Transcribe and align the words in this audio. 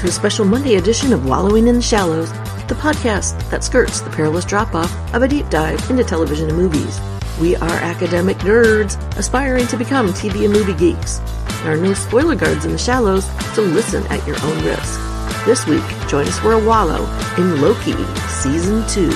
to 0.00 0.06
a 0.06 0.10
special 0.10 0.46
Monday 0.46 0.76
edition 0.76 1.12
of 1.12 1.26
Wallowing 1.26 1.68
in 1.68 1.74
the 1.74 1.82
Shallows, 1.82 2.32
the 2.68 2.74
podcast 2.74 3.50
that 3.50 3.62
skirts 3.62 4.00
the 4.00 4.08
perilous 4.08 4.46
drop 4.46 4.74
off 4.74 4.90
of 5.12 5.22
a 5.22 5.28
deep 5.28 5.50
dive 5.50 5.90
into 5.90 6.02
television 6.02 6.48
and 6.48 6.56
movies. 6.56 6.98
We 7.38 7.54
are 7.56 7.68
academic 7.68 8.38
nerds 8.38 8.96
aspiring 9.18 9.66
to 9.66 9.76
become 9.76 10.08
TV 10.08 10.46
and 10.46 10.54
movie 10.54 10.72
geeks. 10.72 11.18
There 11.62 11.74
are 11.74 11.76
no 11.76 11.92
spoiler 11.92 12.34
guards 12.34 12.64
in 12.64 12.72
the 12.72 12.78
shallows, 12.78 13.26
so 13.54 13.60
listen 13.60 14.06
at 14.06 14.26
your 14.26 14.42
own 14.42 14.64
risk. 14.64 14.98
This 15.44 15.66
week, 15.66 15.84
join 16.08 16.26
us 16.26 16.38
for 16.38 16.52
a 16.52 16.64
wallow 16.64 17.04
in 17.36 17.60
Loki 17.60 17.92
Season 18.28 18.82
2. 18.88 19.10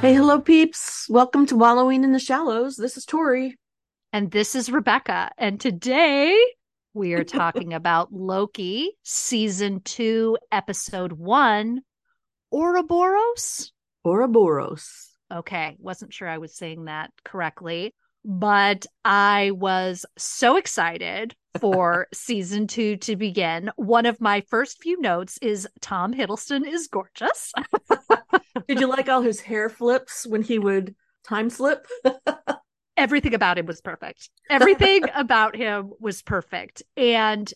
Hey, 0.00 0.14
hello, 0.14 0.38
peeps. 0.38 0.93
Welcome 1.10 1.44
to 1.46 1.56
Wallowing 1.56 2.02
in 2.02 2.12
the 2.12 2.18
Shallows. 2.18 2.76
This 2.76 2.96
is 2.96 3.04
Tori. 3.04 3.58
And 4.14 4.30
this 4.30 4.54
is 4.54 4.72
Rebecca. 4.72 5.30
And 5.36 5.60
today 5.60 6.34
we 6.94 7.12
are 7.12 7.24
talking 7.24 7.74
about 7.74 8.12
Loki, 8.12 8.92
season 9.02 9.80
two, 9.80 10.38
episode 10.50 11.12
one, 11.12 11.82
Ouroboros. 12.50 13.70
Ouroboros. 14.06 15.10
Okay. 15.30 15.76
Wasn't 15.78 16.14
sure 16.14 16.28
I 16.28 16.38
was 16.38 16.56
saying 16.56 16.86
that 16.86 17.10
correctly, 17.22 17.94
but 18.24 18.86
I 19.04 19.50
was 19.50 20.06
so 20.16 20.56
excited 20.56 21.36
for 21.60 22.06
season 22.14 22.66
two 22.66 22.96
to 22.98 23.16
begin. 23.16 23.70
One 23.76 24.06
of 24.06 24.22
my 24.22 24.42
first 24.48 24.82
few 24.82 24.98
notes 25.02 25.38
is 25.42 25.68
Tom 25.82 26.14
Hiddleston 26.14 26.66
is 26.66 26.88
gorgeous. 26.88 27.52
Did 28.68 28.80
you 28.80 28.88
like 28.88 29.08
all 29.08 29.22
his 29.22 29.40
hair 29.40 29.68
flips 29.68 30.26
when 30.26 30.42
he 30.42 30.58
would 30.58 30.94
time 31.26 31.50
slip? 31.50 31.86
Everything 32.96 33.34
about 33.34 33.58
him 33.58 33.66
was 33.66 33.80
perfect. 33.80 34.30
Everything 34.48 35.04
about 35.14 35.56
him 35.56 35.92
was 35.98 36.22
perfect. 36.22 36.82
And, 36.96 37.52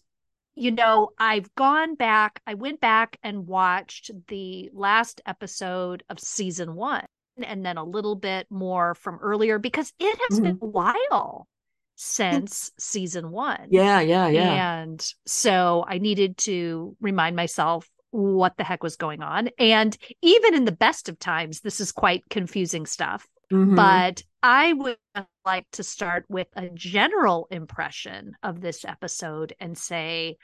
you 0.57 0.73
know, 0.73 1.11
I've 1.19 1.55
gone 1.55 1.95
back, 1.95 2.41
I 2.47 2.55
went 2.55 2.81
back 2.81 3.19
and 3.23 3.47
watched 3.47 4.11
the 4.27 4.71
last 4.73 5.21
episode 5.27 6.03
of 6.09 6.19
season 6.19 6.75
one 6.75 7.07
and 7.41 7.65
then 7.65 7.77
a 7.77 7.85
little 7.85 8.17
bit 8.17 8.47
more 8.51 8.95
from 8.97 9.19
earlier 9.23 9.59
because 9.59 9.93
it 10.01 10.19
has 10.29 10.41
mm-hmm. 10.41 10.45
been 10.45 10.59
a 10.61 10.67
while 10.67 11.47
since 11.95 12.71
season 12.79 13.31
one. 13.31 13.67
Yeah, 13.71 14.01
yeah, 14.01 14.29
yeah. 14.29 14.79
And 14.81 15.05
so 15.27 15.85
I 15.87 15.99
needed 15.99 16.39
to 16.39 16.97
remind 17.01 17.37
myself 17.37 17.89
what 18.11 18.57
the 18.57 18.65
heck 18.65 18.83
was 18.83 18.97
going 18.97 19.23
on. 19.23 19.51
And 19.59 19.97
even 20.23 20.55
in 20.55 20.65
the 20.65 20.73
best 20.73 21.09
of 21.09 21.19
times, 21.19 21.61
this 21.61 21.81
is 21.81 21.93
quite 21.93 22.25
confusing 22.31 22.87
stuff. 22.87 23.27
Mm-hmm. 23.53 23.75
But 23.75 24.23
I 24.43 24.73
would 24.73 24.99
like 25.45 25.67
to 25.73 25.83
start 25.83 26.25
with 26.29 26.49
a 26.55 26.69
general 26.69 27.49
impression 27.51 28.33
of 28.43 28.61
this 28.61 28.85
episode 28.85 29.55
and 29.59 29.77
say, 29.77 30.37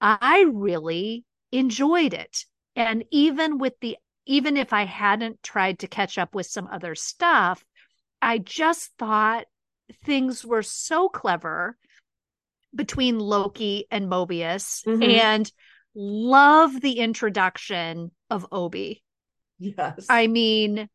I 0.00 0.46
really 0.52 1.24
enjoyed 1.52 2.14
it. 2.14 2.44
And 2.76 3.04
even 3.10 3.58
with 3.58 3.74
the, 3.80 3.96
even 4.26 4.56
if 4.56 4.72
I 4.72 4.84
hadn't 4.84 5.42
tried 5.42 5.80
to 5.80 5.88
catch 5.88 6.18
up 6.18 6.34
with 6.34 6.46
some 6.46 6.68
other 6.70 6.94
stuff, 6.94 7.64
I 8.22 8.38
just 8.38 8.90
thought 8.98 9.46
things 10.04 10.44
were 10.44 10.62
so 10.62 11.08
clever 11.08 11.76
between 12.74 13.18
Loki 13.18 13.86
and 13.90 14.06
Mobius. 14.06 14.84
Mm-hmm. 14.86 15.02
And 15.02 15.52
love 16.00 16.80
the 16.80 16.98
introduction 16.98 18.10
of 18.30 18.46
Obi. 18.50 19.02
Yes. 19.58 20.06
I 20.08 20.28
mean, 20.28 20.88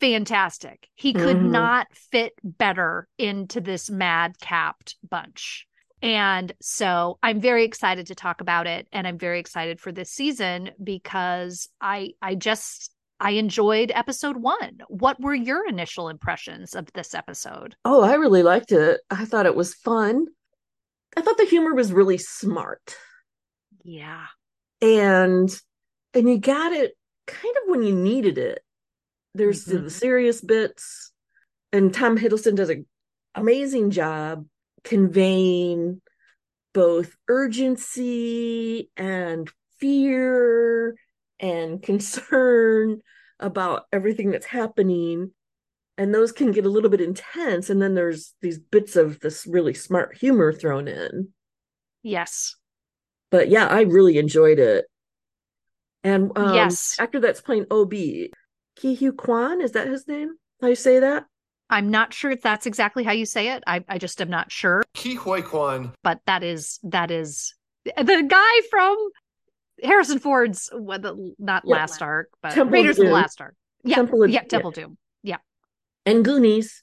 fantastic. 0.00 0.88
He 0.94 1.12
could 1.12 1.36
mm-hmm. 1.36 1.50
not 1.50 1.88
fit 1.92 2.32
better 2.42 3.06
into 3.18 3.60
this 3.60 3.90
mad 3.90 4.40
capped 4.40 4.96
bunch. 5.08 5.66
And 6.00 6.52
so 6.62 7.18
I'm 7.22 7.40
very 7.40 7.64
excited 7.64 8.06
to 8.06 8.14
talk 8.14 8.40
about 8.40 8.66
it 8.66 8.88
and 8.92 9.06
I'm 9.06 9.18
very 9.18 9.40
excited 9.40 9.80
for 9.80 9.92
this 9.92 10.10
season 10.10 10.70
because 10.82 11.68
I 11.80 12.12
I 12.22 12.34
just 12.36 12.92
I 13.20 13.32
enjoyed 13.32 13.90
episode 13.94 14.36
1. 14.36 14.78
What 14.88 15.20
were 15.20 15.34
your 15.34 15.68
initial 15.68 16.08
impressions 16.08 16.74
of 16.76 16.90
this 16.94 17.14
episode? 17.14 17.74
Oh, 17.84 18.02
I 18.02 18.14
really 18.14 18.44
liked 18.44 18.70
it. 18.70 19.00
I 19.10 19.24
thought 19.24 19.46
it 19.46 19.56
was 19.56 19.74
fun. 19.74 20.26
I 21.16 21.20
thought 21.20 21.36
the 21.36 21.44
humor 21.44 21.74
was 21.74 21.92
really 21.92 22.18
smart. 22.18 22.96
Yeah. 23.82 24.26
And 24.80 25.50
and 26.14 26.28
you 26.28 26.38
got 26.38 26.72
it 26.72 26.92
kind 27.26 27.54
of 27.62 27.70
when 27.70 27.82
you 27.82 27.94
needed 27.94 28.38
it. 28.38 28.62
There's 29.34 29.66
mm-hmm. 29.66 29.84
the 29.84 29.90
serious 29.90 30.40
bits 30.40 31.12
and 31.72 31.92
Tom 31.92 32.16
Hiddleston 32.18 32.56
does 32.56 32.70
an 32.70 32.86
amazing 33.34 33.90
job 33.90 34.46
conveying 34.84 36.00
both 36.72 37.14
urgency 37.28 38.90
and 38.96 39.50
fear 39.80 40.96
and 41.40 41.82
concern 41.82 43.00
about 43.40 43.84
everything 43.92 44.30
that's 44.30 44.46
happening 44.46 45.32
and 45.96 46.14
those 46.14 46.30
can 46.30 46.52
get 46.52 46.64
a 46.64 46.70
little 46.70 46.90
bit 46.90 47.00
intense 47.00 47.70
and 47.70 47.80
then 47.80 47.94
there's 47.94 48.34
these 48.40 48.58
bits 48.58 48.96
of 48.96 49.20
this 49.20 49.46
really 49.46 49.74
smart 49.74 50.16
humor 50.16 50.52
thrown 50.52 50.88
in 50.88 51.28
yes 52.02 52.56
but 53.30 53.48
yeah, 53.48 53.66
I 53.66 53.82
really 53.82 54.18
enjoyed 54.18 54.58
it. 54.58 54.86
And 56.04 56.30
um, 56.36 56.54
yes, 56.54 56.96
actor 56.98 57.20
that's 57.20 57.40
playing 57.40 57.66
Ob, 57.70 57.92
Ke 57.92 58.96
Huy 58.98 59.12
Quan, 59.12 59.60
is 59.60 59.72
that 59.72 59.88
his 59.88 60.06
name? 60.06 60.34
How 60.60 60.68
you 60.68 60.74
say 60.74 61.00
that? 61.00 61.26
I'm 61.70 61.90
not 61.90 62.14
sure 62.14 62.30
if 62.30 62.40
that's 62.40 62.66
exactly 62.66 63.04
how 63.04 63.12
you 63.12 63.26
say 63.26 63.50
it. 63.50 63.62
I, 63.66 63.84
I 63.88 63.98
just 63.98 64.20
am 64.22 64.30
not 64.30 64.50
sure. 64.50 64.82
Ke 64.96 65.18
Huy 65.18 65.42
Quan. 65.42 65.92
But 66.02 66.20
that 66.26 66.42
is 66.42 66.78
that 66.84 67.10
is 67.10 67.54
the 67.84 68.24
guy 68.26 68.68
from 68.70 68.96
Harrison 69.82 70.18
Ford's 70.18 70.70
well, 70.72 70.98
the, 70.98 71.34
not 71.38 71.62
yeah. 71.64 71.76
last 71.76 72.02
arc, 72.02 72.30
but 72.42 72.52
Temple 72.52 72.72
Raiders 72.72 72.96
Doom. 72.96 73.06
of 73.06 73.10
the 73.10 73.14
Last 73.14 73.40
Ark. 73.40 73.54
Yeah, 73.84 73.96
Temple 73.96 74.24
of, 74.24 74.30
yeah, 74.30 74.42
Temple 74.42 74.72
yeah. 74.76 74.82
Doom. 74.82 74.98
Yeah, 75.22 75.36
and 76.06 76.24
Goonies, 76.24 76.82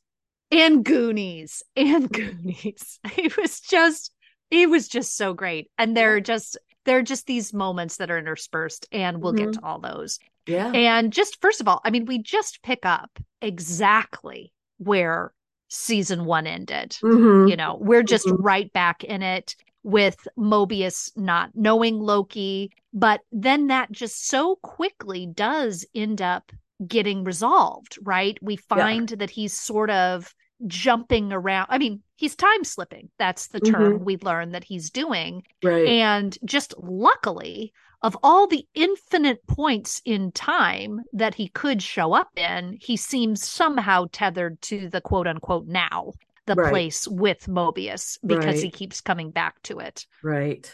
and 0.52 0.84
Goonies, 0.84 1.64
and 1.76 2.12
Goonies. 2.12 3.00
It 3.18 3.38
was 3.38 3.60
just 3.60 4.12
it 4.52 4.70
was 4.70 4.88
just 4.88 5.16
so 5.16 5.34
great. 5.34 5.70
And 5.78 5.96
they're 5.96 6.20
just 6.20 6.58
there 6.86 7.00
are 7.00 7.04
just 7.04 7.26
these 7.26 7.54
moments 7.54 7.98
that 7.98 8.12
are 8.12 8.18
interspersed, 8.18 8.88
and 8.92 9.22
we'll 9.22 9.34
mm-hmm. 9.34 9.52
get 9.52 9.54
to 9.56 9.66
all 9.66 9.80
those. 9.80 10.20
Yeah. 10.48 10.72
And 10.72 11.12
just 11.12 11.42
first 11.42 11.62
of 11.62 11.68
all, 11.68 11.82
I 11.84 11.90
mean, 11.90 12.06
we 12.06 12.20
just 12.20 12.62
pick 12.62 12.86
up 12.86 13.20
exactly 13.42 14.54
where 14.78 15.34
season 15.68 16.26
one 16.26 16.48
ended. 16.48 16.92
Mm-hmm. 17.04 17.50
You 17.50 17.56
know, 17.56 17.78
we're 17.82 18.04
just 18.04 18.28
mm-hmm. 18.28 18.42
right 18.42 18.72
back 18.72 19.04
in 19.04 19.24
it 19.24 19.56
with 19.84 20.28
Mobius 20.38 21.12
not 21.16 21.52
knowing 21.54 22.00
Loki. 22.00 22.72
But 22.94 23.22
then 23.32 23.68
that 23.68 23.92
just 23.92 24.28
so 24.28 24.58
quickly 24.58 25.28
does 25.28 25.86
end 25.94 26.22
up 26.22 26.52
getting 26.86 27.24
resolved, 27.24 27.98
right? 28.02 28.38
We 28.42 28.56
find 28.58 29.10
yeah. 29.10 29.18
that 29.18 29.30
he's 29.30 29.54
sort 29.54 29.90
of 29.90 30.34
jumping 30.68 31.32
around. 31.32 31.68
I 31.70 31.78
mean, 31.78 32.02
he's 32.16 32.36
time 32.36 32.64
slipping. 32.64 33.10
That's 33.18 33.48
the 33.48 33.60
term 33.60 33.96
mm-hmm. 33.96 34.04
we 34.04 34.18
learn 34.18 34.52
that 34.52 34.64
he's 34.64 34.90
doing. 34.90 35.44
Right. 35.64 35.88
And 35.88 36.38
just 36.46 36.74
luckily, 36.78 37.74
of 38.02 38.18
all 38.24 38.48
the 38.48 38.66
infinite 38.74 39.46
points 39.48 40.02
in 40.06 40.32
time 40.32 41.02
that 41.14 41.36
he 41.36 41.50
could 41.50 41.82
show 41.82 42.14
up 42.14 42.30
in, 42.36 42.78
he 42.82 42.98
seems 42.98 43.44
somehow 43.44 44.06
tethered 44.12 44.62
to 44.64 44.90
the 44.90 45.02
quote 45.02 45.28
unquote 45.28 45.68
now, 45.68 46.14
the 46.46 46.56
right. 46.56 46.70
place 46.70 47.08
with 47.08 47.48
Mobius, 47.48 48.18
because 48.26 48.46
right. 48.46 48.64
he 48.64 48.70
keeps 48.70 49.02
coming 49.02 49.32
back 49.32 49.62
to 49.64 49.80
it. 49.80 50.06
Right. 50.24 50.72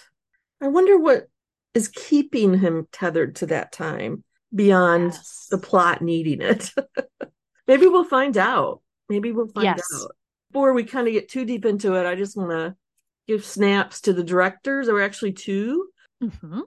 I 0.61 0.67
wonder 0.67 0.99
what 0.99 1.27
is 1.73 1.87
keeping 1.87 2.57
him 2.59 2.87
tethered 2.91 3.37
to 3.37 3.45
that 3.47 3.71
time 3.71 4.23
beyond 4.53 5.13
yes. 5.13 5.47
the 5.49 5.57
plot 5.57 6.01
needing 6.01 6.41
it. 6.41 6.71
Maybe 7.67 7.87
we'll 7.87 8.03
find 8.03 8.37
out. 8.37 8.81
Maybe 9.11 9.33
we'll 9.33 9.47
find 9.47 9.65
yes. 9.65 9.81
out. 9.93 10.15
Before 10.51 10.71
we 10.71 10.85
kind 10.85 11.05
of 11.05 11.13
get 11.13 11.27
too 11.27 11.43
deep 11.43 11.65
into 11.65 11.95
it, 11.95 12.05
I 12.05 12.15
just 12.15 12.37
want 12.37 12.51
to 12.51 12.75
give 13.27 13.43
snaps 13.43 13.99
to 14.01 14.13
the 14.13 14.23
directors. 14.23 14.85
There 14.85 14.95
were 14.95 15.01
actually 15.01 15.33
2 15.33 15.89
mm-hmm. 16.23 16.59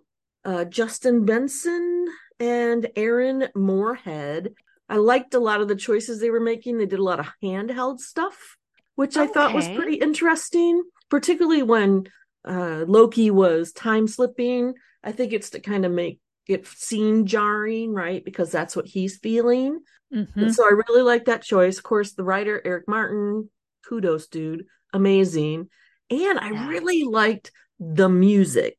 uh, 0.45 0.65
Justin 0.67 1.25
Benson 1.25 2.07
and 2.39 2.87
Aaron 2.97 3.49
Moorhead. 3.55 4.53
I 4.91 4.97
liked 4.97 5.33
a 5.33 5.39
lot 5.39 5.63
of 5.63 5.69
the 5.69 5.75
choices 5.75 6.21
they 6.21 6.29
were 6.29 6.39
making. 6.39 6.77
They 6.77 6.85
did 6.85 6.99
a 6.99 7.03
lot 7.03 7.19
of 7.19 7.31
handheld 7.43 8.01
stuff, 8.01 8.59
which 8.95 9.17
okay. 9.17 9.25
I 9.25 9.33
thought 9.33 9.55
was 9.55 9.69
pretty 9.69 9.95
interesting, 9.95 10.83
particularly 11.09 11.63
when 11.63 12.05
uh, 12.47 12.85
Loki 12.87 13.31
was 13.31 13.73
time 13.73 14.07
slipping. 14.07 14.75
I 15.03 15.13
think 15.13 15.33
it's 15.33 15.49
to 15.51 15.61
kind 15.61 15.87
of 15.87 15.93
make 15.93 16.21
it 16.47 16.67
seemed 16.67 17.29
jarring, 17.29 17.93
right? 17.93 18.25
Because 18.25 18.51
that's 18.51 18.77
what 18.77 18.87
he's 18.87 19.19
feeling. 19.19 19.81
Mm-hmm. 20.13 20.51
so 20.51 20.65
I 20.65 20.71
really 20.89 21.03
like 21.03 21.25
that 21.25 21.43
choice. 21.43 21.79
Of 21.79 21.85
course, 21.85 22.13
the 22.13 22.23
writer 22.23 22.61
Eric 22.65 22.85
Martin, 22.87 23.51
kudos, 23.89 24.29
dude, 24.29 24.67
amazing. 24.93 25.69
And 26.11 26.39
I 26.39 26.51
yeah. 26.51 26.69
really 26.69 27.05
liked 27.05 27.51
the 27.81 28.09
music. 28.09 28.77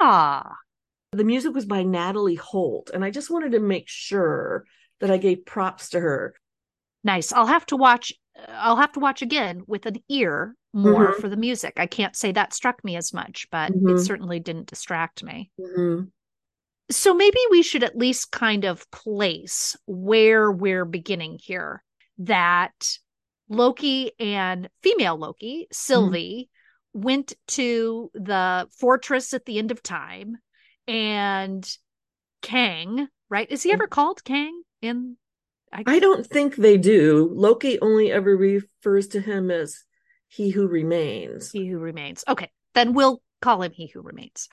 Ah, 0.00 0.56
the 1.12 1.24
music 1.24 1.54
was 1.54 1.64
by 1.64 1.82
Natalie 1.82 2.34
Holt, 2.34 2.90
and 2.92 3.04
I 3.04 3.10
just 3.10 3.30
wanted 3.30 3.52
to 3.52 3.60
make 3.60 3.88
sure 3.88 4.64
that 5.00 5.10
I 5.10 5.16
gave 5.16 5.46
props 5.46 5.90
to 5.90 6.00
her. 6.00 6.34
Nice. 7.04 7.32
I'll 7.32 7.46
have 7.46 7.66
to 7.66 7.76
watch 7.76 8.12
I'll 8.48 8.76
have 8.76 8.92
to 8.92 9.00
watch 9.00 9.22
again 9.22 9.62
with 9.66 9.86
an 9.86 9.96
ear 10.08 10.56
more 10.72 11.08
mm-hmm. 11.08 11.20
for 11.20 11.28
the 11.28 11.36
music. 11.36 11.74
I 11.76 11.86
can't 11.86 12.16
say 12.16 12.32
that 12.32 12.54
struck 12.54 12.82
me 12.82 12.96
as 12.96 13.12
much, 13.12 13.46
but 13.50 13.72
mm-hmm. 13.72 13.90
it 13.90 13.98
certainly 14.00 14.40
didn't 14.40 14.68
distract 14.68 15.22
me. 15.22 15.50
Mm-hmm. 15.60 16.04
So 16.92 17.14
maybe 17.14 17.38
we 17.50 17.62
should 17.62 17.82
at 17.82 17.96
least 17.96 18.32
kind 18.32 18.64
of 18.64 18.90
place 18.90 19.76
where 19.86 20.50
we're 20.50 20.84
beginning 20.84 21.38
here 21.42 21.82
that 22.18 22.98
Loki 23.48 24.12
and 24.18 24.68
female 24.82 25.16
Loki, 25.16 25.62
mm-hmm. 25.62 25.74
Sylvie, 25.74 26.50
went 26.92 27.32
to 27.48 28.10
the 28.14 28.68
fortress 28.78 29.32
at 29.32 29.46
the 29.46 29.58
end 29.58 29.70
of 29.70 29.82
time 29.82 30.36
and 30.86 31.68
Kang, 32.42 33.08
right? 33.30 33.50
Is 33.50 33.62
he 33.62 33.72
ever 33.72 33.86
called 33.86 34.24
Kang 34.24 34.62
in 34.80 35.16
I, 35.72 35.84
I 35.86 35.98
don't 36.00 36.26
think 36.26 36.56
they 36.56 36.76
do. 36.76 37.30
Loki 37.32 37.80
only 37.80 38.12
ever 38.12 38.36
refers 38.36 39.08
to 39.08 39.20
him 39.20 39.50
as 39.50 39.84
he 40.28 40.50
who 40.50 40.66
remains. 40.66 41.50
He 41.50 41.66
who 41.66 41.78
remains. 41.78 42.24
Okay, 42.28 42.50
then 42.74 42.92
we'll 42.92 43.22
call 43.40 43.62
him 43.62 43.72
he 43.72 43.86
who 43.86 44.02
remains. 44.02 44.50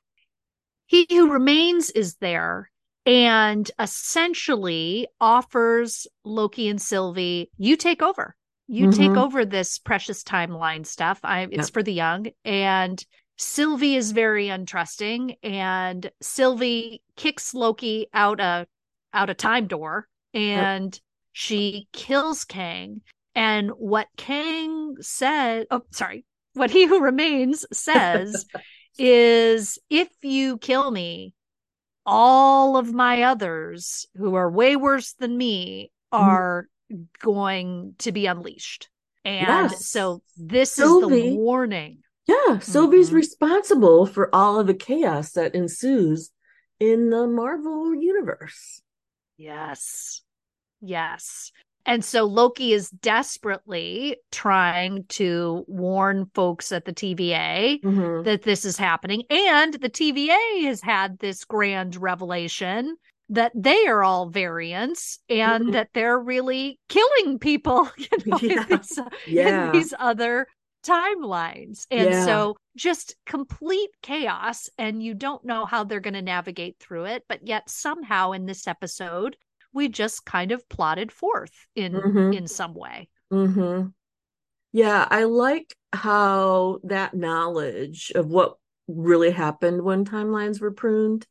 He 0.90 1.08
who 1.10 1.32
remains 1.32 1.90
is 1.92 2.16
there 2.16 2.70
and 3.06 3.70
essentially 3.80 5.08
offers 5.22 6.06
Loki 6.26 6.68
and 6.68 6.82
Sylvie, 6.82 7.50
you 7.58 7.78
take 7.78 8.02
over. 8.02 8.36
You 8.68 8.88
mm-hmm. 8.88 9.02
take 9.02 9.18
over 9.18 9.46
this 9.46 9.80
precious 9.80 10.24
timeline 10.24 10.86
stuff. 10.86 11.20
I 11.24 11.44
it's 11.44 11.68
yep. 11.70 11.74
for 11.74 11.82
the 11.82 11.94
young. 11.94 12.28
And 12.44 13.04
Sylvie 13.38 13.96
is 13.96 14.12
very 14.12 14.48
untrusting. 14.48 15.38
And 15.42 16.12
Sylvie 16.22 17.02
kicks 17.16 17.54
Loki 17.54 18.08
out 18.14 18.40
a 18.40 18.68
out 19.14 19.30
a 19.30 19.34
time 19.34 19.68
door 19.68 20.08
and 20.34 20.94
yep 20.94 21.02
she 21.40 21.88
kills 21.94 22.44
Kang. 22.44 23.02
And 23.34 23.70
what 23.72 24.08
Kang 24.18 24.96
said, 25.00 25.68
oh, 25.72 25.84
sorry, 25.92 26.26
what 26.54 26.72
He 26.72 26.86
Who 26.86 27.02
Remains 27.02 27.66
says 27.72 28.46
is 29.00 29.80
if 29.90 30.10
you 30.22 30.58
kill 30.58 30.92
me, 30.92 31.34
all 32.06 32.78
of 32.78 32.94
my 32.94 33.24
others 33.24 34.06
who 34.16 34.36
are 34.36 34.50
way 34.50 34.76
worse 34.76 35.14
than 35.14 35.38
me 35.38 35.92
mm-hmm. 36.14 36.24
are 36.24 36.68
mm. 36.92 37.06
going 37.22 37.96
to 38.00 38.12
be 38.12 38.26
unleashed. 38.26 38.90
And 39.26 39.48
yes. 39.72 39.86
so 39.86 40.22
this 40.38 40.72
Sylvie, 40.72 41.18
is 41.18 41.24
the 41.24 41.36
warning. 41.36 42.00
Yeah, 42.28 42.60
Sylvie's 42.60 43.08
mm-hmm. 43.08 43.18
responsible 43.18 44.06
for 44.06 44.34
all 44.34 44.60
of 44.60 44.68
the 44.68 44.74
chaos 44.74 45.32
that 45.32 45.56
ensues 45.56 46.32
in 46.80 47.10
the 47.10 47.28
Marvel 47.28 47.94
universe. 47.96 48.82
Yes. 49.38 50.22
Yes. 50.82 51.52
And 51.90 52.06
so 52.06 52.24
Loki 52.26 52.72
is 52.72 52.92
desperately 52.92 54.18
trying 54.32 55.06
to 55.10 55.66
warn 55.68 56.30
folks 56.36 56.72
at 56.72 56.86
the 56.86 56.94
TVA 56.94 57.82
mm-hmm. 57.82 58.24
that 58.24 58.44
this 58.44 58.64
is 58.64 58.78
happening. 58.78 59.24
And 59.32 59.74
the 59.74 59.90
TVA 59.90 60.66
has 60.66 60.82
had 60.82 61.18
this 61.18 61.44
grand 61.44 61.96
revelation 61.96 62.96
that 63.30 63.52
they 63.56 63.88
are 63.88 64.04
all 64.04 64.30
variants 64.30 65.20
and 65.30 65.64
mm-hmm. 65.64 65.72
that 65.72 65.90
they're 65.94 66.20
really 66.20 66.80
killing 66.90 67.40
people 67.40 67.90
you 67.98 68.08
know, 68.26 68.38
yeah. 68.40 68.62
in, 68.62 68.68
these, 68.70 69.00
yeah. 69.28 69.66
in 69.66 69.72
these 69.72 69.94
other 69.98 70.46
timelines. 70.86 71.86
And 71.90 72.12
yeah. 72.12 72.26
so 72.26 72.56
just 72.78 73.16
complete 73.26 73.90
chaos. 74.04 74.70
And 74.78 75.02
you 75.02 75.14
don't 75.14 75.44
know 75.44 75.66
how 75.66 75.84
they're 75.84 76.00
going 76.00 76.14
to 76.14 76.22
navigate 76.22 76.78
through 76.80 77.06
it. 77.06 77.24
But 77.28 77.48
yet, 77.48 77.70
somehow 77.70 78.34
in 78.34 78.46
this 78.46 78.68
episode, 78.68 79.36
we 79.74 79.88
just 79.88 80.26
kind 80.26 80.52
of 80.52 80.68
plotted 80.70 81.12
forth 81.12 81.68
in 81.76 81.94
mm-hmm. 81.94 82.34
in 82.34 82.48
some 82.48 82.74
way 82.74 83.10
mm-hmm. 83.32 83.88
yeah 84.72 85.08
i 85.10 85.24
like 85.24 85.76
how 85.94 86.80
that 86.84 87.14
knowledge 87.14 88.12
of 88.16 88.28
what 88.28 88.56
really 88.88 89.32
happened 89.32 89.82
when 89.82 90.06
timelines 90.06 90.60
were 90.60 90.72
pruned 90.72 91.26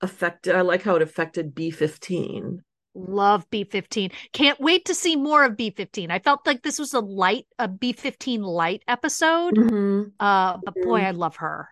affected 0.00 0.54
i 0.54 0.60
like 0.60 0.82
how 0.82 0.96
it 0.96 1.02
affected 1.02 1.54
b15 1.54 2.58
love 2.94 3.48
b15 3.50 4.12
can't 4.32 4.60
wait 4.60 4.84
to 4.84 4.94
see 4.94 5.16
more 5.16 5.44
of 5.44 5.56
b15 5.56 6.10
i 6.10 6.18
felt 6.18 6.46
like 6.46 6.62
this 6.62 6.78
was 6.78 6.94
a 6.94 7.00
light 7.00 7.46
a 7.58 7.68
b15 7.68 8.40
light 8.40 8.82
episode 8.88 9.54
mm-hmm. 9.54 10.08
uh 10.20 10.56
but 10.64 10.74
boy 10.74 10.98
mm-hmm. 10.98 11.06
i 11.06 11.10
love 11.10 11.36
her 11.36 11.68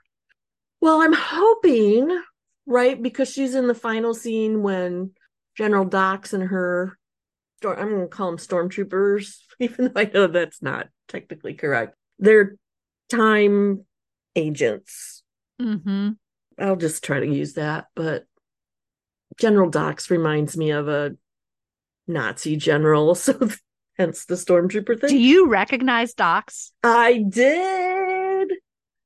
well 0.81 1.01
i'm 1.03 1.13
hoping 1.13 2.21
right 2.67 3.03
because 3.03 3.31
she's 3.31 3.55
in 3.55 3.67
the 3.67 3.75
final 3.75 4.15
scene 4.15 4.63
when 4.63 5.11
General 5.56 5.85
Dox 5.85 6.32
and 6.32 6.44
her, 6.44 6.99
I'm 7.64 7.75
going 7.75 8.00
to 8.03 8.08
call 8.08 8.31
them 8.31 8.38
stormtroopers, 8.38 9.38
even 9.61 9.87
though 9.87 10.00
I 10.00 10.11
know 10.12 10.26
that's 10.26 10.62
not 10.62 10.88
technically 11.08 11.55
correct. 11.55 11.97
They're 12.19 12.56
time 13.11 13.85
agents. 14.35 15.23
Mm-hmm. 15.61 16.11
I'll 16.58 16.76
just 16.76 17.05
try 17.05 17.20
to 17.20 17.26
use 17.26 17.55
that. 17.55 17.87
But 17.94 18.25
General 19.38 19.70
Dox 19.70 20.11
reminds 20.11 20.56
me 20.56 20.70
of 20.70 20.88
a 20.88 21.17
Nazi 22.06 22.56
general. 22.56 23.14
So 23.26 23.49
hence 23.99 24.26
the 24.26 24.35
stormtrooper 24.35 25.00
thing. 25.00 25.08
Do 25.08 25.19
you 25.19 25.49
recognize 25.49 26.12
Dox? 26.12 26.73
I 26.82 27.25
did. 27.26 28.53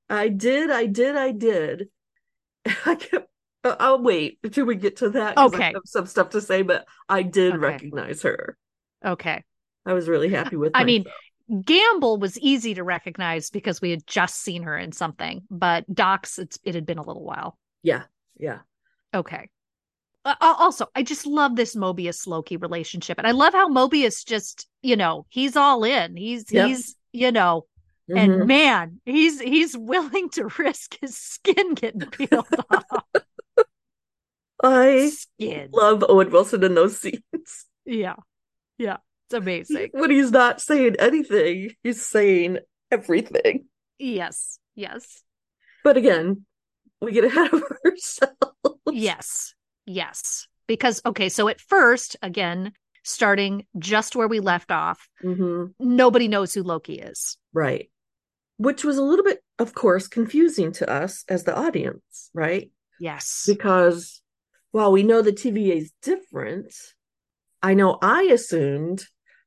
I 0.09 0.29
did. 0.29 0.69
I 0.71 0.87
did. 0.87 1.15
I 1.15 1.31
did. 1.31 1.89
I 2.85 2.97
kept 2.97 3.29
I'll 3.65 4.03
wait 4.03 4.39
until 4.43 4.65
we 4.65 4.75
get 4.75 4.97
to 4.99 5.11
that. 5.11 5.37
Okay. 5.37 5.65
I 5.65 5.73
have 5.73 5.83
some 5.85 6.07
stuff 6.07 6.31
to 6.31 6.41
say, 6.41 6.63
but 6.63 6.87
I 7.09 7.23
did 7.23 7.55
okay. 7.55 7.59
recognize 7.59 8.23
her. 8.23 8.57
Okay. 9.05 9.45
I 9.85 9.93
was 9.93 10.09
really 10.09 10.29
happy 10.29 10.57
with. 10.57 10.73
That. 10.73 10.79
I 10.79 10.85
mean, 10.85 11.05
Gamble 11.65 12.19
was 12.19 12.39
easy 12.39 12.75
to 12.75 12.85
recognize 12.85 13.51
because 13.51 13.81
we 13.81 13.91
had 13.91 14.07
just 14.07 14.41
seen 14.41 14.63
her 14.63 14.77
in 14.77 14.93
something, 14.93 15.43
but 15.51 15.93
Dox, 15.93 16.39
it's 16.39 16.59
it 16.65 16.75
had 16.75 16.87
been 16.87 16.99
a 16.99 17.03
little 17.03 17.25
while. 17.25 17.59
Yeah. 17.83 18.05
Yeah. 18.39 18.61
Okay. 19.13 19.49
Uh, 20.25 20.35
also, 20.41 20.87
I 20.95 21.03
just 21.03 21.27
love 21.27 21.57
this 21.57 21.75
Mobius 21.75 22.27
Loki 22.27 22.57
relationship, 22.57 23.19
and 23.19 23.27
I 23.27 23.31
love 23.31 23.55
how 23.55 23.71
Mobius 23.71 24.25
just, 24.25 24.69
you 24.83 24.97
know, 24.97 25.27
he's 25.31 25.57
all 25.57 25.83
in. 25.83 26.17
He's 26.17 26.53
yep. 26.53 26.69
he's 26.69 26.97
you 27.13 27.33
know 27.33 27.67
Mm-hmm. 28.11 28.19
and 28.19 28.47
man 28.49 29.01
he's 29.05 29.41
he's 29.41 29.77
willing 29.79 30.31
to 30.31 30.49
risk 30.59 30.97
his 31.01 31.17
skin 31.17 31.75
getting 31.75 32.01
peeled 32.11 32.47
off 32.71 33.05
I 34.63 35.11
Skin. 35.11 35.71
love 35.73 36.05
Owen 36.09 36.31
Wilson 36.31 36.63
in 36.65 36.75
those 36.75 36.99
scenes. 36.99 37.23
Yeah. 37.87 38.17
Yeah. 38.79 38.99
It's 39.27 39.35
amazing. 39.35 39.89
When 39.93 40.11
he's 40.11 40.31
not 40.31 40.61
saying 40.61 40.97
anything, 41.01 41.71
he's 41.83 42.07
saying 42.07 42.59
everything. 42.91 43.67
Yes. 43.99 44.61
Yes. 44.77 45.23
But 45.83 45.97
again, 45.97 46.45
we 47.01 47.11
get 47.11 47.25
ahead 47.25 47.53
of 47.53 47.65
ourselves. 47.85 48.37
Yes. 48.93 49.55
Yes. 49.87 50.47
Because, 50.69 51.01
okay, 51.05 51.29
so 51.31 51.49
at 51.49 51.61
first, 51.61 52.17
again, 52.23 52.73
starting 53.03 53.67
just 53.79 54.15
where 54.15 54.29
we 54.29 54.39
left 54.39 54.71
off, 54.71 55.09
mm-hmm. 55.25 55.73
nobody 55.81 56.29
knows 56.29 56.55
who 56.55 56.63
Loki 56.63 56.95
is. 57.01 57.39
Right. 57.53 57.91
Which 58.59 58.85
was 58.85 58.99
a 58.99 59.03
little 59.03 59.25
bit, 59.25 59.43
of 59.59 59.75
course, 59.75 60.07
confusing 60.07 60.71
to 60.73 60.89
us 60.89 61.25
as 61.29 61.45
the 61.45 61.57
audience, 61.57 62.31
right? 62.35 62.71
Yes. 63.01 63.45
Because 63.49 64.20
while 64.73 64.93
we 64.93 65.03
know 65.03 65.23
the 65.23 65.33
TVA 65.33 65.77
is 65.77 65.93
different, 66.03 66.73
I 67.63 67.75
know 67.75 67.99
I 68.01 68.23
assumed 68.25 69.05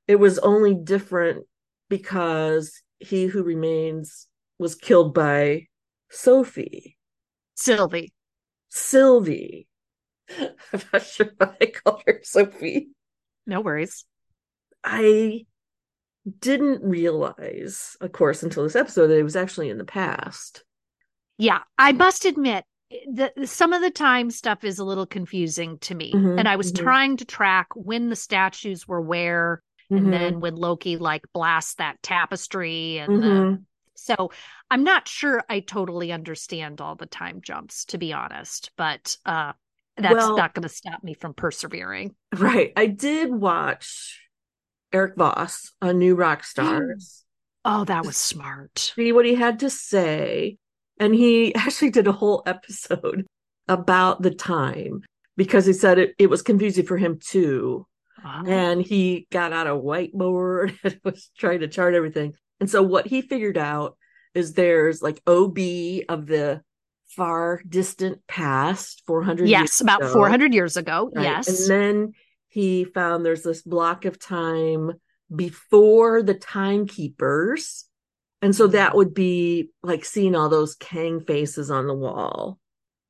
it 0.08 0.18
was 0.18 0.40
only 0.40 0.76
different 0.76 1.46
because 1.90 2.82
he 3.00 3.26
who 3.26 3.44
remains 3.44 4.28
was 4.60 4.76
killed 4.76 5.14
by 5.14 5.68
Sophie. 6.10 6.98
Sylvie. 7.56 8.14
Sylvie. 8.70 9.68
I'm 10.40 10.82
not 10.92 11.04
sure 11.04 11.30
why 11.38 11.56
I 11.62 11.66
called 11.68 12.04
her 12.08 12.20
Sophie. 12.24 12.90
No 13.46 13.62
worries. 13.62 14.06
I 14.84 15.46
didn't 16.40 16.84
realize, 16.84 17.98
of 18.00 18.12
course, 18.12 18.44
until 18.44 18.64
this 18.64 18.76
episode 18.76 19.08
that 19.08 19.20
it 19.20 19.24
was 19.24 19.36
actually 19.36 19.70
in 19.70 19.78
the 19.78 19.86
past. 19.86 20.64
Yeah, 21.38 21.60
I 21.78 21.92
must 21.92 22.26
admit, 22.26 22.64
the, 23.12 23.32
some 23.46 23.74
of 23.74 23.82
the 23.82 23.92
time 23.92 24.32
stuff 24.32 24.64
is 24.64 24.80
a 24.80 24.84
little 24.84 25.06
confusing 25.06 25.78
to 25.80 25.96
me 25.96 26.12
mm-hmm, 26.14 26.38
and 26.38 26.48
i 26.48 26.56
was 26.56 26.72
mm-hmm. 26.72 26.84
trying 26.84 27.18
to 27.18 27.26
track 27.26 27.68
when 27.76 28.10
the 28.10 28.16
statues 28.16 28.88
were 28.88 29.02
where 29.02 29.62
mm-hmm. 29.92 30.04
and 30.04 30.14
then 30.14 30.40
when 30.40 30.56
loki 30.56 30.98
like 30.98 31.24
blasts 31.34 31.76
that 31.76 32.02
tapestry 32.02 32.98
and 32.98 33.24
the, 33.24 33.28
mm-hmm. 33.28 33.62
so 33.96 34.32
i'm 34.70 34.84
not 34.84 35.08
sure 35.08 35.44
i 35.50 35.60
totally 35.60 36.12
understand 36.12 36.82
all 36.82 36.96
the 36.96 37.06
time 37.06 37.42
jumps 37.42 37.86
to 37.86 37.98
be 37.98 38.14
honest 38.14 38.72
but 38.78 39.18
uh 39.26 39.54
that's 39.96 40.16
well, 40.16 40.36
not 40.36 40.56
going 40.56 40.64
to 40.64 40.70
stop 40.70 41.04
me 41.04 41.14
from 41.14 41.34
persevering 41.34 42.16
right 42.36 42.74
i 42.76 42.88
did 42.88 43.32
watch 43.32 44.20
Erik 44.92 45.16
Voss 45.16 45.72
on 45.82 46.00
new 46.00 46.16
rock 46.16 46.44
stars 46.44 47.24
oh 47.66 47.86
that 47.86 48.06
was 48.06 48.18
smart 48.18 48.94
see 48.96 49.12
what 49.12 49.26
he 49.26 49.36
had 49.36 49.60
to 49.60 49.70
say 49.70 50.58
and 51.00 51.14
he 51.14 51.54
actually 51.56 51.92
did 51.92 52.08
a 52.08 52.12
whole 52.12 52.44
episode 52.46 53.26
about 53.68 54.22
the 54.22 54.32
time 54.32 55.02
because 55.38 55.66
he 55.66 55.74
said 55.74 56.00
it, 56.00 56.16
it 56.20 56.30
was 56.30 56.42
confusing 56.42 56.86
for 56.86 56.98
him 56.98 57.20
too. 57.20 57.86
uh-huh. 58.24 58.44
and 58.48 58.82
he 58.82 59.28
got 59.32 59.54
out 59.54 59.68
a 59.68 59.72
whiteboard 59.72 60.78
and 60.84 61.00
was 61.04 61.30
trying 61.38 61.62
to 61.62 61.68
chart 61.68 61.94
everything. 61.94 62.34
And 62.60 62.70
so 62.70 62.84
what 62.84 63.08
he 63.08 63.22
figured 63.22 63.58
out 63.58 63.98
is 64.34 64.54
there's 64.54 65.02
like 65.02 65.22
OB 65.28 65.58
of 66.10 66.26
the 66.26 66.62
far 67.16 67.62
distant 67.68 68.26
past 68.28 69.04
400 69.06 69.48
yes 69.48 69.82
about 69.82 70.02
ago, 70.02 70.14
400 70.14 70.52
years 70.52 70.78
ago 70.78 71.12
right? 71.14 71.24
yes 71.24 71.48
and 71.48 71.70
then 71.70 72.14
he 72.48 72.86
found 72.86 73.24
there's 73.24 73.44
this 73.44 73.62
block 73.62 74.06
of 74.06 74.18
time 74.18 74.92
before 75.34 76.24
the 76.24 76.34
timekeepers 76.34 77.86
and 78.44 78.54
so 78.54 78.68
that 78.68 78.94
would 78.94 79.14
be 79.14 79.70
like 79.84 80.04
seeing 80.04 80.36
all 80.36 80.50
those 80.50 80.76
Kang 80.76 81.22
faces 81.22 81.72
on 81.72 81.88
the 81.88 81.94
wall. 81.94 82.60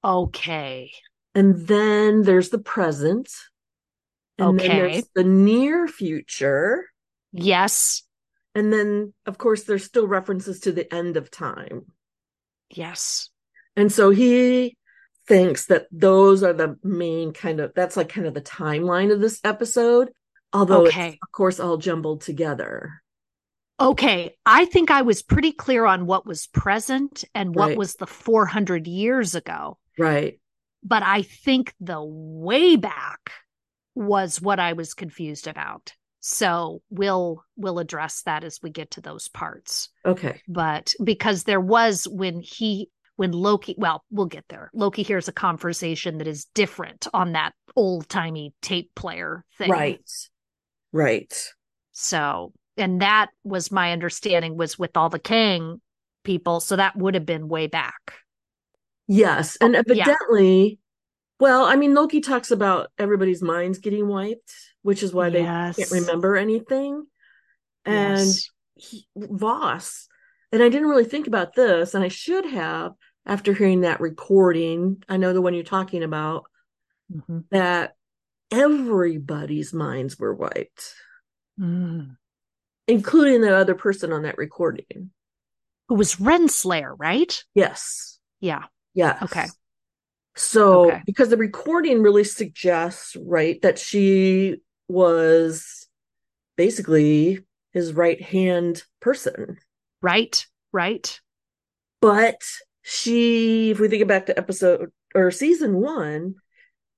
Okay. 0.05 0.91
And 1.33 1.65
then 1.67 2.21
there's 2.21 2.49
the 2.49 2.59
present. 2.59 3.31
And 4.37 4.59
okay. 4.59 4.67
then 4.67 4.77
there's 4.77 5.05
the 5.15 5.23
near 5.23 5.87
future. 5.87 6.85
Yes. 7.31 8.03
And 8.53 8.71
then, 8.71 9.15
of 9.25 9.39
course, 9.39 9.63
there's 9.63 9.83
still 9.83 10.05
references 10.05 10.59
to 10.61 10.71
the 10.71 10.93
end 10.93 11.17
of 11.17 11.31
time. 11.31 11.87
Yes. 12.69 13.31
And 13.75 13.91
so 13.91 14.11
he 14.11 14.77
thinks 15.27 15.65
that 15.65 15.87
those 15.91 16.43
are 16.43 16.53
the 16.53 16.77
main 16.83 17.33
kind 17.33 17.59
of 17.59 17.73
that's 17.73 17.97
like 17.97 18.09
kind 18.09 18.27
of 18.27 18.35
the 18.35 18.41
timeline 18.41 19.11
of 19.11 19.19
this 19.19 19.39
episode, 19.43 20.11
although 20.53 20.85
okay. 20.85 21.07
it's 21.07 21.17
of 21.23 21.31
course 21.31 21.59
all 21.59 21.77
jumbled 21.77 22.21
together. 22.21 23.02
Okay, 23.79 24.35
I 24.45 24.65
think 24.65 24.91
I 24.91 25.01
was 25.01 25.23
pretty 25.23 25.51
clear 25.51 25.85
on 25.85 26.05
what 26.05 26.25
was 26.25 26.47
present 26.47 27.25
and 27.33 27.55
what 27.55 27.69
right. 27.69 27.77
was 27.77 27.95
the 27.95 28.07
400 28.07 28.87
years 28.87 29.35
ago. 29.35 29.77
Right. 29.97 30.39
But 30.83 31.03
I 31.03 31.23
think 31.23 31.73
the 31.79 32.03
way 32.03 32.75
back 32.75 33.31
was 33.95 34.41
what 34.41 34.59
I 34.59 34.73
was 34.73 34.93
confused 34.93 35.47
about. 35.47 35.93
So 36.19 36.81
we'll 36.89 37.43
we'll 37.57 37.79
address 37.79 38.21
that 38.21 38.43
as 38.45 38.59
we 38.63 38.69
get 38.69 38.91
to 38.91 39.01
those 39.01 39.27
parts. 39.27 39.89
Okay. 40.05 40.41
But 40.47 40.93
because 41.03 41.43
there 41.43 41.59
was 41.59 42.07
when 42.09 42.39
he 42.39 42.89
when 43.15 43.31
Loki, 43.31 43.75
well, 43.77 44.03
we'll 44.09 44.27
get 44.27 44.45
there. 44.49 44.71
Loki 44.73 45.03
hears 45.03 45.27
a 45.27 45.33
conversation 45.33 46.19
that 46.19 46.27
is 46.27 46.45
different 46.53 47.07
on 47.13 47.33
that 47.33 47.53
old 47.75 48.07
timey 48.07 48.53
tape 48.61 48.95
player 48.95 49.43
thing. 49.57 49.69
Right. 49.69 50.09
Right. 50.91 51.33
So 51.91 52.53
and 52.77 53.01
that 53.01 53.29
was 53.43 53.71
my 53.71 53.91
understanding 53.91 54.57
was 54.57 54.79
with 54.79 54.97
all 54.97 55.09
the 55.09 55.19
Kang 55.19 55.81
people. 56.23 56.59
So 56.59 56.75
that 56.75 56.95
would 56.95 57.13
have 57.13 57.25
been 57.25 57.47
way 57.47 57.67
back. 57.67 58.13
Yes. 59.07 59.57
And 59.57 59.75
evidently, 59.75 60.63
yeah. 60.67 60.75
well, 61.39 61.65
I 61.65 61.75
mean, 61.75 61.93
Loki 61.93 62.21
talks 62.21 62.51
about 62.51 62.89
everybody's 62.97 63.41
minds 63.41 63.79
getting 63.79 64.07
wiped, 64.07 64.53
which 64.81 65.03
is 65.03 65.13
why 65.13 65.27
yes. 65.27 65.75
they 65.75 65.83
can't 65.83 65.91
remember 65.91 66.35
anything. 66.35 67.05
And 67.85 68.19
yes. 68.19 68.49
he, 68.75 69.07
Voss, 69.15 70.07
and 70.51 70.63
I 70.63 70.69
didn't 70.69 70.87
really 70.87 71.03
think 71.03 71.27
about 71.27 71.53
this, 71.53 71.95
and 71.95 72.03
I 72.03 72.07
should 72.07 72.45
have 72.45 72.93
after 73.25 73.53
hearing 73.53 73.81
that 73.81 73.99
recording. 73.99 75.03
I 75.09 75.17
know 75.17 75.33
the 75.33 75.41
one 75.41 75.53
you're 75.53 75.63
talking 75.63 76.01
about, 76.01 76.45
mm-hmm. 77.13 77.39
that 77.51 77.95
everybody's 78.51 79.73
minds 79.73 80.17
were 80.17 80.33
wiped. 80.33 80.93
Mm 81.59 82.15
including 82.87 83.41
the 83.41 83.55
other 83.55 83.75
person 83.75 84.11
on 84.11 84.23
that 84.23 84.37
recording. 84.37 85.11
Who 85.89 85.95
was 85.95 86.15
Renslayer, 86.15 86.95
right? 86.97 87.43
Yes. 87.53 88.19
Yeah. 88.39 88.63
Yeah. 88.93 89.19
Okay. 89.23 89.47
So, 90.35 90.87
okay. 90.87 91.01
because 91.05 91.29
the 91.29 91.37
recording 91.37 92.01
really 92.01 92.23
suggests, 92.23 93.15
right, 93.15 93.61
that 93.61 93.77
she 93.77 94.57
was 94.87 95.87
basically 96.57 97.39
his 97.71 97.93
right 97.93 98.21
hand 98.21 98.83
person. 98.99 99.57
Right. 100.01 100.45
Right. 100.71 101.19
But 102.01 102.41
she, 102.81 103.71
if 103.71 103.79
we 103.79 103.87
think 103.87 104.07
back 104.07 104.25
to 104.25 104.37
episode 104.37 104.91
or 105.13 105.31
season 105.31 105.75
one, 105.75 106.35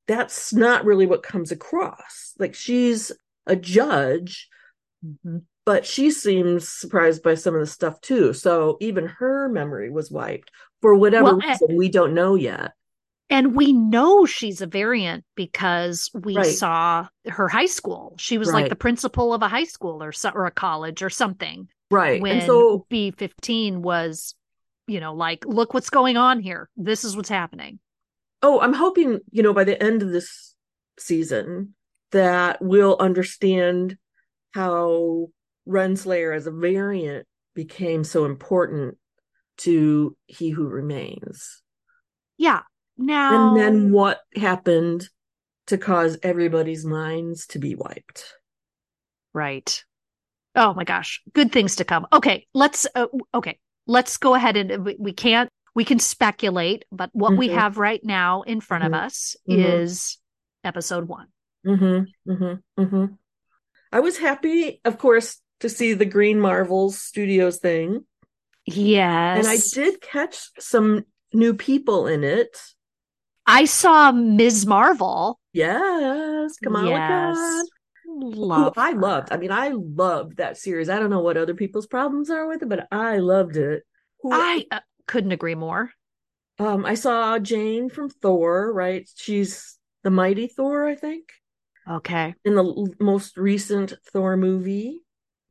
that's 0.08 0.54
not 0.54 0.86
really 0.86 1.06
what 1.06 1.24
comes 1.24 1.52
across. 1.52 2.34
Like 2.40 2.56
she's 2.56 3.12
a 3.46 3.56
judge, 3.56 4.48
mm-hmm 5.06 5.40
but 5.66 5.86
she 5.86 6.12
seems 6.12 6.70
surprised 6.70 7.24
by 7.24 7.36
some 7.36 7.56
of 7.56 7.60
the 7.60 7.68
stuff 7.68 8.00
too. 8.02 8.34
So 8.34 8.78
even 8.80 9.08
her 9.08 9.50
memory 9.50 9.90
was 9.90 10.12
wiped 10.12 10.52
for 10.82 10.96
whatever 10.96 11.36
well, 11.36 11.38
reason 11.38 11.76
we 11.76 11.90
don't 11.90 12.14
know 12.14 12.36
yet. 12.36 12.74
And 13.30 13.56
we 13.56 13.74
know 13.74 14.28
she's 14.28 14.62
a 14.62 14.68
variant 14.68 15.26
because 15.36 16.12
we 16.14 16.36
right. 16.36 16.46
saw 16.46 17.08
her 17.28 17.48
high 17.48 17.66
school. 17.66 18.14
She 18.20 18.38
was 18.38 18.50
right. 18.50 18.62
like 18.62 18.70
the 18.70 18.76
principal 18.76 19.34
of 19.34 19.42
a 19.42 19.48
high 19.48 19.64
school 19.64 20.04
or 20.04 20.12
so, 20.12 20.30
or 20.30 20.46
a 20.46 20.52
college 20.52 21.02
or 21.02 21.10
something. 21.10 21.68
Right. 21.90 22.22
When 22.22 22.38
and 22.38 22.46
so 22.46 22.86
B15 22.92 23.78
was, 23.78 24.36
you 24.88 25.00
know, 25.00 25.16
like, 25.16 25.44
look 25.46 25.74
what's 25.74 25.90
going 25.90 26.18
on 26.18 26.40
here. 26.40 26.70
This 26.78 27.04
is 27.04 27.18
what's 27.18 27.30
happening. 27.30 27.80
Oh, 28.44 28.60
I'm 28.60 28.74
hoping, 28.74 29.22
you 29.32 29.42
know, 29.42 29.54
by 29.54 29.64
the 29.64 29.82
end 29.82 30.04
of 30.04 30.12
this 30.12 30.54
season 31.00 31.74
that 32.12 32.62
we'll 32.62 32.98
understand 33.00 33.98
how 34.54 35.30
Renslayer 35.68 36.36
as 36.36 36.48
a 36.48 36.52
variant 36.52 37.28
became 37.54 38.04
so 38.04 38.26
important 38.26 38.98
to 39.58 40.16
He 40.28 40.50
Who 40.50 40.68
Remains. 40.68 41.62
Yeah. 42.38 42.62
Now 42.98 43.50
And 43.50 43.60
then 43.60 43.92
what 43.92 44.22
happened 44.36 45.10
to 45.68 45.78
cause 45.78 46.18
everybody's 46.22 46.86
minds 46.86 47.48
to 47.48 47.60
be 47.60 47.76
wiped. 47.76 48.34
Right. 49.34 49.84
Oh 50.56 50.74
my 50.74 50.84
gosh. 50.84 51.22
Good 51.34 51.52
things 51.52 51.78
to 51.78 51.86
come. 51.86 52.08
Okay, 52.14 52.48
let's 52.54 52.88
uh, 52.96 53.08
okay. 53.34 53.60
Let's 53.88 54.18
go 54.18 54.34
ahead 54.34 54.58
and 54.58 54.86
we, 54.86 54.96
we, 54.98 55.14
can't 55.14 55.50
we 55.76 55.86
can 55.86 56.00
speculate, 56.00 56.86
but 56.92 57.10
what 57.14 57.32
mm-hmm. 57.32 57.40
we 57.40 57.48
have 57.50 57.78
right 57.78 58.04
now 58.04 58.42
in 58.44 58.62
front 58.62 58.84
mm-hmm. 58.84 58.94
of 58.94 59.02
us 59.02 59.36
mm-hmm. 59.48 59.62
is 59.62 60.18
episode 60.64 61.08
1. 61.08 61.28
Mm-hmm. 61.68 62.32
Mm-hmm. 62.32 62.82
Mm-hmm. 62.82 63.06
I 63.92 64.00
was 64.00 64.18
happy, 64.18 64.82
of 64.86 64.98
course, 64.98 65.40
to 65.60 65.70
see 65.70 65.94
the 65.94 66.06
Green 66.06 66.40
Marvels 66.40 67.00
Studios 67.00 67.58
thing. 67.58 68.06
Yes. 68.66 69.40
And 69.40 69.48
I 69.48 69.58
did 69.74 70.02
catch 70.02 70.50
some 70.60 71.06
new 71.34 71.54
people 71.54 72.08
in 72.08 72.24
it. 72.24 72.58
I 73.46 73.66
saw 73.66 74.12
Ms. 74.12 74.66
Marvel. 74.66 75.40
Yes, 75.54 76.58
Kamala 76.64 76.90
yes. 76.90 77.38
Khan. 77.38 77.66
Love 78.08 78.74
I 78.78 78.92
loved. 78.92 79.32
I 79.32 79.38
mean, 79.38 79.52
I 79.52 79.70
loved 79.70 80.38
that 80.38 80.58
series. 80.58 80.90
I 80.90 81.00
don't 81.00 81.10
know 81.10 81.20
what 81.20 81.38
other 81.38 81.54
people's 81.54 81.86
problems 81.86 82.30
are 82.30 82.48
with 82.48 82.64
it, 82.64 82.70
but 82.70 82.88
I 82.92 83.18
loved 83.18 83.58
it. 83.58 83.84
Who, 84.22 84.32
I 84.34 84.66
uh, 84.72 84.80
couldn't 85.06 85.32
agree 85.32 85.56
more. 85.56 85.92
Um, 86.58 86.86
I 86.86 86.96
saw 86.96 87.38
Jane 87.40 87.90
from 87.90 88.10
Thor, 88.10 88.72
right? 88.72 89.08
She's 89.16 89.78
the 90.04 90.12
mighty 90.12 90.48
Thor, 90.48 90.88
I 90.88 90.96
think. 90.96 91.26
Okay. 91.90 92.34
In 92.46 92.56
the 92.56 92.96
most 93.00 93.38
recent 93.38 93.94
Thor 94.12 94.38
movie 94.38 95.02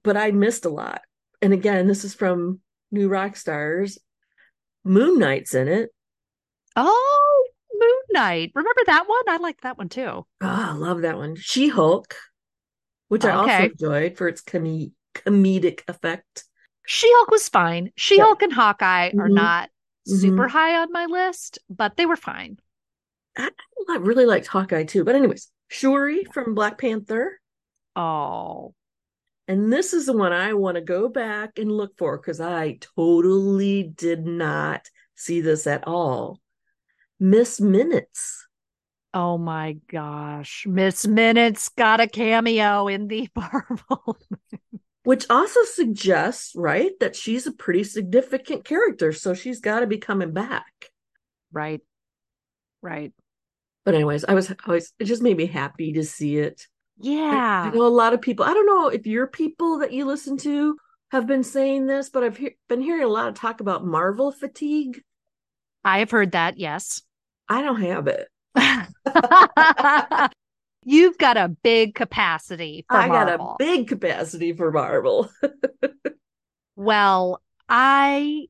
but 0.04 0.16
I 0.16 0.30
missed 0.30 0.64
a 0.64 0.70
lot. 0.70 1.00
And 1.42 1.52
again, 1.52 1.88
this 1.88 2.04
is 2.04 2.14
from 2.14 2.60
New 2.92 3.08
Rockstars. 3.08 3.98
Moon 4.84 5.18
Knight's 5.18 5.54
in 5.54 5.66
it. 5.66 5.90
Oh, 6.76 7.46
Moon 7.72 8.02
Knight. 8.10 8.52
Remember 8.54 8.80
that 8.86 9.08
one? 9.08 9.22
I 9.28 9.38
like 9.38 9.60
that 9.62 9.76
one 9.78 9.88
too. 9.88 10.02
Oh, 10.06 10.26
I 10.40 10.72
love 10.72 11.02
that 11.02 11.16
one. 11.16 11.34
She 11.36 11.68
Hulk, 11.68 12.14
which 13.08 13.24
I 13.24 13.30
also 13.30 13.64
enjoyed 13.64 14.16
for 14.16 14.28
its 14.28 14.40
com- 14.40 14.92
comedic 15.14 15.80
effect. 15.88 16.44
She 16.86 17.10
Hulk 17.16 17.30
was 17.30 17.48
fine. 17.48 17.90
She 17.96 18.18
Hulk 18.18 18.42
yeah. 18.42 18.44
and 18.46 18.52
Hawkeye 18.52 19.08
mm-hmm. 19.08 19.20
are 19.20 19.28
not 19.28 19.70
mm-hmm. 20.08 20.16
super 20.16 20.48
high 20.48 20.80
on 20.80 20.92
my 20.92 21.06
list, 21.06 21.58
but 21.70 21.96
they 21.96 22.06
were 22.06 22.16
fine. 22.16 22.58
I, 23.36 23.50
I 23.88 23.96
really 23.96 24.26
liked 24.26 24.46
Hawkeye 24.46 24.84
too. 24.84 25.02
But, 25.02 25.14
anyways, 25.14 25.50
Shuri 25.68 26.24
from 26.32 26.54
Black 26.54 26.78
Panther. 26.78 27.40
Oh, 27.96 28.74
and 29.46 29.72
this 29.72 29.92
is 29.92 30.06
the 30.06 30.16
one 30.16 30.32
I 30.32 30.54
want 30.54 30.76
to 30.76 30.80
go 30.80 31.08
back 31.08 31.58
and 31.58 31.70
look 31.70 31.96
for 31.98 32.16
because 32.16 32.40
I 32.40 32.78
totally 32.96 33.82
did 33.82 34.26
not 34.26 34.88
see 35.14 35.40
this 35.40 35.66
at 35.66 35.86
all. 35.86 36.40
Miss 37.20 37.60
Minutes. 37.60 38.46
Oh 39.12 39.38
my 39.38 39.76
gosh. 39.88 40.64
Miss 40.66 41.06
Minutes 41.06 41.68
got 41.68 42.00
a 42.00 42.08
cameo 42.08 42.88
in 42.88 43.06
the 43.06 43.28
Marvel. 43.36 44.18
Which 45.04 45.26
also 45.28 45.60
suggests, 45.64 46.52
right, 46.56 46.92
that 47.00 47.14
she's 47.14 47.46
a 47.46 47.52
pretty 47.52 47.84
significant 47.84 48.64
character. 48.64 49.12
So 49.12 49.34
she's 49.34 49.60
got 49.60 49.80
to 49.80 49.86
be 49.86 49.98
coming 49.98 50.32
back. 50.32 50.90
Right. 51.52 51.82
Right. 52.80 53.12
But, 53.84 53.94
anyways, 53.94 54.24
I 54.24 54.32
was 54.32 54.52
always, 54.66 54.92
it 54.98 55.04
just 55.04 55.22
made 55.22 55.36
me 55.36 55.44
happy 55.44 55.92
to 55.92 56.04
see 56.04 56.38
it. 56.38 56.66
Yeah. 56.98 57.62
I, 57.64 57.68
I, 57.68 57.70
know 57.70 57.86
a 57.86 57.88
lot 57.88 58.12
of 58.14 58.20
people. 58.20 58.44
I 58.44 58.54
don't 58.54 58.66
know 58.66 58.88
if 58.88 59.06
your 59.06 59.26
people 59.26 59.78
that 59.78 59.92
you 59.92 60.04
listen 60.04 60.36
to 60.38 60.76
have 61.10 61.26
been 61.26 61.44
saying 61.44 61.86
this, 61.86 62.08
but 62.10 62.22
I've 62.24 62.36
he- 62.36 62.56
been 62.68 62.80
hearing 62.80 63.04
a 63.04 63.08
lot 63.08 63.28
of 63.28 63.34
talk 63.34 63.60
about 63.60 63.84
Marvel 63.84 64.32
fatigue. 64.32 65.02
I 65.84 65.98
have 65.98 66.10
heard 66.10 66.32
that, 66.32 66.58
yes. 66.58 67.02
I 67.48 67.62
don't 67.62 67.82
have 67.82 68.08
it. 68.08 68.28
You've 70.86 71.18
got 71.18 71.36
a 71.36 71.48
big 71.48 71.94
capacity 71.94 72.84
I 72.88 73.06
Marvel. 73.08 73.36
got 73.36 73.40
a 73.40 73.56
big 73.58 73.88
capacity 73.88 74.52
for 74.52 74.70
Marvel. 74.70 75.30
well, 76.76 77.40
I 77.68 78.46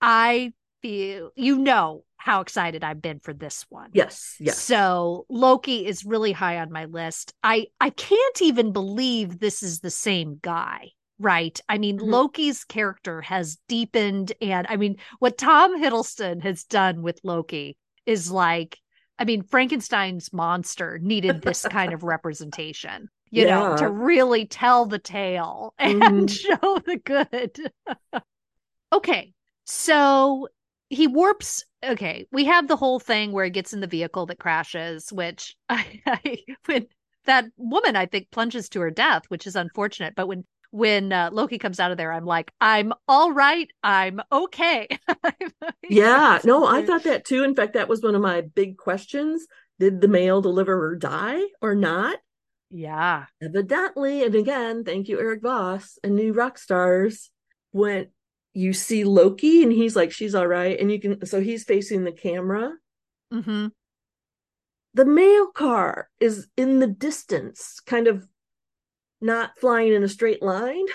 I 0.00 0.52
feel 0.80 1.32
you 1.34 1.58
know 1.58 2.04
how 2.26 2.40
excited 2.40 2.82
I've 2.82 3.00
been 3.00 3.20
for 3.20 3.32
this 3.32 3.64
one. 3.68 3.90
Yes, 3.92 4.34
yes. 4.40 4.58
So 4.58 5.26
Loki 5.28 5.86
is 5.86 6.04
really 6.04 6.32
high 6.32 6.58
on 6.58 6.72
my 6.72 6.86
list. 6.86 7.32
I 7.44 7.68
I 7.80 7.90
can't 7.90 8.42
even 8.42 8.72
believe 8.72 9.38
this 9.38 9.62
is 9.62 9.78
the 9.78 9.92
same 9.92 10.40
guy 10.42 10.90
right? 11.18 11.58
I 11.66 11.78
mean, 11.78 11.98
mm-hmm. 11.98 12.10
Loki's 12.10 12.64
character 12.64 13.22
has 13.22 13.56
deepened. 13.68 14.34
And 14.42 14.66
I 14.68 14.76
mean, 14.76 14.96
what 15.18 15.38
Tom 15.38 15.82
Hiddleston 15.82 16.42
has 16.42 16.64
done 16.64 17.00
with 17.00 17.18
Loki 17.24 17.78
is 18.04 18.30
like, 18.30 18.78
I 19.18 19.24
mean, 19.24 19.42
Frankenstein's 19.42 20.30
monster 20.30 20.98
needed 21.00 21.40
this 21.40 21.62
kind 21.70 21.94
of 21.94 22.02
representation, 22.02 23.08
you 23.30 23.46
yeah. 23.46 23.60
know, 23.60 23.76
to 23.78 23.88
really 23.88 24.44
tell 24.44 24.84
the 24.84 24.98
tale 24.98 25.72
and 25.78 26.02
mm-hmm. 26.02 26.26
show 26.26 26.78
the 26.84 26.98
good. 26.98 27.72
okay. 28.92 29.32
So 29.64 30.48
he 30.88 31.06
warps. 31.06 31.64
Okay. 31.84 32.26
We 32.32 32.44
have 32.44 32.68
the 32.68 32.76
whole 32.76 32.98
thing 32.98 33.32
where 33.32 33.44
he 33.44 33.50
gets 33.50 33.72
in 33.72 33.80
the 33.80 33.86
vehicle 33.86 34.26
that 34.26 34.38
crashes, 34.38 35.12
which 35.12 35.56
I, 35.68 36.00
I 36.06 36.38
when 36.66 36.86
that 37.26 37.46
woman, 37.56 37.96
I 37.96 38.06
think, 38.06 38.30
plunges 38.30 38.68
to 38.70 38.80
her 38.80 38.90
death, 38.90 39.22
which 39.28 39.46
is 39.46 39.56
unfortunate. 39.56 40.14
But 40.14 40.28
when 40.28 40.44
when 40.70 41.12
uh, 41.12 41.30
Loki 41.32 41.58
comes 41.58 41.80
out 41.80 41.90
of 41.90 41.96
there, 41.96 42.12
I'm 42.12 42.26
like, 42.26 42.52
I'm 42.60 42.92
all 43.08 43.32
right. 43.32 43.70
I'm 43.82 44.20
okay. 44.30 44.88
yeah, 45.88 46.38
no, 46.44 46.66
I 46.66 46.84
thought 46.84 47.04
that 47.04 47.24
too. 47.24 47.44
In 47.44 47.54
fact, 47.54 47.74
that 47.74 47.88
was 47.88 48.02
one 48.02 48.14
of 48.14 48.20
my 48.20 48.42
big 48.42 48.76
questions. 48.76 49.46
Did 49.78 50.00
the 50.00 50.08
male 50.08 50.42
deliverer 50.42 50.96
die 50.96 51.40
or 51.62 51.74
not? 51.74 52.18
Yeah. 52.70 53.26
Evidently. 53.40 54.24
And 54.24 54.34
again, 54.34 54.84
thank 54.84 55.08
you, 55.08 55.20
Erik 55.20 55.42
Voss 55.42 55.98
and 56.02 56.16
New 56.16 56.34
Rockstars. 56.34 57.28
When 57.70 58.08
you 58.56 58.72
see 58.72 59.04
Loki 59.04 59.62
and 59.62 59.70
he's 59.70 59.94
like, 59.94 60.10
she's 60.10 60.34
all 60.34 60.46
right. 60.46 60.80
And 60.80 60.90
you 60.90 60.98
can, 60.98 61.26
so 61.26 61.42
he's 61.42 61.64
facing 61.64 62.04
the 62.04 62.12
camera. 62.12 62.72
Mm-hmm. 63.32 63.66
The 64.94 65.04
mail 65.04 65.48
car 65.48 66.08
is 66.20 66.48
in 66.56 66.78
the 66.78 66.86
distance, 66.86 67.80
kind 67.86 68.08
of 68.08 68.26
not 69.20 69.58
flying 69.60 69.92
in 69.92 70.02
a 70.02 70.08
straight 70.08 70.42
line. 70.42 70.86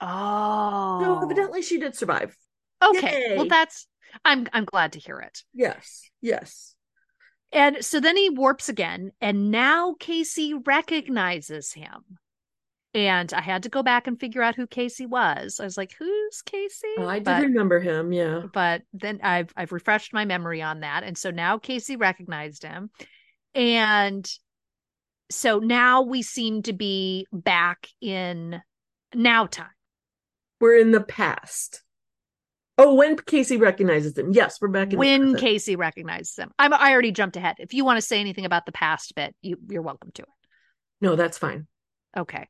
Oh. 0.00 1.00
So 1.02 1.24
evidently 1.24 1.60
she 1.60 1.80
did 1.80 1.96
survive. 1.96 2.36
Okay. 2.80 3.30
Yay. 3.30 3.36
Well 3.36 3.48
that's 3.48 3.88
I'm 4.24 4.46
I'm 4.52 4.64
glad 4.64 4.92
to 4.92 5.00
hear 5.00 5.18
it. 5.18 5.42
Yes. 5.52 6.08
Yes. 6.20 6.76
And 7.50 7.84
so 7.84 7.98
then 7.98 8.16
he 8.16 8.30
warps 8.30 8.68
again 8.68 9.10
and 9.20 9.50
now 9.50 9.96
Casey 9.98 10.54
recognizes 10.54 11.72
him. 11.72 12.20
And 12.94 13.32
I 13.34 13.42
had 13.42 13.64
to 13.64 13.68
go 13.68 13.82
back 13.82 14.06
and 14.06 14.18
figure 14.18 14.42
out 14.42 14.54
who 14.54 14.66
Casey 14.66 15.04
was. 15.04 15.60
I 15.60 15.64
was 15.64 15.76
like, 15.76 15.94
"Who's 15.98 16.42
Casey?" 16.42 16.94
Oh, 16.96 17.06
I 17.06 17.18
did 17.18 17.24
but, 17.26 17.42
remember 17.42 17.80
him, 17.80 18.12
yeah. 18.12 18.42
But 18.52 18.82
then 18.94 19.20
I've 19.22 19.52
I've 19.56 19.72
refreshed 19.72 20.14
my 20.14 20.24
memory 20.24 20.62
on 20.62 20.80
that, 20.80 21.04
and 21.04 21.16
so 21.16 21.30
now 21.30 21.58
Casey 21.58 21.96
recognized 21.96 22.62
him, 22.62 22.90
and 23.54 24.26
so 25.30 25.58
now 25.58 26.02
we 26.02 26.22
seem 26.22 26.62
to 26.62 26.72
be 26.72 27.26
back 27.30 27.88
in 28.00 28.62
now 29.14 29.46
time. 29.46 29.66
We're 30.60 30.78
in 30.78 30.90
the 30.90 31.02
past. 31.02 31.82
Oh, 32.78 32.94
when 32.94 33.16
Casey 33.16 33.56
recognizes 33.56 34.14
them. 34.14 34.30
Yes, 34.32 34.60
we're 34.60 34.68
back 34.68 34.92
in 34.92 34.98
when 34.98 35.36
Casey 35.36 35.76
recognizes 35.76 36.34
them. 36.34 36.52
I'm 36.58 36.72
I 36.72 36.92
already 36.92 37.12
jumped 37.12 37.36
ahead. 37.36 37.56
If 37.58 37.74
you 37.74 37.84
want 37.84 37.98
to 37.98 38.02
say 38.02 38.20
anything 38.20 38.44
about 38.44 38.66
the 38.66 38.72
past 38.72 39.14
bit, 39.14 39.34
you 39.42 39.58
you're 39.68 39.82
welcome 39.82 40.10
to 40.14 40.22
it. 40.22 40.28
No, 41.00 41.16
that's 41.16 41.38
fine. 41.38 41.66
Okay. 42.16 42.46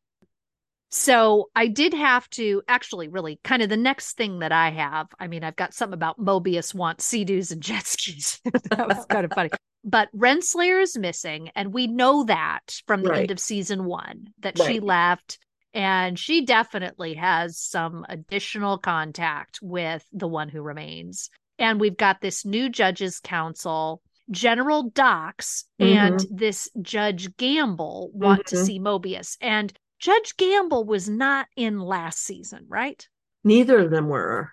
So 0.90 1.50
I 1.54 1.66
did 1.66 1.92
have 1.92 2.28
to 2.30 2.62
actually 2.66 3.08
really 3.08 3.40
kind 3.44 3.62
of 3.62 3.68
the 3.68 3.76
next 3.76 4.16
thing 4.16 4.38
that 4.38 4.52
I 4.52 4.70
have. 4.70 5.08
I 5.18 5.26
mean, 5.26 5.44
I've 5.44 5.56
got 5.56 5.74
something 5.74 5.94
about 5.94 6.18
Mobius 6.18 6.74
wants 6.74 7.04
sea-doos 7.04 7.52
and 7.52 7.62
jet 7.62 7.86
skis. 7.86 8.40
that 8.70 8.88
was 8.88 9.04
kind 9.06 9.24
of 9.24 9.32
funny. 9.32 9.50
But 9.84 10.08
Renslayer 10.14 10.82
is 10.82 10.98
missing, 10.98 11.50
and 11.54 11.72
we 11.72 11.86
know 11.86 12.24
that 12.24 12.82
from 12.86 13.02
the 13.02 13.10
right. 13.10 13.20
end 13.20 13.30
of 13.30 13.38
season 13.38 13.84
one 13.84 14.26
that 14.40 14.58
right. 14.58 14.66
she 14.66 14.80
left, 14.80 15.38
and 15.72 16.18
she 16.18 16.44
definitely 16.44 17.14
has 17.14 17.56
some 17.56 18.04
additional 18.08 18.76
contact 18.76 19.60
with 19.62 20.04
the 20.12 20.26
one 20.26 20.48
who 20.48 20.62
remains. 20.62 21.30
And 21.60 21.80
we've 21.80 21.96
got 21.96 22.20
this 22.20 22.44
new 22.44 22.68
judges 22.68 23.20
council. 23.20 24.02
General 24.30 24.90
Dox 24.90 25.64
mm-hmm. 25.80 25.96
and 25.96 26.26
this 26.30 26.68
Judge 26.82 27.34
Gamble 27.36 28.10
want 28.12 28.46
mm-hmm. 28.46 28.56
to 28.56 28.64
see 28.64 28.80
Mobius. 28.80 29.38
And 29.40 29.72
Judge 29.98 30.36
Gamble 30.36 30.84
was 30.84 31.08
not 31.08 31.46
in 31.56 31.80
last 31.80 32.20
season, 32.20 32.66
right? 32.68 33.06
Neither 33.44 33.78
of 33.80 33.90
them 33.90 34.08
were. 34.08 34.52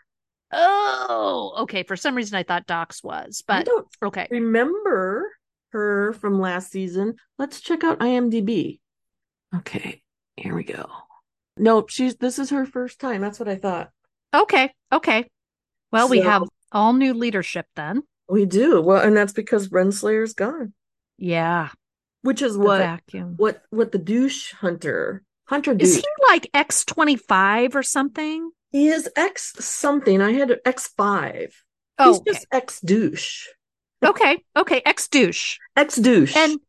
Oh, 0.51 1.53
okay. 1.59 1.83
For 1.83 1.95
some 1.95 2.15
reason, 2.15 2.37
I 2.37 2.43
thought 2.43 2.67
Dox 2.67 3.03
was, 3.03 3.43
but 3.45 3.57
I 3.57 3.63
don't 3.63 3.87
okay. 4.03 4.27
Remember 4.31 5.31
her 5.69 6.13
from 6.13 6.39
last 6.39 6.71
season? 6.71 7.15
Let's 7.37 7.59
check 7.59 7.83
out 7.83 7.99
IMDb. 7.99 8.79
Okay, 9.55 10.01
here 10.37 10.55
we 10.55 10.63
go. 10.63 10.87
Nope, 11.57 11.89
she's 11.89 12.15
this 12.15 12.39
is 12.39 12.49
her 12.49 12.65
first 12.65 12.99
time. 12.99 13.21
That's 13.21 13.39
what 13.39 13.49
I 13.49 13.55
thought. 13.55 13.89
Okay, 14.33 14.73
okay. 14.91 15.29
Well, 15.91 16.07
so, 16.07 16.11
we 16.11 16.19
have 16.21 16.43
all 16.71 16.93
new 16.93 17.13
leadership 17.13 17.65
then. 17.75 18.03
We 18.29 18.45
do. 18.45 18.81
Well, 18.81 19.01
and 19.05 19.15
that's 19.15 19.33
because 19.33 19.69
Renslayer's 19.69 20.33
gone. 20.33 20.73
Yeah. 21.17 21.69
Which 22.21 22.41
is 22.41 22.57
what 22.57 22.79
vacuum. 22.79 23.35
what 23.37 23.61
what 23.69 23.91
the 23.91 23.99
douche 23.99 24.51
hunter 24.53 25.23
hunter 25.45 25.73
douche. 25.73 25.89
Is 25.89 25.95
he 25.97 26.03
like 26.29 26.49
X 26.53 26.85
twenty 26.85 27.15
five 27.15 27.75
or 27.75 27.83
something? 27.83 28.51
He 28.71 28.87
is 28.89 29.09
X 29.15 29.53
something. 29.59 30.21
I 30.21 30.33
had 30.33 30.59
X 30.65 30.87
five. 30.97 31.63
Oh, 31.97 32.11
He's 32.11 32.19
okay. 32.19 32.31
just 32.31 32.47
X 32.51 32.79
douche. 32.81 33.47
okay, 34.03 34.43
okay, 34.55 34.81
X 34.85 35.07
douche. 35.07 35.57
X 35.75 35.95
douche. 35.95 36.35
And 36.35 36.59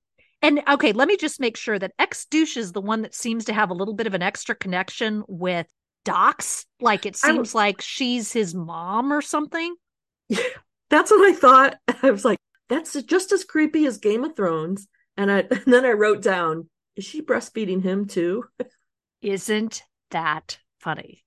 and 0.43 0.62
okay, 0.69 0.93
let 0.93 1.09
me 1.09 1.17
just 1.17 1.41
make 1.41 1.57
sure 1.57 1.79
that 1.79 1.93
X 1.99 2.27
douche 2.27 2.57
is 2.57 2.73
the 2.73 2.81
one 2.81 3.03
that 3.03 3.15
seems 3.15 3.47
to 3.47 3.53
have 3.53 3.71
a 3.71 3.75
little 3.75 3.95
bit 3.95 4.07
of 4.07 4.15
an 4.15 4.23
extra 4.23 4.55
connection 4.55 5.25
with 5.27 5.67
Dox. 6.05 6.67
Like 6.81 7.07
it 7.07 7.17
seems 7.17 7.55
like 7.55 7.81
she's 7.81 8.33
his 8.33 8.55
mom 8.55 9.12
or 9.12 9.23
something. 9.23 9.75
Yeah, 10.29 10.39
That's 10.91 11.11
what 11.11 11.29
I 11.29 11.33
thought. 11.35 11.79
I 12.03 12.11
was 12.11 12.25
like, 12.25 12.39
that's 12.69 13.01
just 13.03 13.33
as 13.33 13.45
creepy 13.45 13.87
as 13.87 13.99
Game 13.99 14.25
of 14.25 14.37
Thrones. 14.37 14.87
And 15.17 15.31
I 15.31 15.39
and 15.51 15.65
then 15.67 15.85
I 15.85 15.93
wrote 15.93 16.23
down, 16.23 16.69
is 16.97 17.05
she 17.05 17.23
breastfeeding 17.23 17.83
him 17.83 18.07
too? 18.07 18.45
Isn't 19.23 19.83
that 20.11 20.59
funny? 20.81 21.25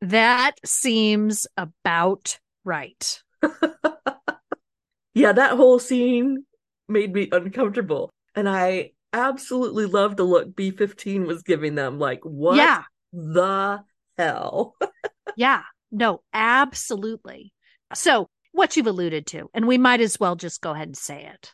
that 0.00 0.56
seems 0.64 1.46
about 1.56 2.38
right. 2.64 3.22
yeah, 5.14 5.32
that 5.32 5.52
whole 5.52 5.78
scene 5.78 6.44
made 6.88 7.12
me 7.12 7.28
uncomfortable. 7.30 8.10
And 8.34 8.48
I 8.48 8.92
absolutely 9.12 9.86
loved 9.86 10.16
the 10.16 10.24
look 10.24 10.54
B15 10.54 11.26
was 11.26 11.42
giving 11.42 11.74
them. 11.74 11.98
Like, 11.98 12.20
what 12.22 12.56
yeah. 12.56 12.82
the 13.12 13.80
hell? 14.18 14.76
yeah, 15.36 15.62
no, 15.90 16.22
absolutely. 16.32 17.52
So, 17.94 18.28
what 18.52 18.76
you've 18.76 18.86
alluded 18.86 19.26
to, 19.28 19.48
and 19.54 19.66
we 19.66 19.78
might 19.78 20.00
as 20.00 20.18
well 20.18 20.36
just 20.36 20.60
go 20.60 20.72
ahead 20.72 20.88
and 20.88 20.96
say 20.96 21.30
it 21.32 21.52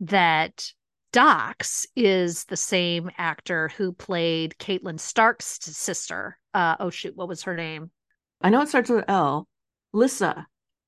that 0.00 0.72
Dox 1.12 1.86
is 1.96 2.44
the 2.44 2.56
same 2.56 3.10
actor 3.18 3.68
who 3.76 3.92
played 3.92 4.56
Catelyn 4.58 5.00
Stark's 5.00 5.58
sister. 5.62 6.38
Uh, 6.52 6.76
oh 6.80 6.90
shoot, 6.90 7.16
what 7.16 7.28
was 7.28 7.42
her 7.44 7.56
name? 7.56 7.90
I 8.40 8.50
know 8.50 8.60
it 8.60 8.68
starts 8.68 8.90
with 8.90 9.04
L. 9.08 9.48
Lissa. 9.92 10.46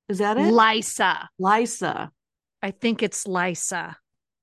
Is 0.08 0.18
that 0.18 0.36
it? 0.36 0.52
Lysa. 0.52 1.28
Lysa. 1.40 2.10
I 2.62 2.70
think 2.70 3.02
it's 3.02 3.24
Lysa. 3.24 3.94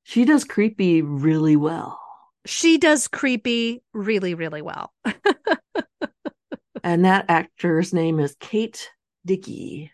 She 0.04 0.26
does 0.26 0.44
creepy 0.44 1.02
really 1.02 1.56
well. 1.56 2.00
She 2.46 2.78
does 2.78 3.08
creepy 3.08 3.84
really, 3.94 4.36
really 4.36 4.62
well. 4.62 4.94
and 6.84 7.06
that 7.06 7.26
actor's 7.28 7.94
name 7.94 8.20
is 8.20 8.36
Kate 8.40 8.90
Dickie. 9.26 9.92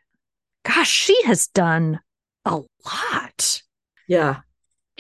Gosh, 0.63 0.91
she 0.91 1.21
has 1.23 1.47
done 1.47 1.99
a 2.45 2.61
lot. 2.85 3.61
Yeah 4.07 4.41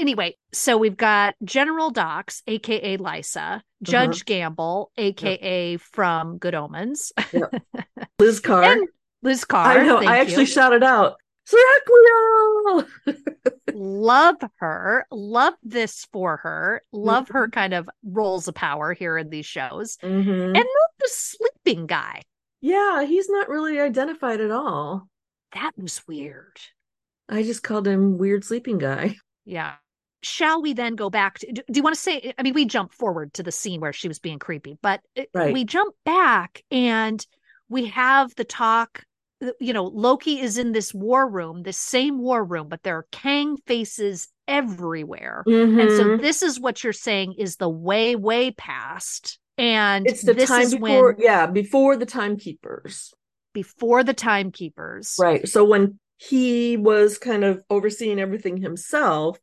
anyway, 0.01 0.35
so 0.51 0.77
we've 0.77 0.97
got 0.97 1.35
General 1.43 1.91
Dox, 1.91 2.43
aka 2.47 2.97
Lysa, 2.97 3.61
Judge 3.81 4.17
uh-huh. 4.17 4.23
Gamble, 4.25 4.91
aka 4.97 5.77
from 5.77 6.37
Good 6.37 6.55
Omens. 6.55 7.13
Liz 8.19 8.39
Carr, 8.39 8.77
Liz 9.21 9.45
Carr. 9.45 9.79
I 9.79 9.85
know. 9.85 9.97
I 9.97 10.17
actually 10.17 10.41
you. 10.41 10.47
shouted 10.47 10.83
out, 10.83 11.15
love 13.73 14.37
her. 14.57 15.05
Love 15.11 15.53
this 15.63 16.05
for 16.11 16.37
her. 16.37 16.81
Love 16.91 17.25
mm-hmm. 17.25 17.33
her 17.33 17.49
kind 17.49 17.73
of 17.73 17.89
roles 18.03 18.47
of 18.47 18.55
power 18.55 18.93
here 18.93 19.17
in 19.17 19.29
these 19.29 19.45
shows. 19.45 19.97
Mm-hmm. 19.97 20.29
And 20.29 20.55
love 20.55 20.91
the 20.99 21.09
sleeping 21.09 21.87
guy. 21.87 22.23
Yeah, 22.61 23.05
he's 23.05 23.29
not 23.29 23.49
really 23.49 23.79
identified 23.79 24.39
at 24.39 24.51
all. 24.51 25.07
That 25.53 25.71
was 25.77 26.01
weird. 26.07 26.57
I 27.27 27.43
just 27.43 27.63
called 27.63 27.87
him 27.87 28.17
weird 28.17 28.43
sleeping 28.43 28.77
guy. 28.77 29.15
Yeah. 29.45 29.73
Shall 30.23 30.61
we 30.61 30.73
then 30.73 30.95
go 30.95 31.09
back 31.09 31.39
to 31.39 31.51
do, 31.51 31.61
do 31.71 31.77
you 31.77 31.83
want 31.83 31.95
to 31.95 32.01
say 32.01 32.33
i 32.37 32.43
mean 32.43 32.53
we 32.53 32.65
jump 32.65 32.93
forward 32.93 33.33
to 33.33 33.43
the 33.43 33.51
scene 33.51 33.81
where 33.81 33.93
she 33.93 34.07
was 34.07 34.19
being 34.19 34.39
creepy 34.39 34.77
but 34.81 35.01
right. 35.33 35.53
we 35.53 35.63
jump 35.63 35.95
back 36.05 36.63
and 36.71 37.25
we 37.69 37.87
have 37.87 38.33
the 38.35 38.43
talk 38.43 39.03
you 39.59 39.73
know 39.73 39.85
loki 39.85 40.39
is 40.39 40.57
in 40.57 40.71
this 40.71 40.93
war 40.93 41.27
room 41.27 41.63
this 41.63 41.77
same 41.77 42.19
war 42.19 42.43
room 42.43 42.67
but 42.67 42.83
there 42.83 42.97
are 42.97 43.07
kang 43.11 43.57
faces 43.65 44.27
everywhere 44.47 45.43
mm-hmm. 45.47 45.79
and 45.79 45.89
so 45.91 46.03
mm-hmm. 46.03 46.21
this 46.21 46.43
is 46.43 46.59
what 46.59 46.83
you're 46.83 46.93
saying 46.93 47.33
is 47.37 47.55
the 47.55 47.69
way 47.69 48.15
way 48.15 48.51
past 48.51 49.39
and 49.57 50.07
it's 50.07 50.23
the 50.23 50.33
time 50.33 50.69
before 50.69 51.13
when, 51.13 51.15
yeah 51.19 51.47
before 51.47 51.97
the 51.97 52.05
timekeepers 52.05 53.13
before 53.53 54.03
the 54.03 54.13
timekeepers 54.13 55.15
right 55.19 55.47
so 55.47 55.63
when 55.63 55.99
he 56.17 56.77
was 56.77 57.17
kind 57.17 57.43
of 57.43 57.63
overseeing 57.71 58.19
everything 58.19 58.57
himself 58.57 59.39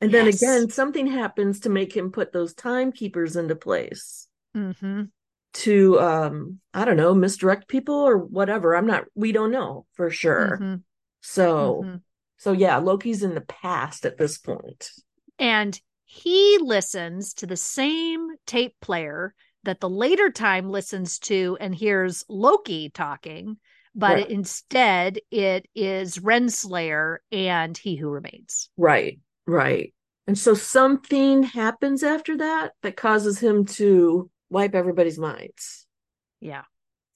and 0.00 0.12
then 0.12 0.26
yes. 0.26 0.42
again 0.42 0.70
something 0.70 1.06
happens 1.06 1.60
to 1.60 1.68
make 1.68 1.96
him 1.96 2.10
put 2.10 2.32
those 2.32 2.54
timekeepers 2.54 3.36
into 3.36 3.54
place 3.54 4.28
mm-hmm. 4.56 5.04
to 5.54 6.00
um 6.00 6.58
i 6.74 6.84
don't 6.84 6.96
know 6.96 7.14
misdirect 7.14 7.68
people 7.68 7.94
or 7.94 8.16
whatever 8.18 8.76
i'm 8.76 8.86
not 8.86 9.04
we 9.14 9.32
don't 9.32 9.50
know 9.50 9.86
for 9.92 10.10
sure 10.10 10.58
mm-hmm. 10.60 10.76
so 11.20 11.82
mm-hmm. 11.84 11.96
so 12.36 12.52
yeah 12.52 12.76
loki's 12.76 13.22
in 13.22 13.34
the 13.34 13.40
past 13.40 14.04
at 14.04 14.18
this 14.18 14.38
point 14.38 14.90
and 15.38 15.80
he 16.04 16.58
listens 16.60 17.34
to 17.34 17.46
the 17.46 17.56
same 17.56 18.28
tape 18.46 18.74
player 18.80 19.34
that 19.64 19.80
the 19.80 19.90
later 19.90 20.30
time 20.30 20.70
listens 20.70 21.18
to 21.18 21.56
and 21.60 21.74
hears 21.74 22.24
loki 22.28 22.90
talking 22.90 23.56
but 23.94 24.14
right. 24.14 24.30
instead 24.30 25.18
it 25.30 25.66
is 25.74 26.18
renslayer 26.18 27.18
and 27.32 27.76
he 27.76 27.96
who 27.96 28.08
remains 28.08 28.70
right 28.76 29.18
Right. 29.48 29.94
And 30.26 30.36
so 30.36 30.52
something 30.52 31.42
happens 31.42 32.02
after 32.02 32.36
that 32.36 32.72
that 32.82 32.98
causes 32.98 33.40
him 33.40 33.64
to 33.64 34.30
wipe 34.50 34.74
everybody's 34.74 35.18
minds. 35.18 35.86
Yeah. 36.38 36.64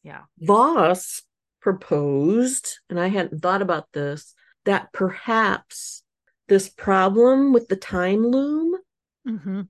Yeah. 0.03 0.23
Voss 0.41 1.23
proposed, 1.61 2.81
and 2.89 2.99
I 2.99 3.09
hadn't 3.09 3.43
thought 3.43 3.61
about 3.61 3.87
this, 3.93 4.35
that 4.65 4.95
perhaps 4.95 6.03
this 6.49 6.71
problem 6.71 7.53
with 7.53 7.69
the 7.69 7.77
time 7.77 8.27
loom 8.27 8.77
mm-hmm. 9.29 9.61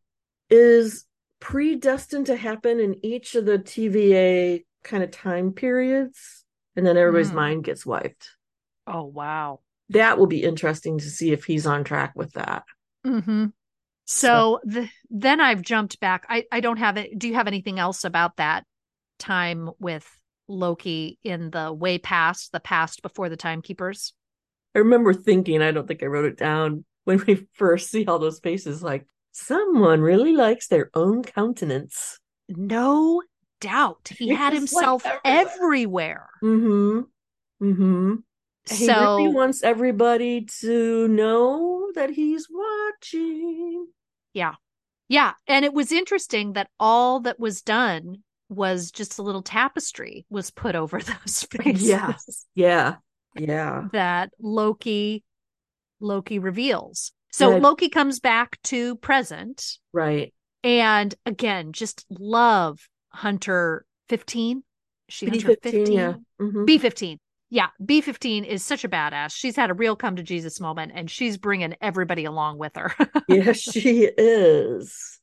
is 0.48 1.04
predestined 1.40 2.26
to 2.26 2.36
happen 2.36 2.78
in 2.78 3.04
each 3.04 3.34
of 3.34 3.44
the 3.44 3.58
TVA 3.58 4.64
kind 4.84 5.02
of 5.02 5.10
time 5.10 5.52
periods, 5.52 6.44
and 6.76 6.86
then 6.86 6.96
everybody's 6.96 7.32
mm. 7.32 7.36
mind 7.36 7.64
gets 7.64 7.84
wiped. 7.84 8.30
Oh, 8.86 9.04
wow 9.04 9.60
that 9.92 10.18
will 10.18 10.26
be 10.26 10.42
interesting 10.42 10.98
to 10.98 11.10
see 11.10 11.32
if 11.32 11.44
he's 11.44 11.66
on 11.66 11.84
track 11.84 12.12
with 12.14 12.32
that. 12.32 12.64
Mm-hmm. 13.06 13.46
So, 14.04 14.26
so. 14.26 14.60
The, 14.64 14.88
then 15.10 15.40
I've 15.40 15.62
jumped 15.62 16.00
back. 16.00 16.26
I, 16.28 16.44
I 16.50 16.60
don't 16.60 16.78
have 16.78 16.96
it. 16.96 17.18
Do 17.18 17.28
you 17.28 17.34
have 17.34 17.46
anything 17.46 17.78
else 17.78 18.04
about 18.04 18.36
that 18.36 18.64
time 19.18 19.70
with 19.78 20.08
Loki 20.48 21.18
in 21.22 21.50
the 21.50 21.72
way 21.72 21.98
past, 21.98 22.52
the 22.52 22.60
past 22.60 23.02
before 23.02 23.28
the 23.28 23.36
timekeepers? 23.36 24.12
I 24.74 24.80
remember 24.80 25.12
thinking, 25.12 25.62
I 25.62 25.70
don't 25.70 25.86
think 25.86 26.02
I 26.02 26.06
wrote 26.06 26.24
it 26.24 26.38
down 26.38 26.84
when 27.04 27.22
we 27.26 27.46
first 27.54 27.90
see 27.90 28.06
all 28.06 28.18
those 28.18 28.40
faces, 28.40 28.82
like 28.82 29.06
someone 29.32 30.00
really 30.00 30.32
likes 30.32 30.68
their 30.68 30.90
own 30.94 31.22
countenance. 31.22 32.18
No 32.48 33.22
doubt. 33.60 34.10
He 34.18 34.28
had 34.28 34.52
himself 34.52 35.04
everywhere. 35.24 35.48
everywhere. 35.52 36.28
Mm-hmm. 36.42 37.64
Mm-hmm. 37.64 38.14
He 38.68 38.86
so, 38.86 39.16
really 39.16 39.28
wants 39.28 39.62
everybody 39.62 40.46
to 40.60 41.08
know 41.08 41.90
that 41.94 42.10
he's 42.10 42.48
watching. 42.50 43.88
Yeah. 44.34 44.54
Yeah. 45.08 45.32
And 45.46 45.64
it 45.64 45.74
was 45.74 45.90
interesting 45.90 46.52
that 46.52 46.70
all 46.78 47.20
that 47.20 47.40
was 47.40 47.60
done 47.62 48.22
was 48.48 48.90
just 48.90 49.18
a 49.18 49.22
little 49.22 49.42
tapestry 49.42 50.26
was 50.30 50.50
put 50.50 50.76
over 50.76 51.00
those 51.02 51.42
faces. 51.50 51.88
Yeah. 51.88 52.14
Yeah. 52.54 52.96
Yeah. 53.36 53.88
That 53.92 54.30
Loki 54.38 55.24
Loki 56.00 56.38
reveals. 56.38 57.12
So 57.32 57.52
right. 57.52 57.62
Loki 57.62 57.88
comes 57.88 58.20
back 58.20 58.60
to 58.64 58.96
present. 58.96 59.78
Right. 59.92 60.34
And 60.62 61.14
again, 61.26 61.72
just 61.72 62.04
love 62.10 62.78
Hunter 63.10 63.84
15. 64.08 64.62
She 65.08 65.26
B15, 65.26 65.30
Hunter 65.30 65.56
15. 65.62 65.92
Yeah. 65.92 66.14
Mm-hmm. 66.40 66.64
B15 66.64 67.18
yeah, 67.52 67.68
B15 67.84 68.46
is 68.46 68.64
such 68.64 68.82
a 68.82 68.88
badass. 68.88 69.34
She's 69.34 69.56
had 69.56 69.68
a 69.68 69.74
real 69.74 69.94
come 69.94 70.16
to 70.16 70.22
Jesus 70.22 70.58
moment 70.58 70.92
and 70.94 71.10
she's 71.10 71.36
bringing 71.36 71.76
everybody 71.82 72.24
along 72.24 72.56
with 72.56 72.74
her. 72.76 72.94
yes, 73.28 73.60
she 73.60 74.08
is. 74.16 75.20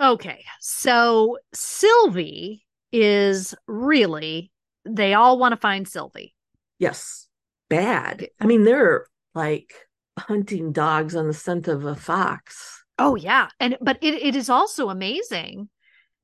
Okay, 0.00 0.44
so 0.60 1.38
Sylvie 1.54 2.66
is 2.90 3.54
really, 3.68 4.50
they 4.84 5.14
all 5.14 5.38
want 5.38 5.52
to 5.52 5.56
find 5.56 5.86
Sylvie. 5.86 6.34
Yes, 6.80 7.28
bad. 7.68 8.26
I 8.40 8.46
mean, 8.46 8.64
they're 8.64 9.06
like 9.36 9.72
hunting 10.18 10.72
dogs 10.72 11.14
on 11.14 11.28
the 11.28 11.34
scent 11.34 11.68
of 11.68 11.84
a 11.84 11.94
fox. 11.94 12.82
Oh, 12.98 13.14
yeah. 13.14 13.46
And, 13.60 13.76
but 13.80 13.96
it, 14.00 14.14
it 14.14 14.34
is 14.34 14.50
also 14.50 14.88
amazing 14.88 15.68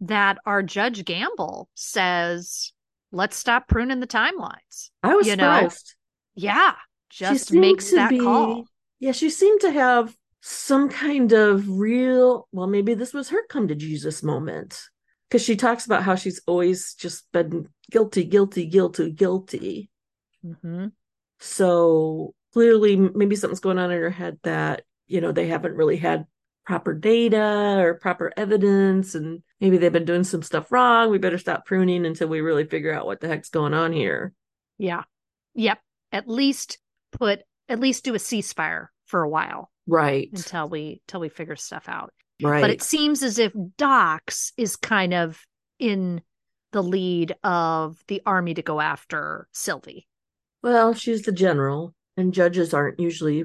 that 0.00 0.38
our 0.44 0.64
Judge 0.64 1.04
Gamble 1.04 1.68
says, 1.76 2.72
let's 3.12 3.36
stop 3.36 3.68
pruning 3.68 4.00
the 4.00 4.06
timelines. 4.06 4.90
I 5.02 5.14
was 5.14 5.26
you 5.26 5.32
surprised. 5.32 5.94
Know? 6.36 6.48
Yeah, 6.48 6.74
just 7.10 7.52
makes 7.52 7.90
that 7.92 8.10
be, 8.10 8.18
call. 8.18 8.66
Yeah, 9.00 9.12
she 9.12 9.30
seemed 9.30 9.60
to 9.62 9.70
have 9.70 10.14
some 10.42 10.88
kind 10.88 11.32
of 11.32 11.68
real. 11.68 12.48
Well, 12.52 12.66
maybe 12.66 12.94
this 12.94 13.14
was 13.14 13.30
her 13.30 13.46
come 13.48 13.68
to 13.68 13.74
Jesus 13.74 14.22
moment 14.22 14.80
because 15.28 15.42
she 15.42 15.56
talks 15.56 15.86
about 15.86 16.02
how 16.02 16.14
she's 16.14 16.40
always 16.46 16.94
just 16.94 17.30
been 17.32 17.68
guilty, 17.90 18.24
guilty, 18.24 18.66
guilty, 18.66 19.10
guilty. 19.10 19.90
Mm-hmm. 20.44 20.88
So 21.40 22.34
clearly, 22.52 22.96
maybe 22.96 23.36
something's 23.36 23.60
going 23.60 23.78
on 23.78 23.90
in 23.90 24.00
her 24.00 24.10
head 24.10 24.38
that 24.42 24.82
you 25.06 25.20
know 25.20 25.32
they 25.32 25.48
haven't 25.48 25.74
really 25.74 25.96
had 25.96 26.26
proper 26.66 26.92
data 26.92 27.76
or 27.78 27.94
proper 27.94 28.32
evidence 28.36 29.14
and 29.14 29.42
maybe 29.60 29.78
they've 29.78 29.92
been 29.92 30.04
doing 30.04 30.24
some 30.24 30.42
stuff 30.42 30.72
wrong 30.72 31.10
we 31.10 31.18
better 31.18 31.38
stop 31.38 31.64
pruning 31.64 32.04
until 32.04 32.28
we 32.28 32.40
really 32.40 32.64
figure 32.64 32.92
out 32.92 33.06
what 33.06 33.20
the 33.20 33.28
heck's 33.28 33.48
going 33.48 33.72
on 33.72 33.92
here. 33.92 34.32
Yeah. 34.76 35.04
Yep. 35.54 35.78
At 36.12 36.28
least 36.28 36.78
put 37.12 37.40
at 37.68 37.80
least 37.80 38.04
do 38.04 38.14
a 38.14 38.18
ceasefire 38.18 38.88
for 39.06 39.22
a 39.22 39.28
while 39.28 39.70
right. 39.86 40.28
until 40.32 40.68
we 40.68 41.00
until 41.06 41.20
we 41.20 41.28
figure 41.28 41.56
stuff 41.56 41.88
out. 41.88 42.12
Right 42.42 42.60
but 42.60 42.70
it 42.70 42.82
seems 42.82 43.22
as 43.22 43.38
if 43.38 43.52
Dox 43.78 44.52
is 44.56 44.76
kind 44.76 45.14
of 45.14 45.40
in 45.78 46.20
the 46.72 46.82
lead 46.82 47.34
of 47.42 47.96
the 48.08 48.22
army 48.26 48.54
to 48.54 48.62
go 48.62 48.80
after 48.80 49.48
sylvie. 49.52 50.08
Well 50.62 50.94
she's 50.94 51.22
the 51.22 51.32
general 51.32 51.94
and 52.16 52.34
judges 52.34 52.74
aren't 52.74 52.98
usually 52.98 53.44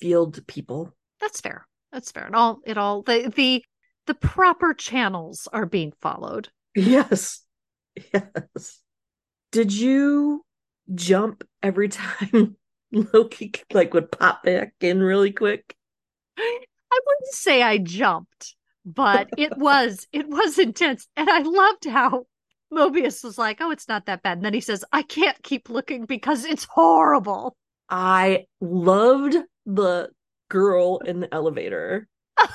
field 0.00 0.44
people. 0.46 0.94
That's 1.20 1.42
fair 1.42 1.66
that's 1.94 2.10
fair. 2.10 2.24
And 2.26 2.34
all 2.34 2.60
it 2.66 2.76
all 2.76 3.02
the 3.02 3.32
the 3.34 3.64
the 4.06 4.14
proper 4.14 4.74
channels 4.74 5.48
are 5.52 5.64
being 5.64 5.92
followed. 6.02 6.48
Yes. 6.74 7.40
Yes. 8.12 8.80
Did 9.52 9.72
you 9.72 10.44
jump 10.92 11.44
every 11.62 11.88
time 11.88 12.56
Loki 12.92 13.52
like 13.72 13.94
would 13.94 14.10
pop 14.10 14.42
back 14.42 14.74
in 14.80 15.00
really 15.00 15.30
quick? 15.30 15.76
I 16.36 17.00
wouldn't 17.06 17.32
say 17.32 17.62
I 17.62 17.78
jumped, 17.78 18.56
but 18.84 19.28
it 19.38 19.52
was 19.56 20.08
it 20.12 20.28
was 20.28 20.58
intense. 20.58 21.06
And 21.16 21.30
I 21.30 21.38
loved 21.42 21.84
how 21.86 22.26
Mobius 22.72 23.22
was 23.22 23.38
like, 23.38 23.58
"Oh, 23.60 23.70
it's 23.70 23.86
not 23.86 24.06
that 24.06 24.24
bad." 24.24 24.38
And 24.38 24.44
then 24.44 24.54
he 24.54 24.60
says, 24.60 24.84
"I 24.92 25.02
can't 25.02 25.40
keep 25.44 25.70
looking 25.70 26.06
because 26.06 26.44
it's 26.44 26.64
horrible." 26.64 27.56
I 27.88 28.46
loved 28.60 29.36
the 29.64 30.10
girl 30.54 30.98
in 30.98 31.18
the 31.18 31.34
elevator. 31.34 32.06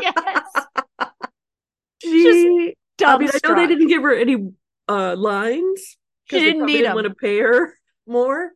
yes. 0.00 0.42
she 2.02 2.74
I 3.04 3.18
mean, 3.18 3.28
I 3.32 3.48
know 3.48 3.54
they 3.54 3.68
didn't 3.68 3.86
give 3.86 4.02
her 4.02 4.14
any 4.14 4.52
uh 4.88 5.14
lines 5.16 5.96
she 6.30 6.40
didn't 6.40 6.66
need 6.66 6.84
them. 6.84 6.94
want 6.94 7.06
to 7.06 7.14
pay 7.14 7.38
her 7.38 7.74
more, 8.06 8.50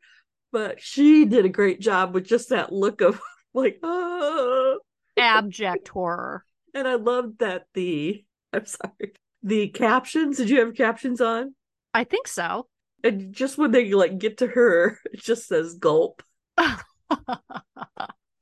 but 0.52 0.80
she 0.80 1.24
did 1.24 1.44
a 1.44 1.50
great 1.50 1.80
job 1.80 2.14
with 2.14 2.24
just 2.26 2.50
that 2.50 2.72
look 2.72 3.00
of 3.00 3.20
like 3.54 3.78
oh. 3.82 4.78
abject 5.16 5.88
horror. 5.88 6.44
And 6.74 6.88
I 6.88 6.94
loved 6.94 7.38
that 7.38 7.66
the 7.74 8.24
I'm 8.52 8.66
sorry 8.66 9.12
the 9.42 9.68
captions. 9.68 10.38
Did 10.38 10.50
you 10.50 10.60
have 10.60 10.74
captions 10.74 11.20
on? 11.20 11.54
I 11.94 12.04
think 12.04 12.26
so. 12.26 12.66
And 13.04 13.32
just 13.32 13.56
when 13.56 13.70
they 13.70 13.92
like 13.92 14.18
get 14.18 14.38
to 14.38 14.46
her, 14.48 14.98
it 15.12 15.20
just 15.20 15.46
says 15.46 15.74
gulp. 15.74 16.22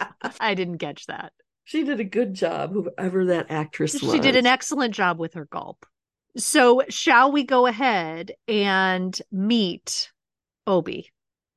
I 0.40 0.54
didn't 0.54 0.78
catch 0.78 1.06
that. 1.06 1.32
She 1.64 1.82
did 1.82 1.98
a 1.98 2.04
good 2.04 2.34
job, 2.34 2.72
whoever 2.72 3.26
that 3.26 3.50
actress 3.50 4.00
was. 4.00 4.12
She 4.12 4.20
did 4.20 4.36
an 4.36 4.46
excellent 4.46 4.94
job 4.94 5.18
with 5.18 5.34
her 5.34 5.46
gulp. 5.46 5.84
So, 6.36 6.82
shall 6.88 7.32
we 7.32 7.44
go 7.44 7.66
ahead 7.66 8.32
and 8.46 9.18
meet 9.32 10.12
O.B.? 10.66 11.08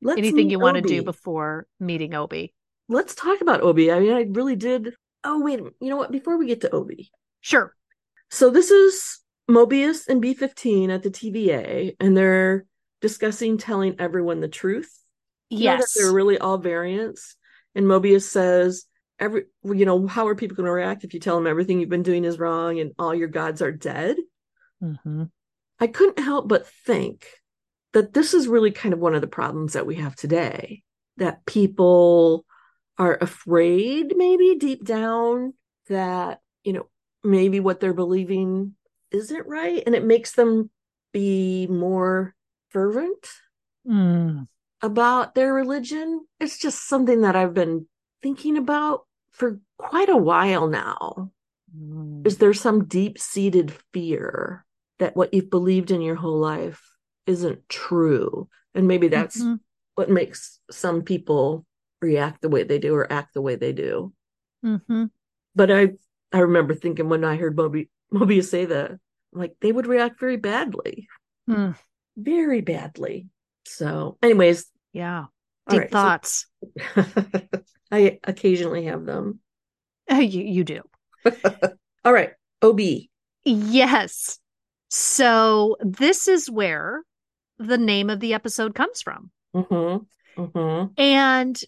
Let's 0.01 0.17
Anything 0.17 0.49
you 0.49 0.59
want 0.59 0.77
to 0.77 0.81
do 0.81 1.03
before 1.03 1.67
meeting 1.79 2.15
O.B.? 2.15 2.53
Let's 2.87 3.13
talk 3.13 3.41
about 3.41 3.61
Obi. 3.61 3.91
I 3.91 3.99
mean, 3.99 4.13
I 4.13 4.25
really 4.29 4.55
did 4.55 4.95
Oh, 5.23 5.41
wait. 5.41 5.59
You 5.59 5.89
know 5.89 5.97
what? 5.97 6.11
Before 6.11 6.37
we 6.37 6.47
get 6.47 6.61
to 6.61 6.71
Obi. 6.71 7.11
Sure. 7.41 7.75
So 8.31 8.49
this 8.49 8.71
is 8.71 9.19
Mobius 9.49 10.07
and 10.07 10.21
B15 10.21 10.89
at 10.89 11.03
the 11.03 11.09
TVA, 11.09 11.95
and 11.99 12.15
they're 12.15 12.65
discussing 13.01 13.57
telling 13.57 13.95
everyone 13.99 14.39
the 14.39 14.47
truth. 14.47 14.91
You 15.49 15.63
yes. 15.63 15.93
they're 15.93 16.13
really 16.13 16.37
all 16.37 16.57
variants. 16.57 17.35
And 17.79 17.87
Mobius 17.87 18.23
says, 18.23 18.83
every 19.19 19.45
you 19.63 19.85
know, 19.85 20.05
how 20.05 20.27
are 20.27 20.35
people 20.35 20.57
going 20.57 20.65
to 20.65 20.71
react 20.71 21.05
if 21.05 21.13
you 21.13 21.21
tell 21.21 21.37
them 21.37 21.47
everything 21.47 21.79
you've 21.79 21.87
been 21.87 22.03
doing 22.03 22.25
is 22.25 22.37
wrong 22.37 22.77
and 22.81 22.91
all 22.99 23.15
your 23.15 23.29
gods 23.29 23.61
are 23.61 23.71
dead? 23.71 24.17
Mm-hmm. 24.83 25.23
I 25.79 25.87
couldn't 25.87 26.19
help 26.19 26.49
but 26.49 26.67
think 26.67 27.25
that 27.93 28.11
this 28.13 28.33
is 28.33 28.49
really 28.49 28.71
kind 28.71 28.93
of 28.93 28.99
one 28.99 29.15
of 29.15 29.21
the 29.21 29.27
problems 29.27 29.73
that 29.73 29.85
we 29.85 29.95
have 29.95 30.13
today 30.13 30.83
that 31.15 31.45
people 31.45 32.45
are 32.97 33.17
afraid 33.21 34.13
maybe 34.17 34.57
deep 34.57 34.83
down 34.83 35.53
that 35.87 36.41
you 36.65 36.73
know 36.73 36.89
maybe 37.23 37.61
what 37.61 37.79
they're 37.79 37.93
believing 37.93 38.75
isn't 39.11 39.47
right 39.47 39.83
and 39.85 39.95
it 39.95 40.03
makes 40.03 40.33
them 40.33 40.69
be 41.13 41.65
more 41.67 42.35
fervent 42.71 43.25
mm. 43.87 44.45
About 44.81 45.35
their 45.35 45.53
religion 45.53 46.25
it's 46.39 46.57
just 46.57 46.87
something 46.87 47.21
that 47.21 47.35
i've 47.35 47.53
been 47.53 47.85
thinking 48.21 48.57
about 48.57 49.01
for 49.31 49.59
quite 49.77 50.09
a 50.09 50.17
while 50.17 50.67
now 50.67 51.31
mm. 51.75 52.25
is 52.25 52.37
there 52.37 52.53
some 52.53 52.85
deep-seated 52.85 53.73
fear 53.93 54.65
that 54.99 55.15
what 55.15 55.33
you've 55.33 55.49
believed 55.49 55.91
in 55.91 56.01
your 56.01 56.15
whole 56.15 56.39
life 56.39 56.81
isn't 57.25 57.67
true 57.69 58.47
and 58.73 58.87
maybe 58.87 59.07
that's 59.07 59.41
mm-hmm. 59.41 59.55
what 59.95 60.09
makes 60.09 60.59
some 60.71 61.01
people 61.01 61.65
react 62.01 62.41
the 62.41 62.49
way 62.49 62.63
they 62.63 62.79
do 62.79 62.95
or 62.95 63.11
act 63.11 63.33
the 63.33 63.41
way 63.41 63.55
they 63.55 63.73
do 63.73 64.13
mm-hmm. 64.65 65.05
but 65.55 65.71
i 65.71 65.89
i 66.31 66.39
remember 66.39 66.73
thinking 66.73 67.09
when 67.09 67.23
i 67.23 67.35
heard 67.35 67.55
moby 67.55 67.89
mobius 68.13 68.45
say 68.45 68.65
that 68.65 68.91
like 69.31 69.55
they 69.61 69.71
would 69.71 69.87
react 69.87 70.19
very 70.19 70.37
badly 70.37 71.07
mm. 71.49 71.75
very 72.17 72.61
badly 72.61 73.27
so 73.75 74.17
anyways 74.21 74.67
yeah 74.93 75.25
deep 75.69 75.81
right, 75.81 75.91
thoughts 75.91 76.47
so 76.95 77.05
i 77.91 78.19
occasionally 78.23 78.85
have 78.85 79.05
them 79.05 79.39
you, 80.11 80.43
you 80.43 80.63
do 80.63 80.81
all 82.05 82.13
right 82.13 82.31
ob 82.63 82.79
yes 83.45 84.39
so 84.89 85.77
this 85.81 86.27
is 86.27 86.49
where 86.49 87.03
the 87.59 87.77
name 87.77 88.09
of 88.09 88.19
the 88.19 88.33
episode 88.33 88.73
comes 88.73 89.01
from. 89.01 89.29
Mm-hmm. 89.55 90.41
Mm-hmm. 90.41 90.93
And 90.97 91.61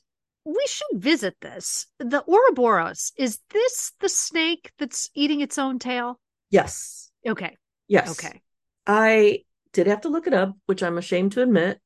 we 0.45 0.65
should 0.67 1.01
visit 1.01 1.35
this. 1.41 1.85
The 1.99 2.23
Ouroboros, 2.27 3.11
is 3.17 3.39
this 3.51 3.91
the 3.99 4.09
snake 4.09 4.71
that's 4.79 5.09
eating 5.13 5.41
its 5.41 5.57
own 5.57 5.77
tail? 5.77 6.19
Yes. 6.49 7.11
Okay. 7.27 7.57
Yes. 7.87 8.11
Okay. 8.11 8.41
I 8.87 9.43
did 9.73 9.87
have 9.87 10.01
to 10.01 10.09
look 10.09 10.25
it 10.25 10.33
up, 10.33 10.55
which 10.65 10.81
I'm 10.81 10.97
ashamed 10.97 11.33
to 11.33 11.43
admit. 11.43 11.79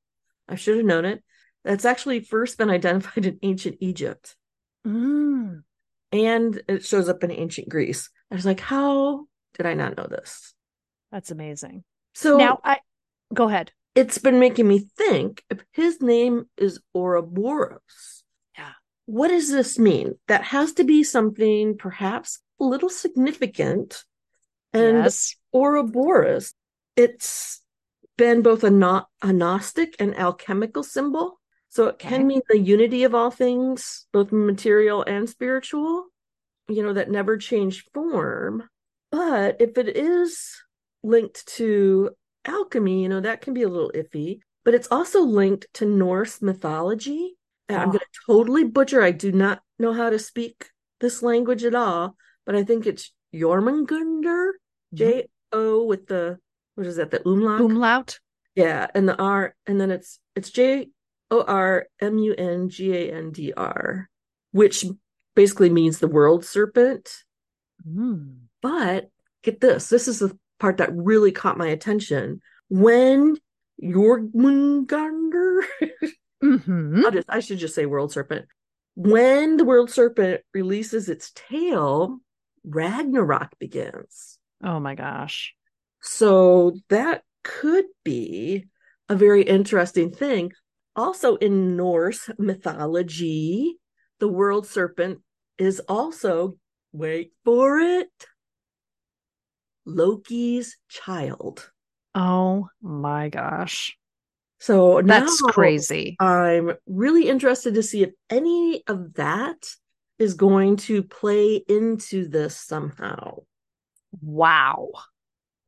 I 0.48 0.56
should 0.56 0.78
have 0.78 0.86
known 0.86 1.06
it. 1.06 1.24
That's 1.64 1.86
actually 1.86 2.20
first 2.22 2.58
been 2.58 2.70
identified 2.70 3.26
in 3.26 3.40
ancient 3.42 3.78
Egypt. 3.80 4.36
Mm. 4.86 5.64
And 6.12 6.62
it 6.68 6.86
shows 6.86 7.10
up 7.10 7.24
in 7.24 7.32
ancient 7.32 7.70
Greece. 7.70 8.10
I 8.32 8.36
was 8.36 8.46
like, 8.46 8.60
how 8.60 9.26
did 9.56 9.66
I 9.66 9.74
not 9.74 9.98
know 9.98 10.08
this? 10.08 10.54
That's 11.12 11.32
amazing. 11.32 11.84
So 12.14 12.38
now 12.38 12.60
I 12.64 12.80
go 13.34 13.48
ahead. 13.48 13.72
It's 13.96 14.18
been 14.18 14.40
making 14.40 14.68
me 14.68 14.88
think 14.98 15.44
if 15.50 15.64
his 15.72 16.02
name 16.02 16.46
is 16.58 16.82
Ouroboros. 16.94 18.24
Yeah. 18.58 18.72
What 19.06 19.30
does 19.30 19.50
this 19.50 19.80
mean? 19.80 20.16
That 20.28 20.44
has 20.44 20.74
to 20.74 20.84
be 20.84 21.04
something 21.04 21.78
perhaps 21.78 22.42
a 22.60 22.66
little 22.66 22.90
significant. 22.90 24.04
And 24.74 25.04
yes. 25.04 25.36
Ouroboros, 25.54 26.54
it's 26.98 27.62
been 28.18 28.42
both 28.42 28.64
a, 28.64 28.72
no- 28.72 29.06
a 29.22 29.34
Gnostic 29.34 29.96
and 30.00 30.18
alchemical 30.18 30.84
symbol. 30.84 31.40
So 31.70 31.88
it 31.88 32.00
can 32.00 32.14
okay. 32.14 32.24
mean 32.24 32.42
the 32.48 32.58
unity 32.58 33.04
of 33.04 33.14
all 33.14 33.32
things, 33.32 34.08
both 34.14 34.32
material 34.32 35.04
and 35.04 35.30
spiritual, 35.30 36.06
you 36.70 36.82
know, 36.82 36.94
that 36.94 37.12
never 37.12 37.38
change 37.38 37.84
form. 37.94 38.64
But 39.12 39.58
if 39.60 39.78
it 39.78 39.96
is 39.98 40.62
linked 41.04 41.46
to 41.58 42.12
alchemy, 42.46 43.04
you 43.04 43.10
know, 43.10 43.20
that 43.20 43.42
can 43.42 43.54
be 43.54 43.64
a 43.64 43.70
little 43.70 43.92
iffy, 43.94 44.40
but 44.64 44.74
it's 44.74 44.88
also 44.90 45.22
linked 45.22 45.68
to 45.74 45.86
Norse 45.86 46.42
mythology. 46.42 47.36
Oh. 47.70 47.76
I'm 47.76 47.88
going 47.88 48.00
to 48.00 48.06
totally 48.26 48.64
butcher. 48.64 49.02
I 49.02 49.12
do 49.12 49.32
not 49.32 49.62
know 49.78 49.92
how 49.92 50.10
to 50.10 50.20
speak 50.20 50.68
this 51.02 51.22
language 51.22 51.66
at 51.66 51.76
all, 51.76 52.16
but 52.46 52.56
I 52.56 52.64
think 52.64 52.86
it's 52.86 53.12
Jormungandr, 53.34 54.24
mm-hmm. 54.24 54.96
J 54.96 55.28
O 55.52 55.84
with 55.84 56.08
the 56.08 56.38
what 56.76 56.88
is 56.88 56.98
that? 56.98 57.12
The 57.12 57.28
umlaut. 57.28 57.62
Umlaut. 57.62 58.20
Yeah, 58.56 58.88
and 58.96 59.08
the 59.08 59.18
R, 59.18 59.56
and 59.66 59.80
then 59.80 59.92
it's 59.92 60.20
it's 60.36 60.50
J 60.50 60.90
O 61.32 61.44
R 61.44 61.88
M 62.00 62.18
U 62.18 62.36
N 62.38 62.70
G 62.70 62.94
A 62.94 63.14
N 63.14 63.32
D 63.32 63.54
R, 63.56 64.10
which 64.52 64.86
basically 65.36 65.70
means 65.70 66.00
the 66.00 66.08
world 66.08 66.46
serpent. 66.46 67.12
Mm. 67.88 68.38
But 68.62 69.10
get 69.44 69.60
this: 69.60 69.90
this 69.90 70.08
is 70.08 70.20
the 70.20 70.38
part 70.60 70.78
that 70.78 70.96
really 70.96 71.32
caught 71.32 71.58
my 71.58 71.68
attention 71.68 72.42
when 72.70 73.38
Jormungandr. 73.82 75.62
mm-hmm. 76.44 77.02
Just 77.12 77.30
I 77.30 77.40
should 77.40 77.60
just 77.60 77.76
say 77.76 77.86
world 77.86 78.12
serpent. 78.12 78.46
When 78.96 79.58
the 79.58 79.66
world 79.66 79.90
serpent 79.90 80.42
releases 80.54 81.10
its 81.10 81.32
tail, 81.36 82.20
Ragnarok 82.64 83.60
begins. 83.60 84.38
Oh 84.64 84.80
my 84.80 84.96
gosh. 84.96 85.55
So 86.06 86.78
that 86.90 87.24
could 87.44 87.86
be 88.04 88.68
a 89.10 89.16
very 89.16 89.42
interesting 89.42 90.12
thing. 90.12 90.52
Also 90.96 91.36
in 91.36 91.76
Norse 91.76 92.30
mythology, 92.38 93.78
the 94.20 94.28
world 94.28 94.68
serpent 94.68 95.20
is 95.58 95.80
also 95.82 96.58
wait 96.94 97.34
for 97.44 97.80
it 97.80 98.10
Loki's 99.86 100.78
child. 100.90 101.72
Oh 102.14 102.68
my 102.82 103.30
gosh. 103.30 103.98
So 104.60 105.02
that's 105.02 105.42
crazy. 105.42 106.16
I'm 106.20 106.74
really 106.86 107.28
interested 107.28 107.74
to 107.76 107.84
see 107.84 108.04
if 108.04 108.12
any 108.30 108.84
of 108.88 109.16
that 109.16 109.68
is 110.18 110.34
going 110.34 110.78
to 110.78 111.04
play 111.04 111.64
into 111.68 112.28
this 112.28 112.58
somehow. 112.58 113.40
Wow. 114.22 114.90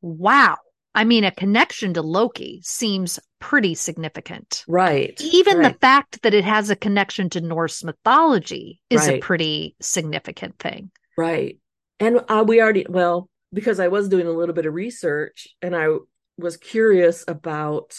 Wow. 0.01 0.57
I 0.95 1.03
mean, 1.03 1.23
a 1.23 1.31
connection 1.31 1.93
to 1.93 2.01
Loki 2.01 2.61
seems 2.63 3.19
pretty 3.39 3.75
significant. 3.75 4.63
Right. 4.67 5.19
Even 5.21 5.59
right. 5.59 5.71
the 5.71 5.79
fact 5.79 6.23
that 6.23 6.33
it 6.33 6.43
has 6.43 6.69
a 6.69 6.75
connection 6.75 7.29
to 7.31 7.41
Norse 7.41 7.83
mythology 7.83 8.81
is 8.89 9.07
right. 9.07 9.17
a 9.17 9.19
pretty 9.19 9.75
significant 9.79 10.57
thing. 10.57 10.89
Right. 11.15 11.59
And 11.99 12.21
uh, 12.27 12.43
we 12.47 12.61
already, 12.61 12.85
well, 12.89 13.29
because 13.53 13.79
I 13.79 13.89
was 13.89 14.09
doing 14.09 14.27
a 14.27 14.31
little 14.31 14.55
bit 14.55 14.65
of 14.65 14.73
research 14.73 15.47
and 15.61 15.75
I 15.75 15.87
was 16.37 16.57
curious 16.57 17.23
about 17.27 17.95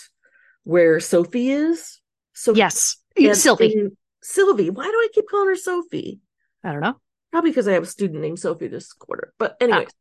where 0.65 0.99
Sophie 1.01 1.51
is. 1.51 2.01
So 2.33 2.55
yes, 2.55 2.97
Sylvie. 3.17 3.91
Sylvie. 4.23 4.71
Why 4.71 4.85
do 4.85 4.91
I 4.91 5.09
keep 5.13 5.25
calling 5.31 5.49
her 5.49 5.57
Sophie? 5.57 6.21
I 6.65 6.73
don't 6.73 6.81
know. 6.81 7.01
Probably 7.31 7.51
because 7.51 7.69
I 7.69 7.73
have 7.73 7.83
a 7.85 7.87
student 7.87 8.21
named 8.21 8.39
Sophie 8.39 8.69
this 8.69 8.93
quarter. 8.93 9.33
But 9.39 9.57
anyway, 9.61 9.87
ah. 9.87 9.93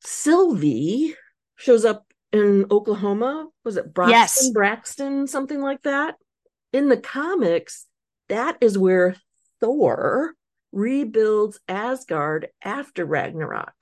Sylvie 0.00 1.14
shows 1.56 1.84
up 1.84 2.06
in 2.32 2.66
Oklahoma. 2.70 3.48
Was 3.64 3.76
it 3.76 3.92
Broxton? 3.92 4.18
Yes. 4.18 4.50
Broxton, 4.50 5.26
something 5.26 5.60
like 5.60 5.82
that. 5.82 6.16
In 6.72 6.88
the 6.88 6.96
comics, 6.96 7.86
that 8.28 8.58
is 8.60 8.76
where 8.76 9.16
Thor 9.60 10.34
rebuilds 10.72 11.58
Asgard 11.68 12.48
after 12.62 13.04
Ragnarok. 13.04 13.74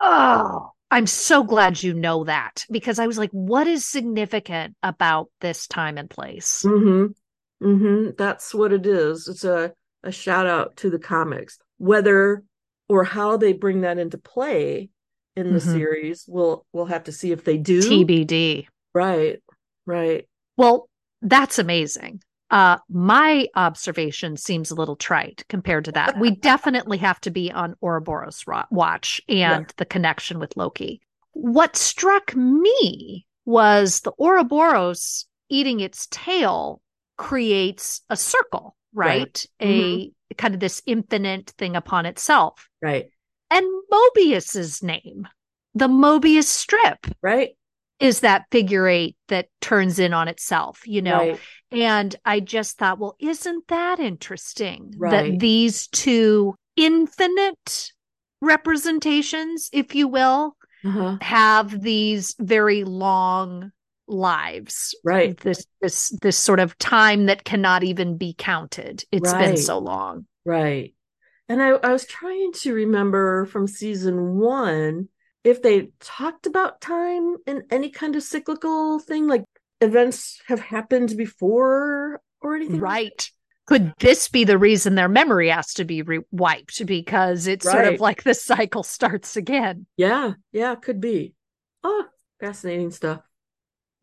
Oh, 0.00 0.70
I'm 0.90 1.06
so 1.06 1.42
glad 1.42 1.82
you 1.82 1.94
know 1.94 2.24
that 2.24 2.66
because 2.70 2.98
I 2.98 3.06
was 3.06 3.18
like, 3.18 3.30
what 3.30 3.66
is 3.66 3.84
significant 3.84 4.76
about 4.82 5.30
this 5.40 5.66
time 5.66 5.98
and 5.98 6.10
place? 6.10 6.62
Mm-hmm. 6.64 7.66
Mm-hmm. 7.66 8.10
That's 8.18 8.54
what 8.54 8.72
it 8.72 8.86
is. 8.86 9.26
It's 9.28 9.44
a, 9.44 9.72
a 10.02 10.12
shout 10.12 10.46
out 10.46 10.76
to 10.78 10.90
the 10.90 10.98
comics. 10.98 11.58
Whether 11.78 12.44
or 12.88 13.04
how 13.04 13.38
they 13.38 13.54
bring 13.54 13.80
that 13.80 13.98
into 13.98 14.18
play 14.18 14.90
in 15.36 15.52
the 15.52 15.58
mm-hmm. 15.58 15.72
series, 15.72 16.24
we'll 16.28 16.64
we'll 16.72 16.86
have 16.86 17.04
to 17.04 17.12
see 17.12 17.32
if 17.32 17.44
they 17.44 17.58
do. 17.58 17.80
TBD. 17.80 18.66
Right. 18.94 19.42
Right. 19.86 20.28
Well, 20.56 20.88
that's 21.22 21.58
amazing. 21.58 22.20
Uh, 22.50 22.78
my 22.88 23.48
observation 23.56 24.36
seems 24.36 24.70
a 24.70 24.74
little 24.74 24.96
trite 24.96 25.44
compared 25.48 25.86
to 25.86 25.92
that. 25.92 26.18
We 26.20 26.30
definitely 26.36 26.98
have 26.98 27.20
to 27.22 27.30
be 27.30 27.50
on 27.50 27.74
Ouroboros 27.82 28.44
watch 28.70 29.20
and 29.28 29.38
yeah. 29.38 29.62
the 29.76 29.84
connection 29.84 30.38
with 30.38 30.56
Loki. 30.56 31.00
What 31.32 31.74
struck 31.74 32.36
me 32.36 33.26
was 33.44 34.00
the 34.00 34.12
Ouroboros 34.18 35.26
eating 35.48 35.80
its 35.80 36.06
tail 36.10 36.80
creates 37.16 38.02
a 38.08 38.16
circle, 38.16 38.76
right? 38.92 39.18
right. 39.18 39.46
A 39.60 39.66
mm-hmm. 39.66 40.34
kind 40.36 40.54
of 40.54 40.60
this 40.60 40.80
infinite 40.86 41.50
thing 41.58 41.76
upon 41.76 42.06
itself. 42.06 42.68
Right. 42.80 43.10
And 43.50 43.66
Mobius's 43.92 44.82
name, 44.82 45.28
the 45.74 45.88
Mobius 45.88 46.44
strip. 46.44 47.06
Right. 47.22 47.50
Is 48.00 48.20
that 48.20 48.46
figure 48.50 48.88
eight 48.88 49.16
that 49.28 49.48
turns 49.60 49.98
in 49.98 50.12
on 50.12 50.28
itself, 50.28 50.82
you 50.84 51.00
know? 51.00 51.18
Right. 51.18 51.40
And 51.70 52.14
I 52.24 52.40
just 52.40 52.76
thought, 52.76 52.98
well, 52.98 53.16
isn't 53.20 53.68
that 53.68 54.00
interesting 54.00 54.92
right. 54.96 55.10
that 55.32 55.38
these 55.38 55.86
two 55.88 56.56
infinite 56.76 57.92
representations, 58.40 59.70
if 59.72 59.94
you 59.94 60.08
will, 60.08 60.56
uh-huh. 60.84 61.18
have 61.22 61.80
these 61.80 62.34
very 62.38 62.84
long 62.84 63.70
lives 64.06 64.94
right 65.02 65.38
this 65.38 65.66
this 65.80 66.10
this 66.20 66.36
sort 66.36 66.60
of 66.60 66.76
time 66.76 67.24
that 67.24 67.42
cannot 67.42 67.82
even 67.82 68.18
be 68.18 68.34
counted 68.36 69.02
It's 69.10 69.32
right. 69.32 69.46
been 69.46 69.56
so 69.56 69.78
long 69.78 70.26
right 70.44 70.92
and 71.48 71.62
I, 71.62 71.70
I 71.70 71.92
was 71.92 72.06
trying 72.06 72.52
to 72.52 72.74
remember 72.74 73.46
from 73.46 73.66
season 73.66 74.38
one 74.38 75.08
if 75.42 75.60
they 75.60 75.90
talked 76.00 76.46
about 76.46 76.80
time 76.80 77.36
in 77.46 77.64
any 77.70 77.90
kind 77.90 78.16
of 78.16 78.22
cyclical 78.22 78.98
thing 78.98 79.26
like 79.26 79.44
events 79.80 80.40
have 80.46 80.60
happened 80.60 81.14
before 81.16 82.20
or 82.40 82.56
anything 82.56 82.80
right. 82.80 83.30
could 83.66 83.92
this 83.98 84.28
be 84.28 84.44
the 84.44 84.58
reason 84.58 84.94
their 84.94 85.08
memory 85.08 85.50
has 85.50 85.74
to 85.74 85.84
be 85.84 86.02
re- 86.02 86.20
wiped 86.30 86.84
because 86.86 87.46
it's 87.46 87.66
right. 87.66 87.72
sort 87.72 87.94
of 87.94 88.00
like 88.00 88.22
the 88.24 88.34
cycle 88.34 88.82
starts 88.82 89.36
again. 89.36 89.86
Yeah 89.96 90.32
yeah 90.52 90.74
could 90.74 91.00
be. 91.00 91.34
Oh 91.82 92.06
fascinating 92.40 92.90
stuff. 92.90 93.20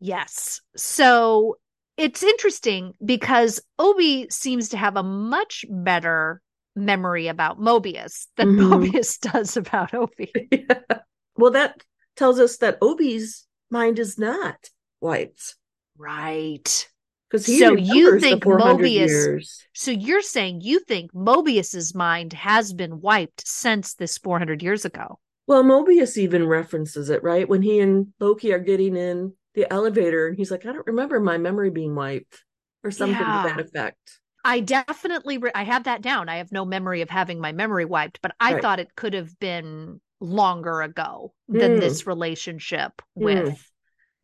Yes. 0.00 0.60
So 0.76 1.58
it's 1.96 2.22
interesting 2.22 2.94
because 3.04 3.60
obi 3.78 4.28
seems 4.30 4.70
to 4.70 4.76
have 4.76 4.96
a 4.96 5.02
much 5.02 5.64
better 5.68 6.40
memory 6.74 7.28
about 7.28 7.58
mobius 7.58 8.26
than 8.36 8.56
mm-hmm. 8.56 8.72
mobius 8.72 9.18
does 9.32 9.56
about 9.56 9.94
obi 9.94 10.30
yeah. 10.50 10.98
well 11.36 11.52
that 11.52 11.82
tells 12.16 12.38
us 12.38 12.58
that 12.58 12.78
obi's 12.80 13.46
mind 13.70 13.98
is 13.98 14.18
not 14.18 14.56
wiped 15.00 15.56
right 15.98 16.88
because 17.32 17.46
so 17.46 17.74
you 17.74 18.20
think 18.20 18.44
Mobius? 18.44 19.08
Years. 19.08 19.64
So 19.72 19.90
you're 19.90 20.20
saying 20.20 20.60
you 20.60 20.80
think 20.80 21.14
Mobius's 21.14 21.94
mind 21.94 22.34
has 22.34 22.74
been 22.74 23.00
wiped 23.00 23.46
since 23.46 23.94
this 23.94 24.18
400 24.18 24.62
years 24.62 24.84
ago? 24.84 25.18
Well, 25.46 25.64
Mobius 25.64 26.18
even 26.18 26.46
references 26.46 27.08
it, 27.08 27.22
right? 27.22 27.48
When 27.48 27.62
he 27.62 27.80
and 27.80 28.08
Loki 28.20 28.52
are 28.52 28.58
getting 28.58 28.96
in 28.96 29.32
the 29.54 29.70
elevator, 29.72 30.28
and 30.28 30.36
he's 30.36 30.50
like, 30.50 30.66
"I 30.66 30.72
don't 30.72 30.86
remember 30.86 31.20
my 31.20 31.38
memory 31.38 31.70
being 31.70 31.94
wiped," 31.94 32.44
or 32.84 32.90
something 32.90 33.18
yeah. 33.18 33.42
to 33.42 33.48
that 33.48 33.60
effect. 33.60 34.20
I 34.44 34.60
definitely 34.60 35.38
re- 35.38 35.52
I 35.54 35.64
have 35.64 35.84
that 35.84 36.02
down. 36.02 36.28
I 36.28 36.36
have 36.36 36.52
no 36.52 36.64
memory 36.64 37.00
of 37.00 37.10
having 37.10 37.40
my 37.40 37.52
memory 37.52 37.84
wiped, 37.84 38.20
but 38.22 38.34
I 38.40 38.54
right. 38.54 38.62
thought 38.62 38.80
it 38.80 38.96
could 38.96 39.14
have 39.14 39.38
been 39.38 40.00
longer 40.20 40.82
ago 40.82 41.32
than 41.48 41.76
mm. 41.76 41.80
this 41.80 42.06
relationship 42.06 43.02
with 43.14 43.54
mm. 43.54 43.64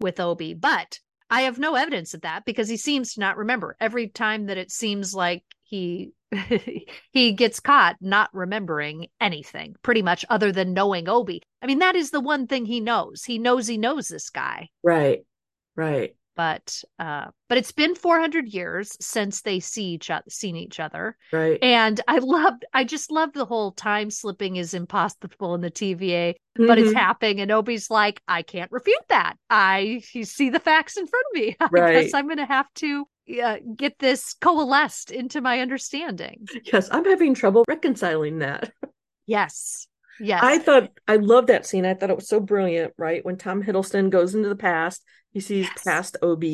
with 0.01 0.21
Obi. 0.21 0.55
But 0.55 0.99
I 1.31 1.43
have 1.43 1.59
no 1.59 1.75
evidence 1.75 2.15
of 2.15 2.23
that 2.23 2.45
because 2.45 2.69
he 2.69 2.77
seems 2.77 3.15
to 3.15 3.21
not 3.21 3.37
remember. 3.37 3.77
Every 3.81 4.09
time 4.09 4.47
that 4.47 4.59
it 4.59 4.71
seems 4.71 5.15
like 5.15 5.45
he 5.63 6.13
he 7.13 7.33
gets 7.33 7.61
caught 7.61 7.97
not 8.01 8.31
remembering 8.33 9.09
anything 9.21 9.77
pretty 9.83 10.03
much 10.03 10.25
other 10.29 10.51
than 10.51 10.75
knowing 10.75 11.09
Obi. 11.09 11.43
I 11.63 11.67
mean 11.67 11.79
that 11.79 11.97
is 11.97 12.11
the 12.11 12.21
one 12.21 12.47
thing 12.47 12.65
he 12.65 12.81
knows. 12.81 13.25
He 13.25 13.39
knows 13.39 13.67
he 13.69 13.79
knows 13.79 14.09
this 14.09 14.31
guy. 14.31 14.69
Right. 14.83 15.21
Right 15.77 16.17
but 16.39 16.85
uh 17.01 17.27
but 17.49 17.59
it's 17.59 17.73
been 17.73 17.97
400 17.97 18.49
years 18.49 18.97
since 19.01 19.43
they 19.43 19.59
see 19.59 19.87
each 19.87 20.09
other 20.09 20.23
seen 20.29 20.55
each 20.55 20.79
other 20.79 21.17
right 21.33 21.59
and 21.63 22.01
i 22.07 22.19
loved 22.19 22.65
i 22.73 22.85
just 22.85 23.11
love 23.11 23.33
the 23.33 23.45
whole 23.45 23.73
time 23.73 24.09
slipping 24.09 24.55
is 24.55 24.73
impossible 24.73 25.57
in 25.57 25.61
the 25.61 25.71
tva 25.71 25.99
mm-hmm. 25.99 26.67
but 26.67 26.79
it's 26.79 26.91
mm-hmm. 26.91 26.97
happening 26.97 27.41
and 27.41 27.51
obi's 27.51 27.91
like 27.91 28.23
i 28.29 28.41
can't 28.41 28.71
refute 28.71 28.97
that 29.09 29.35
i 29.51 30.01
you 30.15 30.25
see 30.25 30.49
the 30.49 30.61
facts 30.61 30.97
in 30.97 31.09
front 31.09 31.27
of 31.35 31.41
me 31.41 31.57
right. 31.73 31.83
i 31.97 32.03
guess 32.03 32.15
i'm 32.15 32.29
gonna 32.29 32.47
have 32.47 32.73
to 32.75 33.05
uh, 33.43 33.57
get 33.77 33.99
this 33.99 34.35
coalesced 34.35 35.11
into 35.11 35.41
my 35.41 35.59
understanding 35.59 36.47
yes 36.73 36.89
i'm 36.93 37.05
having 37.05 37.35
trouble 37.35 37.65
reconciling 37.67 38.39
that 38.39 38.73
yes 39.27 39.89
Yes. 40.21 40.41
I 40.43 40.59
thought 40.59 40.91
I 41.07 41.17
love 41.17 41.47
that 41.47 41.67
scene. 41.67 41.87
I 41.87 41.95
thought 41.95 42.11
it 42.11 42.17
was 42.17 42.29
so 42.29 42.41
brilliant, 42.41 42.93
right? 42.99 43.25
When 43.25 43.37
Tom 43.37 43.63
Hiddleston 43.63 44.11
goes 44.11 44.35
into 44.35 44.49
the 44.49 44.57
past 44.57 45.03
he 45.33 45.41
sees 45.41 45.67
yes. 45.67 45.85
past 45.85 46.17
OB. 46.23 46.45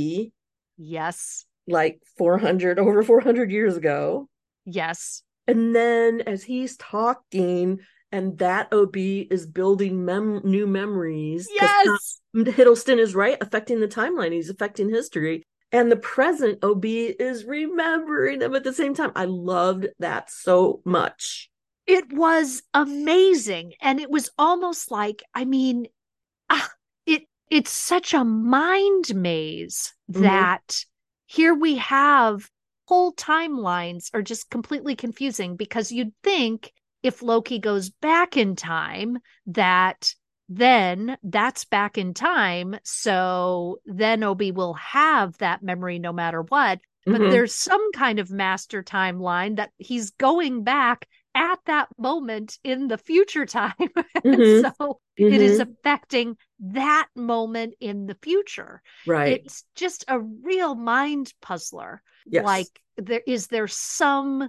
Yes. 0.76 1.46
Like 1.66 2.00
400, 2.18 2.78
over 2.78 3.02
400 3.02 3.50
years 3.50 3.76
ago. 3.76 4.28
Yes. 4.64 5.22
And 5.46 5.74
then 5.74 6.22
as 6.22 6.42
he's 6.42 6.76
talking, 6.76 7.80
and 8.10 8.38
that 8.38 8.72
OB 8.72 8.96
is 8.96 9.46
building 9.46 10.04
mem- 10.04 10.42
new 10.44 10.66
memories. 10.66 11.48
Yes. 11.52 12.20
Hiddleston 12.34 12.98
is 12.98 13.14
right, 13.14 13.36
affecting 13.40 13.80
the 13.80 13.88
timeline. 13.88 14.32
He's 14.32 14.50
affecting 14.50 14.88
history. 14.88 15.42
And 15.72 15.90
the 15.90 15.96
present 15.96 16.62
OB 16.62 16.84
is 16.84 17.44
remembering 17.44 18.38
them 18.38 18.54
at 18.54 18.62
the 18.62 18.72
same 18.72 18.94
time. 18.94 19.10
I 19.16 19.24
loved 19.24 19.88
that 19.98 20.30
so 20.30 20.80
much. 20.84 21.50
It 21.86 22.12
was 22.12 22.62
amazing. 22.72 23.74
And 23.80 24.00
it 24.00 24.10
was 24.10 24.30
almost 24.38 24.90
like, 24.90 25.22
I 25.34 25.44
mean, 25.44 25.86
ah, 26.48 26.70
it's 27.50 27.70
such 27.70 28.14
a 28.14 28.24
mind 28.24 29.14
maze 29.14 29.92
mm-hmm. 30.10 30.22
that 30.22 30.84
here 31.26 31.54
we 31.54 31.76
have 31.76 32.48
whole 32.88 33.12
timelines 33.14 34.10
are 34.12 34.22
just 34.22 34.50
completely 34.50 34.94
confusing 34.94 35.56
because 35.56 35.92
you'd 35.92 36.12
think 36.22 36.72
if 37.02 37.22
Loki 37.22 37.58
goes 37.58 37.90
back 37.90 38.36
in 38.36 38.56
time 38.56 39.18
that 39.46 40.14
then 40.48 41.16
that's 41.22 41.64
back 41.64 41.96
in 41.96 42.12
time 42.12 42.76
so 42.82 43.78
then 43.86 44.22
Obi 44.22 44.52
will 44.52 44.74
have 44.74 45.36
that 45.38 45.62
memory 45.62 45.98
no 45.98 46.12
matter 46.12 46.42
what 46.42 46.80
but 47.06 47.20
mm-hmm. 47.20 47.30
there's 47.30 47.54
some 47.54 47.92
kind 47.92 48.18
of 48.18 48.30
master 48.30 48.82
timeline 48.82 49.56
that 49.56 49.70
he's 49.78 50.10
going 50.10 50.64
back 50.64 51.06
at 51.34 51.58
that 51.66 51.88
moment 51.98 52.58
in 52.64 52.88
the 52.88 52.98
future 52.98 53.46
time. 53.46 53.72
Mm-hmm. 54.24 54.62
so 54.62 55.00
mm-hmm. 55.20 55.34
it 55.34 55.42
is 55.42 55.60
mm-hmm. 55.60 55.70
affecting 55.70 56.36
that 56.58 57.08
moment 57.14 57.74
in 57.78 58.06
the 58.06 58.16
future. 58.22 58.80
Right. 59.06 59.42
It's 59.44 59.64
just 59.74 60.06
a 60.08 60.18
real 60.18 60.74
mind 60.74 61.34
puzzler. 61.42 62.00
Yes. 62.24 62.44
Like 62.44 62.68
there 62.96 63.20
is 63.26 63.48
there 63.48 63.68
some 63.68 64.48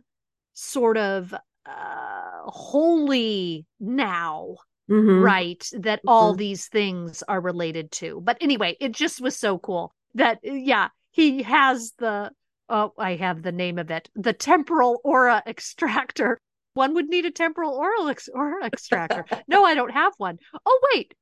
sort 0.53 0.97
of 0.97 1.33
uh 1.65 2.41
holy 2.45 3.65
now 3.81 4.55
mm-hmm. 4.89 5.21
right 5.21 5.67
that 5.73 5.99
all 6.07 6.31
mm-hmm. 6.31 6.39
these 6.39 6.67
things 6.67 7.23
are 7.27 7.41
related 7.41 7.91
to. 7.93 8.21
But 8.23 8.37
anyway, 8.39 8.77
it 8.79 8.93
just 8.93 9.19
was 9.19 9.37
so 9.37 9.57
cool 9.57 9.93
that 10.13 10.39
yeah, 10.43 10.89
he 11.11 11.43
has 11.43 11.93
the 11.97 12.31
oh, 12.69 12.93
I 12.97 13.15
have 13.15 13.41
the 13.41 13.51
name 13.51 13.77
of 13.77 13.91
it, 13.91 14.09
the 14.15 14.33
temporal 14.33 14.99
aura 15.03 15.43
extractor 15.47 16.39
one 16.75 16.93
would 16.93 17.09
need 17.09 17.25
a 17.25 17.31
temporal 17.31 17.73
oral 17.73 18.07
ex- 18.09 18.29
aura 18.31 18.63
extractor. 18.65 19.25
no, 19.47 19.63
I 19.63 19.73
don't 19.73 19.91
have 19.91 20.13
one. 20.17 20.37
Oh, 20.65 20.79
wait, 20.93 21.15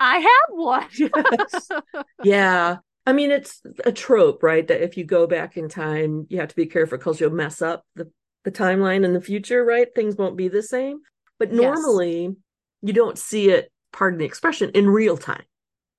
I 0.00 0.18
have 0.18 0.48
one. 0.50 1.82
Yeah. 2.24 2.78
I 3.06 3.12
mean, 3.12 3.30
it's 3.30 3.60
a 3.84 3.92
trope, 3.92 4.42
right? 4.42 4.66
That 4.66 4.82
if 4.82 4.96
you 4.96 5.04
go 5.04 5.26
back 5.26 5.58
in 5.58 5.68
time, 5.68 6.26
you 6.30 6.40
have 6.40 6.48
to 6.48 6.56
be 6.56 6.64
careful 6.64 6.96
because 6.96 7.20
you'll 7.20 7.30
mess 7.30 7.60
up 7.60 7.84
the, 7.94 8.10
the 8.44 8.50
timeline 8.50 9.04
in 9.04 9.12
the 9.12 9.20
future, 9.20 9.62
right? 9.62 9.88
Things 9.94 10.16
won't 10.16 10.38
be 10.38 10.48
the 10.48 10.62
same. 10.62 11.00
But 11.38 11.52
normally, 11.52 12.22
yes. 12.22 12.32
you 12.80 12.92
don't 12.94 13.18
see 13.18 13.50
it, 13.50 13.70
pardon 13.92 14.18
the 14.18 14.24
expression, 14.24 14.70
in 14.70 14.88
real 14.88 15.18
time. 15.18 15.44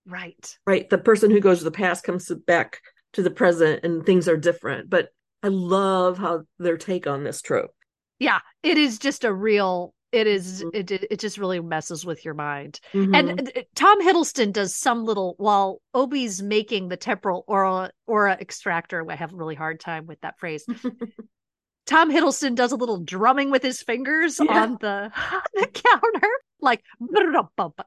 Right. 0.08 0.58
Right. 0.66 0.90
The 0.90 0.98
person 0.98 1.30
who 1.30 1.40
goes 1.40 1.60
to 1.60 1.64
the 1.64 1.72
past 1.72 2.04
comes 2.04 2.32
back 2.48 2.82
to 3.14 3.22
the 3.22 3.30
present 3.30 3.84
and 3.84 4.04
things 4.04 4.28
are 4.28 4.38
different. 4.38 4.90
But 4.90 5.10
I 5.44 5.50
love 5.50 6.18
how 6.18 6.46
their 6.58 6.78
take 6.78 7.06
on 7.06 7.24
this 7.24 7.44
trope 7.44 7.76
yeah 8.20 8.40
it 8.64 8.78
is 8.78 8.98
just 8.98 9.24
a 9.24 9.34
real 9.34 9.94
it 10.12 10.28
is 10.28 10.64
mm-hmm. 10.64 10.70
it 10.74 10.92
it 10.92 11.20
just 11.20 11.38
really 11.38 11.60
messes 11.60 12.06
with 12.06 12.24
your 12.24 12.34
mind 12.34 12.80
mm-hmm. 12.94 13.14
and 13.14 13.52
uh, 13.56 13.62
tom 13.76 14.02
hiddleston 14.02 14.52
does 14.52 14.74
some 14.74 15.04
little 15.04 15.36
while 15.38 15.82
obi's 15.94 16.42
making 16.42 16.88
the 16.88 16.98
temporal 16.98 17.44
aura 17.48 17.92
aura 18.08 18.38
extractor 18.40 19.06
i 19.12 19.16
have 19.16 19.34
a 19.34 19.36
really 19.36 19.56
hard 19.56 19.80
time 19.80 20.06
with 20.06 20.20
that 20.22 20.40
phrase 20.40 20.66
tom 21.86 22.12
hiddleston 22.12 22.56
does 22.56 22.72
a 22.72 22.78
little 22.78 23.00
drumming 23.00 23.52
with 23.52 23.62
his 23.62 23.82
fingers 23.82 24.40
yeah. 24.44 24.64
on 24.64 24.78
the 24.80 25.12
on 25.16 25.42
the 25.54 25.68
counter 25.68 26.30
like 26.62 26.82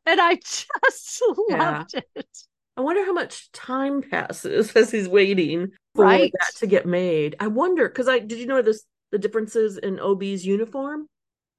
and 0.07 0.21
i 0.21 0.35
just 0.35 1.23
loved 1.51 1.95
yeah. 1.95 2.01
it 2.15 2.39
I 2.77 2.81
wonder 2.81 3.05
how 3.05 3.13
much 3.13 3.51
time 3.51 4.03
passes 4.03 4.71
as 4.77 4.93
he's 4.93 5.09
waiting 5.09 5.73
for 5.97 6.05
right. 6.05 6.33
that 6.33 6.59
to 6.59 6.69
get 6.69 6.87
made. 6.87 7.35
I 7.41 7.49
wonder 7.49 7.89
because 7.89 8.07
I 8.07 8.21
did 8.21 8.39
you 8.39 8.47
know 8.47 8.63
this 8.63 8.85
the 9.11 9.19
differences 9.19 9.79
in 9.79 9.99
OB's 10.01 10.45
uniform? 10.45 11.09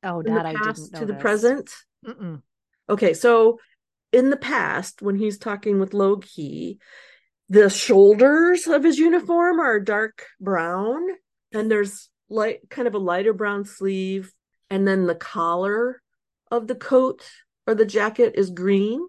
Oh, 0.04 0.22
that 0.24 0.45
I 0.45 0.54
didn't 0.54 0.93
know. 0.93 1.00
to 1.00 1.06
the 1.06 1.14
present. 1.16 1.72
Mm-mm. 2.06 2.41
Okay, 2.89 3.14
so 3.14 3.60
in 4.12 4.30
the 4.30 4.38
past, 4.38 5.02
when 5.02 5.16
he's 5.16 5.38
talking 5.38 5.80
with 5.80 5.93
Loki, 5.93 6.80
the 7.50 7.70
shoulders 7.70 8.68
of 8.68 8.84
his 8.84 8.97
uniform 8.97 9.60
are 9.60 9.80
dark 9.80 10.26
brown, 10.39 11.02
and 11.52 11.70
there's 11.70 12.10
light, 12.30 12.70
kind 12.70 12.88
of 12.88 12.93
a 12.93 13.00
lighter 13.00 13.34
brown 13.34 13.66
sleeve, 13.66 14.32
and 14.70 14.88
then 14.88 15.06
the 15.06 15.16
collar 15.16 16.02
of 16.52 16.68
the 16.68 16.76
coat 16.76 17.24
or 17.68 17.76
the 17.76 17.86
jacket 17.86 18.34
is 18.36 18.50
green, 18.50 19.06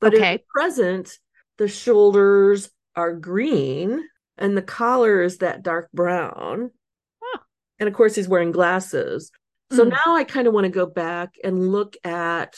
but 0.00 0.14
okay. 0.14 0.32
in 0.32 0.36
the 0.38 0.42
present, 0.48 1.18
the 1.58 1.68
shoulders 1.68 2.70
are 2.96 3.12
green 3.12 4.08
and 4.38 4.56
the 4.56 4.62
collar 4.62 5.22
is 5.22 5.38
that 5.38 5.62
dark 5.62 5.90
brown. 5.92 6.70
And 7.80 7.88
of 7.88 7.94
course, 7.94 8.14
he's 8.14 8.28
wearing 8.28 8.52
glasses. 8.52 9.32
So 9.72 9.84
mm. 9.84 9.90
now 9.90 10.14
I 10.14 10.24
kind 10.24 10.46
of 10.46 10.54
want 10.54 10.66
to 10.66 10.70
go 10.70 10.86
back 10.86 11.34
and 11.42 11.72
look 11.72 11.96
at 12.04 12.56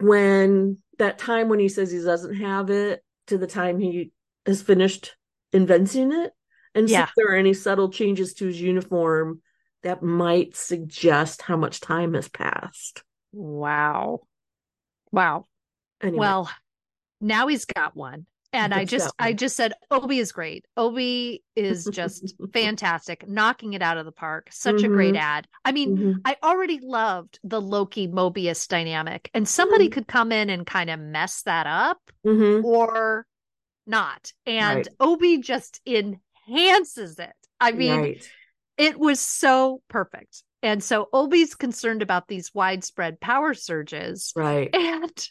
when 0.00 0.78
that 0.98 1.18
time 1.18 1.48
when 1.48 1.58
he 1.58 1.68
says 1.68 1.92
he 1.92 2.02
doesn't 2.02 2.36
have 2.36 2.70
it 2.70 3.04
to 3.28 3.38
the 3.38 3.46
time 3.46 3.78
he 3.78 4.10
has 4.46 4.62
finished 4.62 5.14
inventing 5.52 6.12
it 6.12 6.32
and 6.74 6.88
yeah. 6.88 6.98
see 6.98 7.02
if 7.02 7.12
there 7.16 7.32
are 7.32 7.36
any 7.36 7.54
subtle 7.54 7.90
changes 7.90 8.34
to 8.34 8.46
his 8.46 8.60
uniform 8.60 9.42
that 9.82 10.02
might 10.02 10.56
suggest 10.56 11.42
how 11.42 11.56
much 11.56 11.80
time 11.80 12.14
has 12.14 12.28
passed. 12.28 13.02
Wow. 13.32 14.20
Wow. 15.12 15.44
Anyway. 16.02 16.18
Well, 16.18 16.50
now 17.20 17.48
he's 17.48 17.64
got 17.64 17.96
one. 17.96 18.26
And 18.52 18.72
I 18.72 18.86
just 18.86 19.12
I 19.18 19.34
just 19.34 19.56
said 19.56 19.74
Obi 19.90 20.18
is 20.18 20.32
great. 20.32 20.64
Obi 20.76 21.42
is 21.54 21.84
just 21.92 22.34
fantastic, 22.52 23.28
knocking 23.28 23.74
it 23.74 23.82
out 23.82 23.98
of 23.98 24.06
the 24.06 24.12
park. 24.12 24.48
Such 24.50 24.76
mm-hmm. 24.76 24.86
a 24.86 24.88
great 24.88 25.14
mm-hmm. 25.14 25.22
ad. 25.22 25.46
I 25.64 25.72
mean, 25.72 25.96
mm-hmm. 25.96 26.12
I 26.24 26.36
already 26.42 26.80
loved 26.82 27.38
the 27.44 27.60
Loki 27.60 28.08
Mobius 28.08 28.66
dynamic, 28.66 29.30
and 29.34 29.46
somebody 29.46 29.86
mm-hmm. 29.86 29.94
could 29.94 30.08
come 30.08 30.32
in 30.32 30.48
and 30.48 30.66
kind 30.66 30.88
of 30.88 30.98
mess 30.98 31.42
that 31.42 31.66
up 31.66 31.98
mm-hmm. 32.26 32.64
or 32.64 33.26
not. 33.86 34.32
And 34.46 34.78
right. 34.78 34.88
Obi 34.98 35.38
just 35.38 35.80
enhances 35.86 37.18
it. 37.18 37.34
I 37.60 37.72
mean, 37.72 38.00
right. 38.00 38.30
it 38.78 38.98
was 38.98 39.20
so 39.20 39.82
perfect. 39.88 40.42
And 40.62 40.82
so 40.82 41.08
Obi's 41.12 41.54
concerned 41.54 42.02
about 42.02 42.28
these 42.28 42.52
widespread 42.54 43.20
power 43.20 43.54
surges. 43.54 44.32
Right. 44.34 44.74
And 44.74 45.28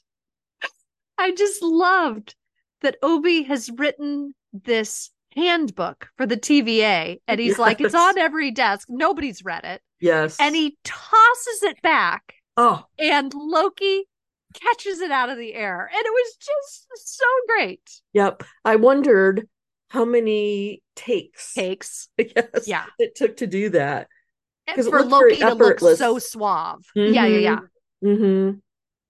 I 1.20 1.32
just 1.32 1.64
loved 1.64 2.36
that 2.82 2.98
Obi 3.02 3.44
has 3.44 3.70
written 3.76 4.34
this 4.54 5.12
handbook 5.36 6.10
for 6.18 6.26
the 6.26 6.38
TVA. 6.38 7.20
And 7.28 7.40
he's 7.40 7.52
yes. 7.52 7.60
like, 7.60 7.82
it's 7.82 7.96
on 7.96 8.18
every 8.18 8.52
desk. 8.52 8.88
Nobody's 8.90 9.44
read 9.44 9.64
it. 9.64 9.82
Yes. 10.00 10.38
And 10.40 10.56
he 10.56 10.78
tosses 10.84 11.64
it 11.64 11.82
back. 11.82 12.34
Oh. 12.56 12.84
And 12.98 13.34
Loki 13.34 14.06
catches 14.54 15.00
it 15.00 15.12
out 15.12 15.30
of 15.30 15.38
the 15.38 15.54
air. 15.54 15.90
And 15.92 16.06
it 16.06 16.12
was 16.12 16.38
just 16.38 17.18
so 17.18 17.26
great. 17.48 18.02
Yep. 18.14 18.44
I 18.66 18.76
wondered 18.78 19.48
how 19.90 20.04
many 20.04 20.84
takes 20.98 21.54
takes 21.54 22.10
yes 22.18 22.68
yeah 22.68 22.84
it 23.00 23.16
took 23.16 23.38
to 23.38 23.48
do 23.48 23.70
that 23.70 24.10
because 24.68 24.88
for 24.88 25.04
Loki 25.04 25.38
to 25.38 25.54
look 25.54 25.80
so 25.80 26.20
suave. 26.20 26.86
Mm-hmm. 26.96 27.14
Yeah, 27.14 27.26
yeah, 27.26 27.40
yeah. 27.40 27.60
Mm-hmm. 28.04 28.58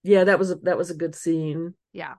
Yeah, 0.04 0.24
that 0.24 0.38
was 0.38 0.52
a, 0.52 0.54
that 0.62 0.78
was 0.78 0.90
a 0.90 0.94
good 0.94 1.14
scene. 1.14 1.74
Yeah. 1.92 2.14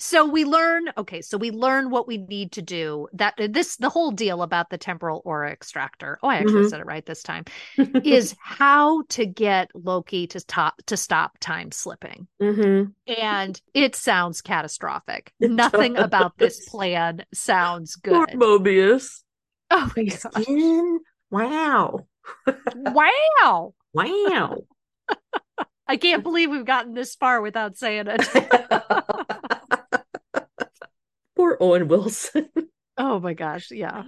So 0.00 0.26
we 0.26 0.44
learn, 0.44 0.90
okay, 0.96 1.20
so 1.22 1.36
we 1.36 1.50
learn 1.50 1.90
what 1.90 2.06
we 2.06 2.18
need 2.18 2.52
to 2.52 2.62
do. 2.62 3.08
That 3.12 3.34
this 3.50 3.76
the 3.76 3.88
whole 3.88 4.10
deal 4.10 4.42
about 4.42 4.70
the 4.70 4.78
temporal 4.78 5.22
aura 5.24 5.50
extractor. 5.50 6.18
Oh, 6.22 6.28
I 6.28 6.36
actually 6.36 6.62
mm-hmm. 6.62 6.68
said 6.68 6.80
it 6.80 6.86
right 6.86 7.04
this 7.04 7.22
time. 7.22 7.44
is 8.04 8.34
how 8.40 9.02
to 9.10 9.26
get 9.26 9.70
Loki 9.74 10.26
to 10.28 10.40
stop 10.40 10.74
to 10.86 10.96
stop 10.96 11.38
time 11.40 11.70
slipping. 11.72 12.26
Mm-hmm. 12.40 12.90
And 13.20 13.60
it 13.72 13.96
sounds 13.96 14.40
catastrophic. 14.40 15.32
It 15.40 15.50
Nothing 15.50 15.94
does. 15.94 16.04
about 16.04 16.38
this 16.38 16.68
plan 16.68 17.24
sounds 17.32 17.96
good. 17.96 18.28
Poor 18.28 18.58
Mobius. 18.58 19.22
Oh 19.70 19.90
my 19.96 20.04
god. 20.04 21.00
Wow. 21.30 22.06
wow. 22.74 23.74
Wow. 23.94 24.56
I 25.86 25.96
can't 25.96 26.24
believe 26.24 26.50
we've 26.50 26.64
gotten 26.64 26.94
this 26.94 27.14
far 27.14 27.40
without 27.40 27.76
saying 27.76 28.06
it. 28.08 28.26
Poor 31.36 31.56
Owen 31.60 31.88
Wilson. 31.88 32.48
Oh 32.96 33.18
my 33.18 33.34
gosh, 33.34 33.72
yeah. 33.72 34.04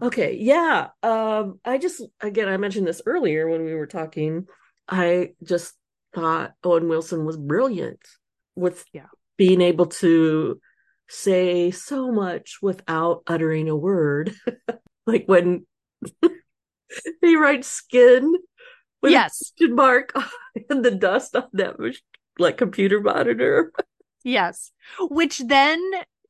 Okay, 0.00 0.36
yeah. 0.36 0.90
Um 1.02 1.58
I 1.64 1.76
just 1.78 2.02
again 2.20 2.48
I 2.48 2.56
mentioned 2.56 2.86
this 2.86 3.02
earlier 3.04 3.48
when 3.48 3.64
we 3.64 3.74
were 3.74 3.88
talking. 3.88 4.46
I 4.88 5.30
just 5.42 5.74
thought 6.14 6.52
Owen 6.62 6.88
Wilson 6.88 7.24
was 7.24 7.36
brilliant 7.36 7.98
with 8.54 8.84
yeah. 8.92 9.06
being 9.36 9.60
able 9.60 9.86
to 9.86 10.60
say 11.08 11.72
so 11.72 12.12
much 12.12 12.58
without 12.62 13.24
uttering 13.26 13.68
a 13.68 13.74
word. 13.74 14.34
like 15.06 15.24
when 15.26 15.66
he 17.20 17.36
writes 17.36 17.66
skin 17.66 18.34
with 19.02 19.12
yes. 19.12 19.52
a 19.60 19.66
mark 19.66 20.12
and 20.70 20.84
the 20.84 20.92
dust 20.92 21.34
on 21.34 21.48
that 21.54 21.76
like 22.38 22.56
computer 22.56 23.00
monitor. 23.00 23.72
Yes. 24.24 24.70
Which 25.00 25.38
then 25.38 25.80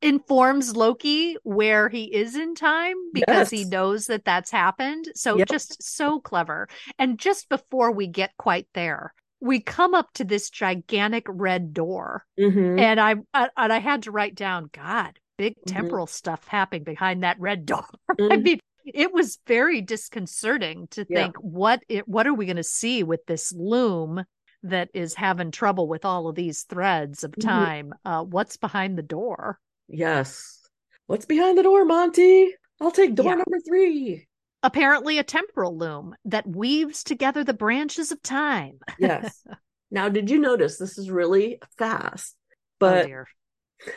informs 0.03 0.77
Loki 0.77 1.37
where 1.45 1.89
he 1.89 2.05
is 2.05 2.35
in 2.35 2.55
time 2.55 2.97
because 3.13 3.51
yes. 3.53 3.63
he 3.63 3.65
knows 3.65 4.07
that 4.07 4.25
that's 4.25 4.51
happened. 4.51 5.07
So 5.15 5.39
yep. 5.39 5.49
just 5.49 5.83
so 5.83 6.21
clever. 6.21 6.69
And 6.99 7.19
just 7.19 7.49
before 7.49 7.93
we 7.93 8.09
get 8.09 8.37
quite 8.37 8.67
there, 8.75 9.15
we 9.41 9.61
come 9.61 9.95
up 9.95 10.13
to 10.15 10.25
this 10.25 10.51
gigantic 10.51 11.25
red 11.29 11.75
door, 11.75 12.25
mm-hmm. 12.39 12.79
and 12.79 13.01
I, 13.01 13.17
I, 13.35 13.49
and 13.57 13.73
I 13.73 13.81
had 13.81 14.05
to 14.05 14.13
write 14.13 14.37
down, 14.37 14.71
God, 14.73 15.19
big 15.37 15.55
mm-hmm. 15.55 15.75
temporal 15.75 16.07
stuff 16.07 16.47
happening 16.47 16.85
behind 16.85 17.25
that 17.25 17.41
red 17.41 17.67
door. 17.67 17.85
Mm-hmm. 18.13 18.33
I 18.33 18.37
mean, 18.37 18.59
it 18.85 19.13
was 19.13 19.39
very 19.47 19.81
disconcerting 19.81 20.87
to 20.91 21.07
yeah. 21.09 21.23
think 21.23 21.37
what 21.37 21.83
it, 21.89 22.07
what 22.07 22.27
are 22.27 22.35
we 22.35 22.45
going 22.45 22.57
to 22.57 22.63
see 22.63 23.03
with 23.03 23.25
this 23.27 23.51
loom 23.51 24.23
that 24.65 24.91
is 24.93 25.15
having 25.15 25.51
trouble 25.51 25.89
with 25.89 26.05
all 26.05 26.29
of 26.29 26.35
these 26.35 26.65
threads 26.65 27.25
of 27.25 27.31
mm-hmm. 27.31 27.49
time? 27.49 27.87
Mm-hmm. 27.87 28.09
Uh, 28.09 28.23
what's 28.25 28.59
behind 28.59 28.99
the 28.99 29.03
door? 29.03 29.59
Yes. 29.93 30.61
What's 31.07 31.27
behind 31.27 31.59
the 31.59 31.63
door, 31.63 31.85
Monty? 31.85 32.55
I'll 32.81 32.91
take 32.91 33.15
door 33.15 33.27
yeah. 33.27 33.35
number 33.35 33.61
three. 33.67 34.27
Apparently, 34.63 35.19
a 35.19 35.25
temporal 35.25 35.77
loom 35.77 36.15
that 36.25 36.47
weaves 36.47 37.05
together 37.05 37.45
the 37.45 37.55
branches 37.55 38.11
of 38.11 38.23
time. 38.23 38.79
yes. 38.99 39.47
Now, 39.95 40.09
did 40.09 40.31
you 40.31 40.39
notice 40.39 40.79
this 40.79 40.97
is 40.97 41.11
really 41.11 41.61
fast? 41.77 42.35
Oh, 42.41 42.57
but 42.81 43.11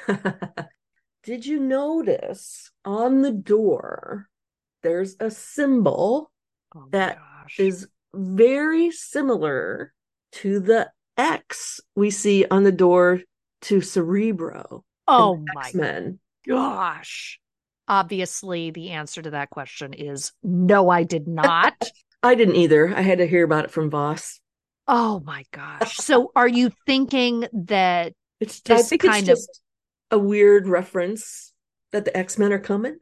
oh 0.10 0.18
did 1.24 1.46
you 1.46 1.58
notice 1.58 2.70
on 2.84 3.22
the 3.22 3.32
door 3.32 4.28
there's 4.84 5.16
a 5.22 5.32
symbol 5.32 6.32
oh 6.76 6.88
that 6.92 7.16
gosh. 7.16 7.60
is 7.60 7.88
very 8.14 8.92
similar 8.92 9.94
to 10.34 10.60
the 10.60 10.92
X 11.18 11.80
we 11.96 12.12
see 12.12 12.46
on 12.52 12.64
the 12.64 12.72
door 12.74 13.22
to 13.62 13.80
Cerebro. 13.80 14.84
Oh 15.08 15.44
my 15.54 15.68
X-Men. 15.68 16.20
gosh. 16.48 17.40
Obviously, 17.88 18.72
the 18.72 18.92
answer 18.92 19.22
to 19.22 19.32
that 19.32 19.50
question 19.50 19.94
is 19.94 20.32
no, 20.44 20.90
I 20.90 21.04
did 21.04 21.28
not. 21.28 21.74
I 22.24 22.34
didn't 22.34 22.56
either. 22.56 22.96
I 22.96 23.02
had 23.02 23.20
to 23.20 23.28
hear 23.28 23.44
about 23.44 23.66
it 23.66 23.72
from 23.72 23.92
Voss. 23.92 24.40
Oh 24.88 25.22
my 25.24 25.44
gosh. 25.52 25.98
So 25.98 26.32
are 26.36 26.48
you 26.48 26.72
thinking 26.86 27.48
that 27.54 28.14
it's 28.40 28.62
I 28.70 28.82
think 28.82 29.04
kind 29.04 29.30
it's 29.30 29.48
of... 30.12 30.20
a 30.20 30.20
weird 30.20 30.68
reference 30.68 31.54
that 31.92 32.06
the 32.06 32.16
X-Men 32.18 32.52
are 32.54 32.60
coming? 32.60 32.98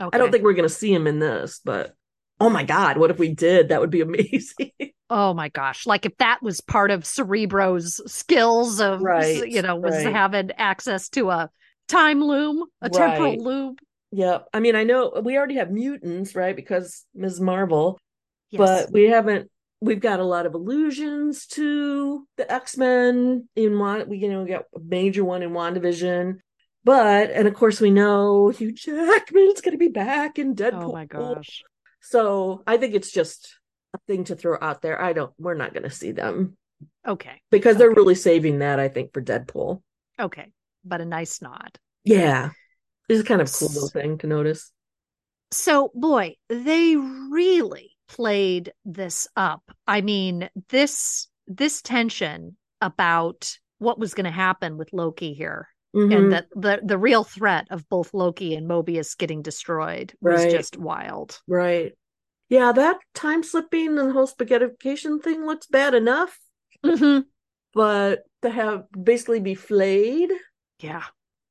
Okay. 0.00 0.14
I 0.14 0.18
don't 0.18 0.30
think 0.30 0.44
we're 0.44 0.54
going 0.54 0.68
to 0.68 0.74
see 0.74 0.92
him 0.92 1.06
in 1.06 1.20
this, 1.20 1.60
but 1.64 1.94
oh 2.40 2.50
my 2.50 2.64
god, 2.64 2.98
what 2.98 3.10
if 3.10 3.18
we 3.18 3.34
did? 3.34 3.68
That 3.68 3.80
would 3.80 3.90
be 3.90 4.00
amazing. 4.02 4.72
oh 5.10 5.34
my 5.34 5.48
gosh, 5.48 5.86
like 5.86 6.06
if 6.06 6.16
that 6.18 6.42
was 6.42 6.60
part 6.60 6.90
of 6.90 7.04
Cerebro's 7.04 8.00
skills 8.10 8.80
of 8.80 9.00
right, 9.02 9.46
you 9.48 9.62
know 9.62 9.76
was 9.76 10.04
right. 10.04 10.14
having 10.14 10.50
access 10.52 11.08
to 11.10 11.30
a 11.30 11.50
time 11.88 12.22
loom, 12.22 12.64
a 12.80 12.88
right. 12.88 12.92
temporal 12.92 13.42
loom. 13.42 13.76
Yep. 14.12 14.48
I 14.54 14.60
mean, 14.60 14.76
I 14.76 14.84
know 14.84 15.20
we 15.22 15.36
already 15.36 15.56
have 15.56 15.70
mutants, 15.70 16.34
right? 16.34 16.54
Because 16.54 17.04
Ms. 17.14 17.40
Marvel, 17.40 17.98
yes. 18.50 18.58
but 18.58 18.92
we 18.92 19.04
haven't. 19.04 19.50
We've 19.82 20.00
got 20.00 20.20
a 20.20 20.24
lot 20.24 20.46
of 20.46 20.54
allusions 20.54 21.46
to 21.48 22.26
the 22.38 22.50
X 22.50 22.78
Men 22.78 23.48
in 23.54 23.78
one. 23.78 24.08
We 24.08 24.18
you 24.18 24.30
know 24.30 24.42
we 24.42 24.48
got 24.48 24.64
a 24.74 24.80
major 24.80 25.24
one 25.24 25.42
in 25.42 25.50
Wandavision. 25.50 26.38
But 26.82 27.30
and 27.30 27.48
of 27.48 27.54
course 27.54 27.80
we 27.80 27.90
know 27.90 28.48
Hugh 28.48 28.72
Jackman's 28.72 29.60
going 29.60 29.72
to 29.72 29.78
be 29.78 29.88
back 29.88 30.38
in 30.38 30.50
oh 30.50 30.54
Deadpool. 30.54 30.84
Oh 30.84 30.92
my 30.92 31.04
gosh! 31.04 31.62
So 32.08 32.62
I 32.66 32.76
think 32.76 32.94
it's 32.94 33.10
just 33.10 33.56
a 33.94 33.98
thing 34.06 34.24
to 34.24 34.36
throw 34.36 34.56
out 34.60 34.82
there. 34.82 35.00
I 35.00 35.12
don't. 35.12 35.32
We're 35.38 35.54
not 35.54 35.72
going 35.72 35.82
to 35.82 35.90
see 35.90 36.12
them. 36.12 36.56
Okay. 37.06 37.40
Because 37.50 37.76
okay. 37.76 37.78
they're 37.78 37.94
really 37.94 38.14
saving 38.14 38.60
that, 38.60 38.78
I 38.78 38.88
think, 38.88 39.12
for 39.12 39.22
Deadpool. 39.22 39.82
Okay, 40.18 40.50
but 40.84 41.00
a 41.00 41.04
nice 41.04 41.42
nod. 41.42 41.78
Yeah, 42.04 42.50
it's 43.08 43.26
kind 43.26 43.42
of 43.42 43.52
cool 43.52 43.68
little 43.68 43.88
thing 43.88 44.18
to 44.18 44.26
notice. 44.26 44.72
So, 45.52 45.90
boy, 45.94 46.36
they 46.48 46.96
really 46.96 47.96
played 48.08 48.72
this 48.84 49.28
up. 49.36 49.62
I 49.86 50.00
mean, 50.00 50.48
this 50.70 51.28
this 51.46 51.82
tension 51.82 52.56
about 52.80 53.56
what 53.78 53.98
was 53.98 54.14
going 54.14 54.24
to 54.24 54.30
happen 54.30 54.78
with 54.78 54.92
Loki 54.92 55.34
here 55.34 55.68
Mm-hmm. 55.94 56.12
and 56.12 56.32
that 56.32 56.46
the 56.54 56.80
the 56.84 56.98
real 56.98 57.24
threat 57.24 57.68
of 57.70 57.88
both 57.88 58.12
Loki 58.12 58.54
and 58.54 58.68
Mobius 58.68 59.16
getting 59.16 59.40
destroyed 59.40 60.12
was 60.20 60.42
right. 60.42 60.50
just 60.50 60.76
wild. 60.76 61.40
Right. 61.46 61.92
Yeah, 62.48 62.72
that 62.72 62.98
time 63.14 63.42
slipping 63.42 63.98
and 63.98 64.08
the 64.08 64.12
whole 64.12 64.28
spaghettification 64.28 65.22
thing 65.22 65.46
looks 65.46 65.66
bad 65.66 65.94
enough. 65.94 66.38
Mm-hmm. 66.84 67.20
but 67.74 68.24
to 68.42 68.50
have 68.50 68.84
basically 68.92 69.40
be 69.40 69.54
flayed. 69.54 70.30
Yeah. 70.80 71.04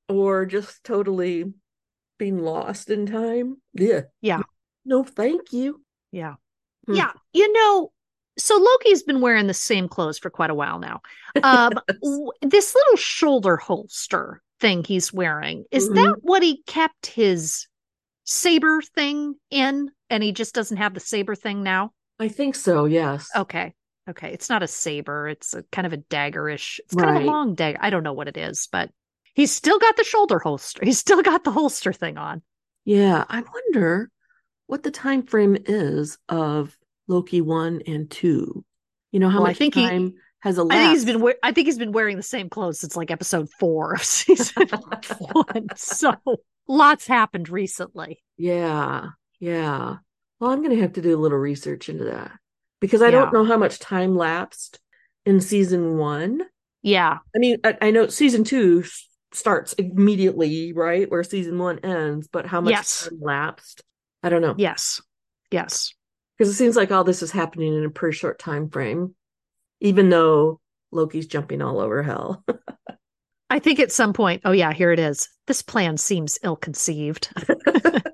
Or 0.07 0.45
just 0.45 0.83
totally 0.83 1.45
being 2.17 2.39
lost 2.39 2.89
in 2.89 3.05
time. 3.05 3.57
Yeah. 3.73 4.01
Yeah. 4.21 4.41
No, 4.86 5.03
thank 5.03 5.51
you. 5.51 5.81
Yeah. 6.11 6.36
Hmm. 6.86 6.95
Yeah. 6.95 7.11
You 7.33 7.51
know, 7.51 7.91
so 8.38 8.57
Loki's 8.57 9.03
been 9.03 9.21
wearing 9.21 9.47
the 9.47 9.53
same 9.53 9.88
clothes 9.88 10.19
for 10.19 10.29
quite 10.29 10.49
a 10.49 10.55
while 10.55 10.79
now. 10.79 11.01
Um, 11.41 11.73
this 12.41 12.75
little 12.75 12.97
shoulder 12.97 13.57
holster 13.57 14.41
thing 14.59 14.83
he's 14.83 15.13
wearing, 15.13 15.65
is 15.71 15.86
mm-hmm. 15.86 15.95
that 15.95 16.15
what 16.21 16.43
he 16.43 16.61
kept 16.63 17.07
his 17.07 17.67
saber 18.25 18.81
thing 18.81 19.36
in? 19.49 19.91
And 20.09 20.21
he 20.21 20.31
just 20.31 20.53
doesn't 20.53 20.77
have 20.77 20.93
the 20.93 20.99
saber 20.99 21.36
thing 21.36 21.63
now? 21.63 21.91
I 22.19 22.27
think 22.27 22.55
so, 22.55 22.86
yes. 22.86 23.29
Okay. 23.36 23.73
Okay. 24.09 24.31
It's 24.31 24.49
not 24.49 24.63
a 24.63 24.67
saber, 24.67 25.27
it's 25.27 25.53
a 25.53 25.63
kind 25.71 25.88
of 25.88 25.93
a 25.93 25.97
daggerish, 25.97 26.79
it's 26.79 26.93
kind 26.93 27.11
right. 27.11 27.21
of 27.21 27.23
a 27.23 27.25
long 27.25 27.55
dagger. 27.55 27.79
I 27.81 27.89
don't 27.89 28.03
know 28.03 28.13
what 28.13 28.27
it 28.27 28.38
is, 28.38 28.67
but 28.71 28.91
he's 29.33 29.51
still 29.51 29.79
got 29.79 29.97
the 29.97 30.03
shoulder 30.03 30.39
holster. 30.39 30.86
He's 30.86 30.99
still 30.99 31.21
got 31.21 31.43
the 31.43 31.51
holster 31.51 31.91
thing 31.91 32.17
on. 32.17 32.41
Yeah. 32.83 33.25
I 33.27 33.41
wonder 33.41 34.11
what 34.67 34.83
the 34.83 34.91
time 34.91 35.23
frame 35.23 35.57
is 35.65 36.17
of 36.29 36.77
Loki 37.08 37.41
one 37.41 37.82
and 37.86 38.10
two. 38.10 38.64
You 39.12 39.20
know 39.20 39.30
how 39.30 39.38
well, 39.38 39.47
much 39.47 39.56
I 39.56 39.60
think 39.60 39.74
time 39.76 40.12
he, 40.12 40.18
has 40.41 40.58
elapsed. 40.58 40.78
I 40.78 40.84
think 40.84 40.93
he's 40.93 41.06
been. 41.06 41.34
I 41.43 41.51
think 41.51 41.68
he's 41.68 41.78
been 41.78 41.91
wearing 41.91 42.18
the 42.18 42.24
same 42.24 42.49
clothes 42.49 42.80
since 42.80 42.95
like 42.95 43.12
episode 43.12 43.49
four 43.60 43.93
of 43.93 44.03
season 44.03 44.68
one. 45.32 45.68
So 45.76 46.14
lots 46.68 47.08
happened 47.08 47.49
recently. 47.49 48.22
Yeah, 48.38 49.08
yeah. 49.39 49.97
Well, 50.39 50.51
I'm 50.51 50.62
going 50.62 50.76
to 50.76 50.82
have 50.82 50.93
to 50.93 51.01
do 51.01 51.16
a 51.16 51.22
little 51.22 51.38
research 51.38 51.88
into 51.88 52.06
that 52.06 52.32
because 52.82 53.01
I 53.01 53.06
yeah. 53.06 53.12
don't 53.12 53.34
know 53.34 53.45
how 53.45 53.58
much 53.58 53.80
time 53.80 54.18
lapsed 54.18 54.80
in 55.26 55.39
season 55.39 55.97
one. 55.97 56.41
Yeah, 56.82 57.20
I 57.34 57.39
mean, 57.39 57.58
I, 57.64 57.78
I 57.82 57.91
know 57.91 58.08
season 58.08 58.43
two 58.43 58.84
starts 59.32 59.74
immediately, 59.74 60.74
right, 60.74 61.10
where 61.10 61.24
season 61.24 61.58
one 61.58 61.80
ends, 61.80 62.28
but 62.28 62.45
how 62.45 62.62
much 62.62 62.72
yes. 62.72 63.08
time 63.08 63.20
lapsed? 63.22 63.84
I 64.22 64.30
don't 64.30 64.41
know. 64.41 64.56
Yes, 64.58 65.01
yes 65.51 65.93
because 66.38 66.51
it 66.51 66.57
seems 66.57 66.75
like 66.75 66.91
all 66.91 67.03
this 67.03 67.21
is 67.21 67.31
happening 67.31 67.73
in 67.75 67.86
a 67.86 67.89
pretty 67.89 68.15
short 68.15 68.39
time 68.39 68.69
frame 68.69 69.15
even 69.81 70.09
though 70.09 70.59
loki's 70.91 71.27
jumping 71.27 71.61
all 71.61 71.79
over 71.79 72.01
hell. 72.01 72.43
I 73.49 73.59
think 73.59 73.79
at 73.79 73.91
some 73.91 74.13
point 74.13 74.41
oh 74.45 74.51
yeah 74.51 74.73
here 74.73 74.91
it 74.91 74.99
is. 74.99 75.29
This 75.47 75.61
plan 75.61 75.97
seems 75.97 76.39
ill-conceived. 76.43 77.29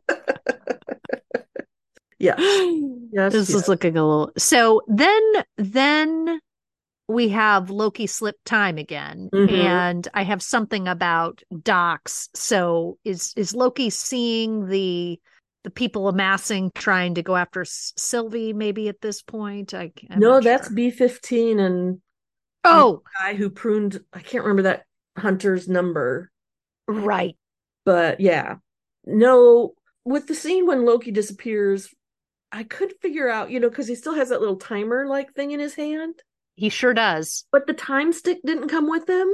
Yeah. 2.22 2.36
Yes 2.38 3.34
this 3.34 3.50
yes. 3.50 3.64
is 3.64 3.68
looking 3.68 3.98
a 3.98 4.08
little 4.08 4.32
so 4.38 4.84
then 4.88 5.22
then 5.58 6.40
we 7.08 7.30
have 7.30 7.72
loki 7.72 8.06
slip 8.06 8.36
time 8.46 8.78
again 8.78 9.30
mm-hmm. 9.34 9.54
and 9.54 10.08
i 10.14 10.24
have 10.24 10.42
something 10.42 10.88
about 10.88 11.42
Dox. 11.64 12.30
So 12.36 13.00
is 13.04 13.34
is 13.36 13.56
loki 13.56 13.90
seeing 13.90 14.68
the 14.68 15.20
the 15.64 15.70
people 15.70 16.08
amassing 16.08 16.72
trying 16.74 17.16
to 17.16 17.24
go 17.24 17.36
after 17.36 17.64
Sylvie 17.66 18.54
maybe 18.54 18.90
at 18.90 19.02
this 19.02 19.22
point. 19.22 19.74
I 19.74 19.92
I'm 20.10 20.20
no, 20.20 20.40
that's 20.40 20.68
sure. 20.68 20.76
B 20.76 20.92
fifteen 20.92 21.60
and 21.60 22.02
oh, 22.64 23.02
guy 23.20 23.36
who 23.36 23.50
pruned. 23.50 24.00
I 24.14 24.20
can't 24.20 24.44
remember 24.44 24.64
that 24.64 24.86
hunter's 25.18 25.68
number. 25.68 26.32
Right, 26.88 27.38
but 27.86 28.20
yeah, 28.20 28.56
no. 29.06 29.74
With 30.04 30.28
the 30.28 30.34
scene 30.34 30.66
when 30.66 30.84
Loki 30.84 31.12
disappears, 31.12 31.94
I 32.52 32.64
could 32.64 32.94
figure 33.02 33.30
out, 33.30 33.52
you 33.52 33.60
know, 33.60 33.70
because 33.70 33.88
he 33.88 33.94
still 33.96 34.16
has 34.16 34.30
that 34.30 34.40
little 34.40 34.56
timer 34.56 35.06
like 35.08 35.34
thing 35.34 35.52
in 35.52 35.60
his 35.60 35.76
hand. 35.76 36.16
He 36.56 36.70
sure 36.70 36.94
does. 36.94 37.46
But 37.52 37.68
the 37.68 37.74
time 37.74 38.12
stick 38.12 38.40
didn't 38.44 38.70
come 38.70 38.90
with 38.90 39.08
him. 39.08 39.28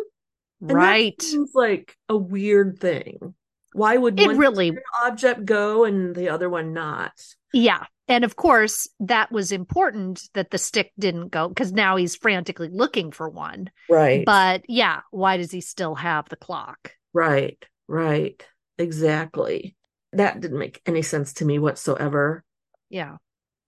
And 0.60 0.72
right. 0.72 1.22
seems 1.22 1.52
like 1.54 1.96
a 2.10 2.18
weird 2.18 2.80
thing. 2.80 3.34
Why 3.74 3.98
would 3.98 4.20
it 4.20 4.28
one 4.28 4.38
really 4.38 4.78
object 5.04 5.46
go 5.46 5.84
and 5.84 6.16
the 6.16 6.30
other 6.30 6.50
one 6.50 6.74
not? 6.74 7.14
Yeah. 7.54 7.86
And 8.08 8.24
of 8.24 8.36
course, 8.36 8.88
that 9.02 9.32
was 9.32 9.52
important 9.52 10.30
that 10.34 10.50
the 10.50 10.58
stick 10.58 10.92
didn't 10.98 11.30
go 11.30 11.50
because 11.50 11.74
now 11.74 11.98
he's 11.98 12.16
frantically 12.16 12.70
looking 12.72 13.12
for 13.12 13.30
one. 13.30 13.70
Right. 13.90 14.26
But 14.26 14.64
yeah, 14.70 15.02
why 15.12 15.38
does 15.38 15.52
he 15.52 15.62
still 15.62 15.96
have 15.96 16.30
the 16.30 16.38
clock? 16.38 16.94
Right. 17.14 17.64
Right. 17.88 18.42
Exactly. 18.78 19.76
That 20.14 20.40
didn't 20.40 20.60
make 20.60 20.82
any 20.86 21.02
sense 21.02 21.34
to 21.34 21.46
me 21.46 21.60
whatsoever. 21.60 22.44
Yeah. 22.90 23.18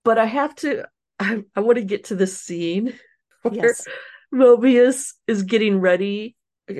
But 0.05 0.17
I 0.17 0.25
have 0.25 0.55
to, 0.57 0.85
I, 1.19 1.43
I 1.55 1.59
want 1.59 1.77
to 1.77 1.83
get 1.83 2.05
to 2.05 2.15
this 2.15 2.39
scene 2.39 2.93
where 3.41 3.53
yes. 3.53 3.87
Mobius 4.33 5.13
is 5.27 5.43
getting 5.43 5.79
ready. 5.81 6.35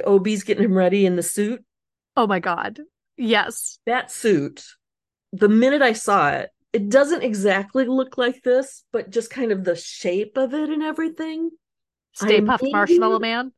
Obi's 0.05 0.43
getting 0.43 0.63
him 0.63 0.77
ready 0.77 1.05
in 1.05 1.17
the 1.17 1.23
suit. 1.23 1.63
Oh 2.15 2.27
my 2.27 2.39
God. 2.39 2.79
Yes. 3.19 3.79
That 3.85 4.11
suit, 4.11 4.63
the 5.33 5.49
minute 5.49 5.81
I 5.81 5.93
saw 5.93 6.29
it, 6.29 6.49
it 6.71 6.89
doesn't 6.89 7.23
exactly 7.23 7.85
look 7.85 8.17
like 8.17 8.41
this, 8.43 8.83
but 8.93 9.09
just 9.09 9.29
kind 9.29 9.51
of 9.51 9.63
the 9.63 9.75
shape 9.75 10.37
of 10.37 10.53
it 10.53 10.69
and 10.69 10.81
everything. 10.81 11.49
Stay 12.13 12.41
Puft 12.41 12.71
Marshmallow 12.71 13.19
Man? 13.19 13.51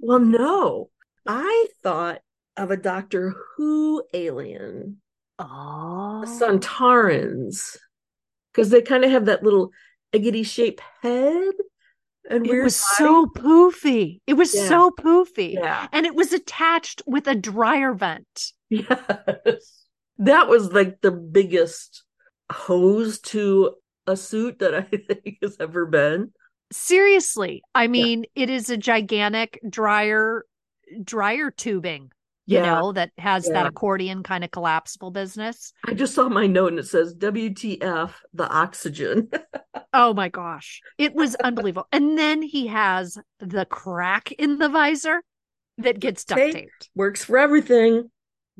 Well, 0.00 0.18
no. 0.18 0.90
I 1.26 1.66
thought 1.82 2.20
of 2.56 2.70
a 2.70 2.76
Doctor 2.76 3.34
Who 3.56 4.02
alien. 4.14 5.00
Oh. 5.38 6.22
The 6.24 6.26
Sontarans. 6.26 7.76
Because 8.52 8.70
they 8.70 8.82
kind 8.82 9.04
of 9.04 9.10
have 9.10 9.26
that 9.26 9.42
little 9.42 9.70
eggity 10.12 10.42
shaped 10.42 10.82
head. 11.02 11.52
And 12.30 12.46
it 12.46 12.62
was 12.62 12.80
body. 12.80 12.94
so 12.96 13.26
poofy. 13.26 14.20
It 14.26 14.34
was 14.34 14.54
yeah. 14.54 14.68
so 14.68 14.90
poofy. 14.90 15.54
Yeah. 15.54 15.88
And 15.92 16.06
it 16.06 16.14
was 16.14 16.32
attached 16.32 17.02
with 17.06 17.26
a 17.26 17.34
dryer 17.34 17.92
vent. 17.92 18.52
Yes. 18.72 19.84
That 20.18 20.48
was 20.48 20.72
like 20.72 21.00
the 21.00 21.10
biggest 21.10 22.04
hose 22.50 23.20
to 23.20 23.74
a 24.06 24.16
suit 24.16 24.60
that 24.60 24.74
I 24.74 24.82
think 24.82 25.38
has 25.42 25.56
ever 25.60 25.86
been. 25.86 26.32
Seriously. 26.72 27.62
I 27.74 27.86
mean, 27.86 28.24
yeah. 28.34 28.44
it 28.44 28.50
is 28.50 28.70
a 28.70 28.76
gigantic 28.76 29.60
dryer 29.68 30.46
dryer 31.04 31.50
tubing 31.50 32.10
you 32.46 32.58
yeah. 32.58 32.74
know, 32.74 32.92
that 32.92 33.10
has 33.18 33.46
yeah. 33.46 33.54
that 33.54 33.66
accordion 33.66 34.22
kind 34.22 34.42
of 34.42 34.50
collapsible 34.50 35.10
business. 35.10 35.72
I 35.86 35.94
just 35.94 36.14
saw 36.14 36.28
my 36.28 36.46
note 36.46 36.72
and 36.72 36.78
it 36.78 36.86
says 36.86 37.14
WTF 37.14 38.12
the 38.34 38.48
oxygen. 38.48 39.30
oh 39.92 40.12
my 40.12 40.28
gosh. 40.28 40.80
It 40.98 41.14
was 41.14 41.36
unbelievable. 41.36 41.86
And 41.92 42.18
then 42.18 42.42
he 42.42 42.66
has 42.66 43.16
the 43.38 43.64
crack 43.64 44.32
in 44.32 44.58
the 44.58 44.68
visor 44.68 45.22
that 45.78 46.00
gets 46.00 46.24
duct 46.24 46.52
taped. 46.52 46.90
Works 46.94 47.24
for 47.24 47.38
everything 47.38 48.10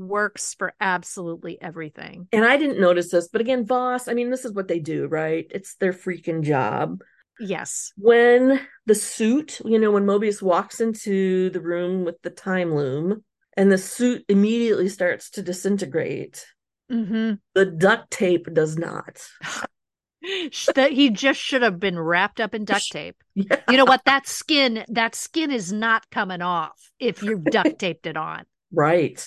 works 0.08 0.54
for 0.54 0.74
absolutely 0.80 1.60
everything. 1.60 2.28
And 2.32 2.44
I 2.44 2.56
didn't 2.56 2.80
notice 2.80 3.10
this, 3.10 3.28
but 3.28 3.40
again, 3.40 3.66
Voss, 3.66 4.08
I 4.08 4.14
mean, 4.14 4.30
this 4.30 4.44
is 4.44 4.52
what 4.52 4.68
they 4.68 4.78
do, 4.78 5.06
right? 5.06 5.46
It's 5.50 5.76
their 5.76 5.92
freaking 5.92 6.42
job. 6.42 7.02
Yes. 7.40 7.92
When 7.96 8.60
the 8.86 8.94
suit, 8.94 9.60
you 9.64 9.78
know, 9.78 9.90
when 9.90 10.04
Mobius 10.04 10.42
walks 10.42 10.80
into 10.80 11.50
the 11.50 11.60
room 11.60 12.04
with 12.04 12.20
the 12.22 12.30
time 12.30 12.74
loom 12.74 13.24
and 13.56 13.70
the 13.70 13.78
suit 13.78 14.24
immediately 14.28 14.88
starts 14.88 15.30
to 15.30 15.42
disintegrate, 15.42 16.46
mm-hmm. 16.90 17.34
the 17.54 17.66
duct 17.66 18.10
tape 18.10 18.52
does 18.52 18.76
not. 18.76 19.26
that 20.74 20.92
he 20.92 21.10
just 21.10 21.40
should 21.40 21.62
have 21.62 21.80
been 21.80 21.98
wrapped 21.98 22.40
up 22.40 22.54
in 22.54 22.64
duct 22.64 22.88
tape. 22.92 23.16
Yeah. 23.34 23.60
You 23.68 23.76
know 23.76 23.84
what? 23.84 24.04
That 24.04 24.28
skin, 24.28 24.84
that 24.88 25.14
skin 25.14 25.50
is 25.50 25.72
not 25.72 26.08
coming 26.10 26.42
off 26.42 26.90
if 26.98 27.22
you've 27.22 27.44
duct 27.44 27.78
taped 27.78 28.06
it 28.06 28.16
on. 28.16 28.44
Right 28.74 29.22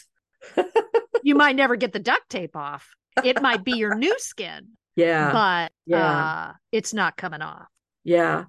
you 1.24 1.36
might 1.36 1.56
never 1.56 1.76
get 1.76 1.94
the 1.94 2.00
duct 2.00 2.30
tape 2.30 2.56
off. 2.56 2.90
It 3.24 3.42
might 3.42 3.64
be 3.64 3.74
your 3.74 3.96
new 3.96 4.18
skin. 4.20 4.70
Yeah. 4.96 5.32
But 5.32 5.72
yeah. 5.86 6.08
Uh, 6.08 6.54
it's 6.72 6.94
not 6.94 7.18
coming 7.18 7.42
off. 7.42 7.68
Yeah. 8.04 8.46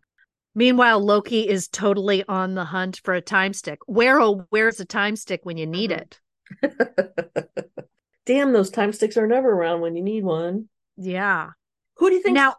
Meanwhile, 0.54 1.00
Loki 1.00 1.46
is 1.46 1.68
totally 1.68 2.24
on 2.26 2.54
the 2.54 2.64
hunt 2.64 3.00
for 3.04 3.14
a 3.14 3.20
time 3.20 3.52
stick. 3.52 3.78
Where 3.86 4.20
oh, 4.20 4.46
where's 4.50 4.80
a 4.80 4.84
time 4.84 5.16
stick 5.16 5.40
when 5.44 5.58
you 5.58 5.66
need 5.66 5.90
mm-hmm. 5.90 6.66
it? 6.66 7.76
Damn, 8.26 8.52
those 8.52 8.70
time 8.70 8.92
sticks 8.92 9.16
are 9.16 9.26
never 9.26 9.50
around 9.50 9.82
when 9.82 9.96
you 9.96 10.02
need 10.02 10.24
one. 10.24 10.68
Yeah. 10.96 11.50
Who 11.96 12.08
do 12.08 12.16
you 12.16 12.22
think 12.22 12.34
now? 12.34 12.54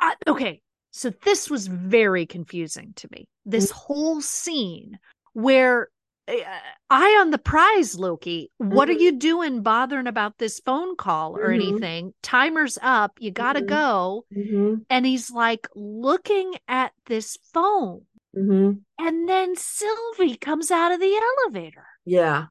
Uh, 0.00 0.10
okay, 0.26 0.60
so 0.90 1.10
this 1.24 1.50
was 1.50 1.66
very 1.66 2.26
confusing 2.26 2.92
to 2.96 3.08
me. 3.12 3.28
This 3.44 3.70
mm-hmm. 3.70 3.78
whole 3.78 4.20
scene 4.20 4.98
where 5.34 5.88
eye 6.28 7.18
on 7.20 7.30
the 7.30 7.38
prize, 7.38 7.98
Loki. 7.98 8.50
What 8.58 8.88
mm-hmm. 8.88 8.96
are 8.96 9.00
you 9.00 9.18
doing 9.18 9.62
bothering 9.62 10.06
about 10.06 10.38
this 10.38 10.60
phone 10.60 10.96
call 10.96 11.36
or 11.36 11.48
mm-hmm. 11.48 11.54
anything? 11.54 12.14
Timer's 12.22 12.78
up. 12.82 13.18
You 13.18 13.30
got 13.30 13.54
to 13.54 13.60
mm-hmm. 13.60 13.68
go. 13.68 14.24
Mm-hmm. 14.34 14.74
And 14.88 15.06
he's 15.06 15.30
like 15.30 15.68
looking 15.74 16.54
at 16.68 16.92
this 17.06 17.36
phone. 17.52 18.02
Mm-hmm. 18.36 18.78
And 19.04 19.28
then 19.28 19.56
Sylvie 19.56 20.36
comes 20.36 20.70
out 20.70 20.92
of 20.92 21.00
the 21.00 21.20
elevator. 21.46 21.86
Yeah. 22.04 22.46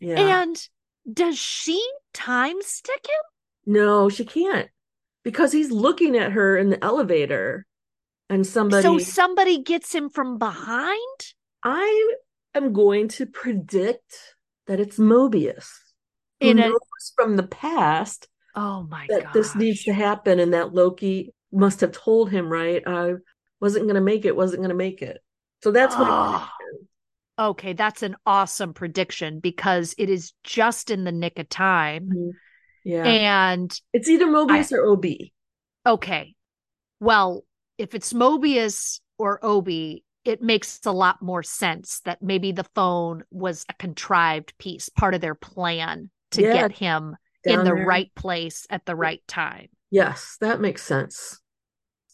Yeah. 0.00 0.42
And 0.42 0.68
does 1.10 1.38
she 1.38 1.84
time 2.12 2.56
stick 2.60 3.06
him? 3.06 3.74
No, 3.74 4.08
she 4.08 4.24
can't 4.24 4.68
because 5.22 5.52
he's 5.52 5.70
looking 5.70 6.16
at 6.16 6.32
her 6.32 6.56
in 6.56 6.70
the 6.70 6.82
elevator 6.84 7.66
and 8.28 8.46
somebody 8.46 8.82
So 8.82 8.98
somebody 8.98 9.62
gets 9.62 9.94
him 9.94 10.08
from 10.08 10.38
behind? 10.38 10.98
I 11.62 12.14
am 12.54 12.72
going 12.72 13.08
to 13.08 13.26
predict 13.26 14.16
that 14.66 14.80
it's 14.80 14.98
Mobius. 14.98 15.68
Who 16.40 16.48
In 16.50 16.58
a- 16.58 16.68
knows 16.68 17.12
from 17.16 17.36
the 17.36 17.42
past 17.44 18.28
Oh 18.54 18.82
my 18.90 19.06
god. 19.06 19.16
that 19.16 19.24
god. 19.24 19.32
this 19.32 19.54
needs 19.54 19.84
to 19.84 19.92
happen 19.92 20.38
and 20.38 20.52
that 20.54 20.74
Loki 20.74 21.32
must 21.52 21.80
have 21.80 21.92
told 21.92 22.30
him, 22.30 22.48
right? 22.48 22.82
I 22.86 23.14
wasn't 23.60 23.86
gonna 23.86 24.00
make 24.00 24.24
it, 24.24 24.36
wasn't 24.36 24.62
gonna 24.62 24.74
make 24.74 25.02
it. 25.02 25.22
So 25.62 25.70
that's 25.70 25.94
my 25.96 26.04
Oh. 26.08 26.48
Okay, 27.50 27.72
that's 27.72 28.02
an 28.02 28.14
awesome 28.26 28.74
prediction 28.74 29.40
because 29.40 29.94
it 29.96 30.10
is 30.10 30.32
just 30.44 30.90
in 30.90 31.04
the 31.04 31.12
nick 31.12 31.38
of 31.38 31.48
time. 31.48 32.10
Mhm. 32.10 32.30
Yeah. 32.84 33.04
And 33.04 33.80
it's 33.92 34.08
either 34.08 34.26
Mobius 34.26 34.70
or 34.72 34.84
OB. 34.86 35.32
okay, 35.86 36.34
well, 37.00 37.44
if 37.78 37.94
it's 37.94 38.12
Mobius 38.12 39.00
or 39.18 39.38
Obi, 39.44 40.04
it 40.24 40.42
makes 40.42 40.80
a 40.84 40.92
lot 40.92 41.20
more 41.22 41.42
sense 41.42 42.00
that 42.04 42.22
maybe 42.22 42.52
the 42.52 42.64
phone 42.74 43.24
was 43.30 43.64
a 43.68 43.74
contrived 43.74 44.56
piece, 44.58 44.88
part 44.88 45.14
of 45.14 45.20
their 45.20 45.34
plan 45.34 46.10
to 46.32 46.42
Yeah, 46.42 46.52
get 46.52 46.72
him 46.72 47.16
in 47.44 47.58
the 47.64 47.74
there. 47.74 47.86
right 47.86 48.14
place 48.14 48.66
at 48.70 48.86
the 48.86 48.94
right 48.96 49.22
time. 49.26 49.68
Yes, 49.90 50.36
that 50.40 50.60
makes 50.60 50.82
sense. 50.82 51.40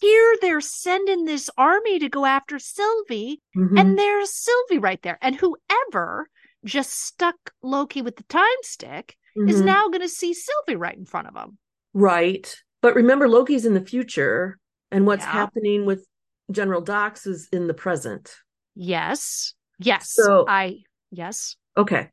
Here 0.01 0.37
they're 0.41 0.61
sending 0.61 1.25
this 1.25 1.51
army 1.59 1.99
to 1.99 2.09
go 2.09 2.25
after 2.25 2.59
Sylvie, 2.59 3.43
Mhm. 3.57 3.79
and 3.79 3.99
there's 3.99 4.33
Sylvie 4.33 4.79
right 4.79 5.03
there. 5.03 5.19
And 5.21 5.37
whoever 5.37 6.29
just 6.65 6.91
stuck 6.93 7.53
Loki 7.63 8.03
with 8.03 8.17
the 8.17 8.23
time 8.25 8.47
stick 8.63 9.17
is 9.47 9.61
Mhm. 9.61 9.65
now 9.65 9.89
going 9.89 10.01
to 10.01 10.09
see 10.09 10.35
Sylvie 10.35 10.77
right 10.77 10.97
in 10.97 11.05
front 11.05 11.29
of 11.29 11.37
him. 11.37 11.59
right. 11.95 12.55
But 12.81 12.95
remember, 12.95 13.29
Loki's 13.29 13.65
in 13.67 13.75
the 13.75 13.85
future, 13.85 14.59
and 14.93 15.05
what's 15.05 15.25
Yeah. 15.25 15.33
happening 15.33 15.85
with 15.85 16.07
General 16.51 16.81
Dox 16.81 17.27
is 17.27 17.49
in 17.53 17.67
the 17.67 17.75
present. 17.75 18.35
Yes. 18.75 19.55
Yes. 19.79 20.11
So- 20.11 20.45
I, 20.49 20.79
yes. 21.11 21.57
Okay. 21.77 22.11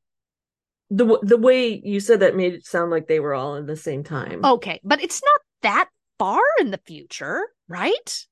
The 0.91 1.17
the 1.23 1.37
way 1.37 1.81
you 1.83 1.99
said 1.99 2.19
that 2.19 2.35
made 2.35 2.53
it 2.53 2.65
sound 2.65 2.91
like 2.91 3.07
they 3.07 3.19
were 3.19 3.33
all 3.33 3.55
in 3.55 3.65
the 3.65 3.75
same 3.75 4.03
time. 4.03 4.45
Okay. 4.45 4.79
But 4.83 5.01
it's 5.01 5.21
not 5.23 5.41
that 5.63 5.89
far 6.19 6.41
in 6.59 6.69
the 6.69 6.79
future, 6.85 7.41
right? 7.67 8.25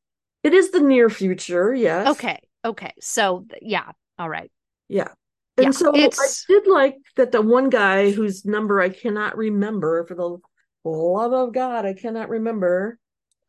It 0.44 0.54
is 0.54 0.70
the 0.72 0.80
near 0.80 1.10
future, 1.10 1.74
yes. 1.74 2.08
Okay. 2.10 2.40
Okay. 2.64 2.94
So, 3.02 3.46
yeah. 3.62 3.92
All 4.20 4.30
right. 4.30 4.52
Yeah. 4.88 5.08
And 5.58 5.66
Yeah, 5.66 5.72
so 5.72 5.96
it's- 5.96 6.46
I 6.50 6.54
did 6.54 6.68
like 6.68 6.98
that 7.16 7.32
the 7.32 7.42
one 7.42 7.70
guy 7.70 8.12
whose 8.12 8.46
number 8.46 8.80
I 8.82 8.90
cannot 8.90 9.36
remember 9.36 10.06
for 10.06 10.14
the 10.16 10.38
love 10.84 11.34
of 11.34 11.54
God, 11.54 11.86
I 11.86 11.94
cannot 11.94 12.30
remember. 12.30 13.00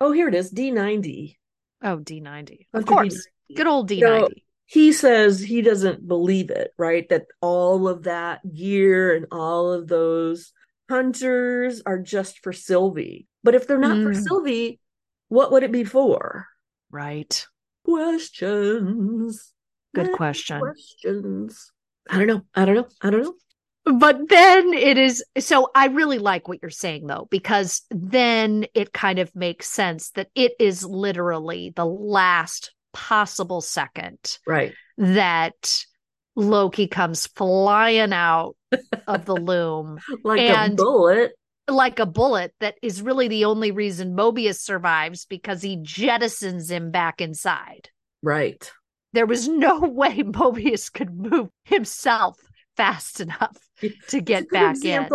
Oh, 0.01 0.13
here 0.13 0.29
it 0.29 0.35
is, 0.35 0.51
D90. 0.51 1.37
Oh, 1.85 1.99
D90. 1.99 2.67
Of 2.73 2.87
course. 2.87 3.15
D90. 3.51 3.57
Good 3.57 3.67
old 3.67 3.89
D90. 3.91 4.29
he 4.67 4.93
says 4.93 5.41
he 5.41 5.61
doesn't 5.63 6.09
believe 6.09 6.51
it, 6.51 6.73
right? 6.79 7.07
That 7.11 7.27
all 7.43 7.87
of 7.87 8.05
that 8.05 8.41
gear 8.55 9.15
and 9.15 9.27
all 9.31 9.71
of 9.73 9.87
those 9.87 10.53
hunters 10.89 11.83
are 11.85 11.99
just 11.99 12.41
for 12.41 12.53
Sylvie. 12.53 13.27
But 13.43 13.55
if 13.55 13.67
they're 13.67 13.79
not 13.79 14.03
for 14.03 14.13
Mm. 14.15 14.23
Sylvie, 14.23 14.81
what 15.29 15.53
would 15.53 15.63
it 15.63 15.73
be 15.73 15.85
for? 15.85 16.49
Right. 16.91 17.47
Questions. 17.85 19.53
Good 19.95 20.13
question. 20.13 20.61
Questions. 20.61 21.71
I 22.09 22.19
don't 22.19 22.27
know. 22.27 22.43
I 22.55 22.65
don't 22.65 22.75
know. 22.75 22.89
I 23.01 23.11
don't 23.11 23.23
know. 23.23 23.35
But 23.85 24.29
then 24.31 24.73
it 24.73 24.97
is 24.97 25.23
so 25.39 25.71
I 25.75 25.87
really 25.89 26.19
like 26.19 26.49
what 26.49 26.59
you're 26.63 26.71
saying 26.71 27.07
though, 27.07 27.29
because 27.31 27.83
then 27.91 28.67
it 28.75 28.93
kind 28.93 29.19
of 29.19 29.35
makes 29.37 29.69
sense 29.69 30.11
that 30.13 30.29
it 30.35 30.53
is 30.59 30.85
literally 30.85 31.73
the 31.77 31.85
last 31.87 32.73
possible 32.95 33.61
second 33.61 34.39
Right. 34.47 34.73
that 34.99 35.85
Loki 36.37 36.87
comes 36.87 37.27
flying 37.27 38.13
out 38.13 38.57
of 39.07 39.25
the 39.27 39.35
loom 39.41 39.99
Like 40.23 40.41
a 40.41 40.71
bullet. 40.75 41.33
like 41.69 41.99
a 41.99 42.07
bullet 42.07 42.55
that 42.61 42.77
is 42.83 43.03
really 43.03 43.29
the 43.29 43.45
only 43.45 43.71
reason 43.71 44.17
Mobius 44.17 44.61
survives 44.61 45.27
because 45.27 45.61
he 45.61 45.77
jettisons 45.77 46.71
him 46.71 46.91
back 46.91 47.21
inside. 47.21 47.91
Right. 48.23 48.71
There 49.13 49.27
was 49.27 49.47
no 49.49 49.81
way 49.83 50.23
Mobius 50.23 50.91
could 50.93 51.15
move 51.15 51.49
himself 51.65 52.39
fast 52.77 53.21
enough 53.21 53.57
to 54.09 54.21
get 54.21 54.49
back 54.51 54.77
in. 54.85 55.09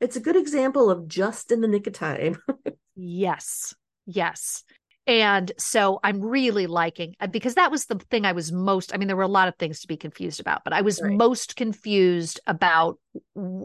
It's 0.00 0.16
a 0.16 0.20
good 0.20 0.36
example 0.36 0.90
of 0.90 1.06
just 1.06 1.52
in 1.52 1.60
the 1.60 1.68
nick 1.68 1.86
of 1.86 1.92
time. 1.94 2.38
Yes. 2.94 3.74
Yes. 4.04 4.64
And 5.06 5.50
so 5.58 5.98
I'm 6.04 6.20
really 6.20 6.66
liking 6.66 7.14
uh, 7.20 7.26
because 7.26 7.54
that 7.54 7.70
was 7.70 7.86
the 7.86 7.98
thing 8.10 8.26
I 8.26 8.32
was 8.32 8.52
most 8.52 8.94
I 8.94 8.98
mean 8.98 9.08
there 9.08 9.16
were 9.16 9.22
a 9.22 9.28
lot 9.28 9.48
of 9.48 9.56
things 9.56 9.80
to 9.80 9.88
be 9.88 9.96
confused 9.96 10.40
about, 10.40 10.62
but 10.62 10.74
I 10.74 10.82
was 10.82 11.00
Right. 11.02 11.16
most 11.16 11.56
confused 11.56 12.38
about 12.46 12.98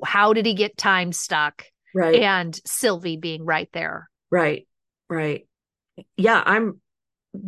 how 0.06 0.32
did 0.32 0.46
he 0.46 0.54
get 0.54 0.78
time 0.78 1.12
stuck 1.12 1.66
Right. 1.94 2.22
and 2.22 2.58
Sylvie 2.66 3.18
being 3.18 3.44
right 3.44 3.70
there. 3.74 4.10
Right. 4.32 4.66
Right. 5.10 5.46
Yeah, 6.16 6.42
I'm 6.46 6.80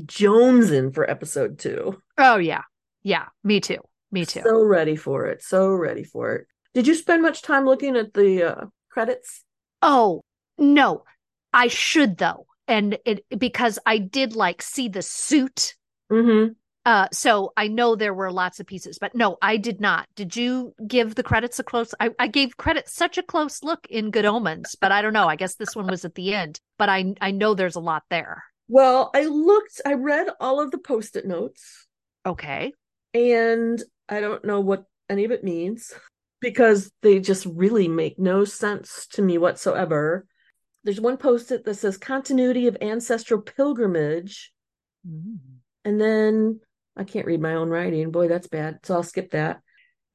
jonesing 0.06 0.94
for 0.94 1.10
episode 1.10 1.60
two. 1.60 2.02
Oh 2.18 2.36
yeah. 2.38 2.64
Yeah, 3.04 3.28
me 3.46 3.62
too. 3.62 3.80
Me 4.12 4.26
too. 4.26 4.42
So 4.44 4.64
ready 4.64 4.96
for 4.96 5.28
it. 5.28 5.44
So 5.44 5.70
ready 5.70 6.04
for 6.04 6.34
it. 6.36 6.48
Did 6.74 6.88
you 6.88 6.96
spend 6.96 7.22
much 7.22 7.42
time 7.42 7.66
looking 7.66 7.96
at 7.96 8.14
the 8.14 8.44
uh, 8.44 8.66
credits? 8.90 9.44
oh, 9.82 10.22
no. 10.58 11.04
I 11.54 11.68
should 11.68 12.18
though. 12.18 12.46
And 12.68 12.98
it 13.06 13.26
because 13.38 13.80
I 13.86 13.98
did 13.98 14.36
like 14.36 14.62
see 14.62 14.88
the 14.90 15.02
suit 15.02 15.76
Mm-hmm. 16.12 16.54
Uh, 16.86 17.08
so 17.12 17.52
I 17.56 17.68
know 17.68 17.96
there 17.96 18.14
were 18.16 18.32
lots 18.32 18.60
of 18.60 18.66
pieces, 18.66 18.98
but 19.00 19.14
no, 19.14 19.38
I 19.42 19.58
did 19.58 19.80
not. 19.80 20.08
Did 20.16 20.36
you 20.36 20.74
give 20.88 21.14
the 21.14 21.24
credits 21.24 21.60
a 21.60 21.64
close? 21.64 21.94
I, 22.00 22.10
I 22.18 22.28
gave 22.28 22.58
credits 22.58 22.96
such 22.96 23.18
a 23.18 23.24
close 23.24 23.62
look 23.64 23.86
in 23.90 24.10
Good 24.12 24.26
Omens, 24.26 24.76
but 24.80 24.92
I 24.92 25.02
don't 25.04 25.14
know. 25.14 25.28
I 25.28 25.36
guess 25.36 25.56
this 25.56 25.76
one 25.76 25.88
was 25.88 26.04
at 26.06 26.16
the 26.16 26.34
end, 26.34 26.60
but 26.80 26.90
I 26.90 27.14
I 27.22 27.30
know 27.32 27.54
there's 27.54 27.76
a 27.76 27.80
lot 27.82 28.04
there. 28.10 28.44
Well, 28.70 29.12
I 29.14 29.24
looked, 29.26 29.82
I 29.86 29.94
read 29.94 30.30
all 30.40 30.62
of 30.62 30.72
the 30.72 30.78
post 30.80 31.16
it 31.16 31.28
notes, 31.28 31.86
Okay. 32.26 32.74
and 33.14 33.84
I 34.10 34.22
don't 34.22 34.44
know 34.44 34.60
what 34.60 34.86
any 35.10 35.24
of 35.24 35.32
it 35.32 35.44
means 35.44 35.94
because 36.42 36.92
they 37.02 37.20
just 37.20 37.46
really 37.46 37.88
make 37.88 38.18
no 38.18 38.46
sense 38.46 39.08
to 39.12 39.22
me 39.22 39.38
whatsoever. 39.38 40.26
There's 40.84 41.02
one 41.02 41.18
post 41.18 41.52
it 41.52 41.66
that 41.66 41.76
says 41.76 41.98
continuity 41.98 42.68
of 42.68 42.78
ancestral 42.82 43.42
pilgrimage, 43.42 44.52
and 45.86 46.02
then 46.02 46.60
I 46.96 47.04
can't 47.04 47.26
read 47.28 47.42
my 47.42 47.56
own 47.56 47.70
writing. 47.70 48.12
Boy, 48.12 48.28
that's 48.28 48.48
bad. 48.48 48.80
So 48.84 48.96
I'll 48.96 49.04
skip 49.04 49.32
that. 49.32 49.62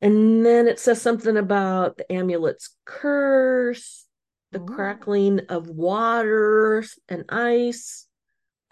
And 0.00 0.44
then 0.44 0.68
it 0.68 0.78
says 0.78 1.00
something 1.00 1.36
about 1.36 1.96
the 1.96 2.14
amulet's 2.14 2.76
curse, 2.84 4.06
the 4.52 4.60
Ooh. 4.60 4.66
crackling 4.66 5.40
of 5.48 5.68
water 5.68 6.84
and 7.08 7.24
ice, 7.28 8.06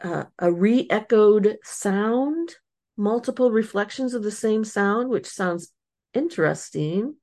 uh, 0.03 0.25
a 0.39 0.53
re 0.53 0.87
echoed 0.91 1.57
sound, 1.63 2.55
multiple 3.03 3.51
reflections 3.51 4.15
of 4.15 4.23
the 4.23 4.31
same 4.31 4.65
sound, 4.65 5.11
which 5.11 5.27
sounds 5.27 5.73
interesting. 6.15 7.17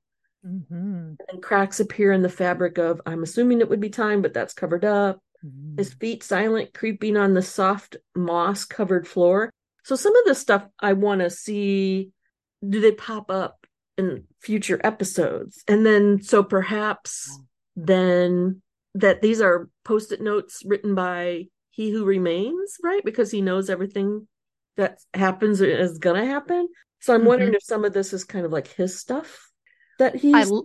Mm-hmm. 0.46 1.14
And 1.28 1.42
cracks 1.42 1.80
appear 1.80 2.12
in 2.12 2.22
the 2.22 2.28
fabric 2.28 2.78
of, 2.78 3.00
I'm 3.06 3.22
assuming 3.22 3.60
it 3.60 3.68
would 3.68 3.80
be 3.80 3.90
time, 3.90 4.22
but 4.22 4.34
that's 4.34 4.54
covered 4.54 4.84
up. 4.84 5.20
His 5.78 5.94
feet 5.94 6.22
silent, 6.22 6.74
creeping 6.74 7.16
on 7.16 7.32
the 7.32 7.40
soft 7.40 7.96
moss 8.14 8.66
covered 8.66 9.08
floor. 9.08 9.50
So 9.84 9.96
some 9.96 10.14
of 10.14 10.26
the 10.26 10.34
stuff 10.34 10.66
I 10.78 10.92
want 10.92 11.22
to 11.22 11.30
see 11.30 12.10
do 12.68 12.82
they 12.82 12.92
pop 12.92 13.30
up 13.30 13.66
in 13.96 14.24
future 14.38 14.78
episodes? 14.84 15.64
And 15.66 15.86
then 15.86 16.20
so 16.20 16.42
perhaps 16.42 17.40
then 17.74 18.60
that 18.94 19.22
these 19.22 19.40
are 19.40 19.70
post-it 19.82 20.20
notes 20.20 20.62
written 20.66 20.94
by 20.94 21.46
he 21.70 21.90
who 21.90 22.04
remains, 22.04 22.76
right? 22.82 23.02
Because 23.02 23.30
he 23.30 23.40
knows 23.40 23.70
everything 23.70 24.28
that 24.76 24.98
happens 25.14 25.60
is 25.60 25.98
gonna 25.98 26.26
happen. 26.26 26.68
So 27.00 27.14
I'm 27.14 27.22
Mhm. 27.22 27.26
wondering 27.26 27.54
if 27.54 27.62
some 27.62 27.84
of 27.84 27.92
this 27.92 28.12
is 28.12 28.24
kind 28.24 28.44
of 28.44 28.52
like 28.52 28.68
his 28.68 28.98
stuff 28.98 29.50
that 29.98 30.16
he's 30.16 30.50
l- 30.50 30.64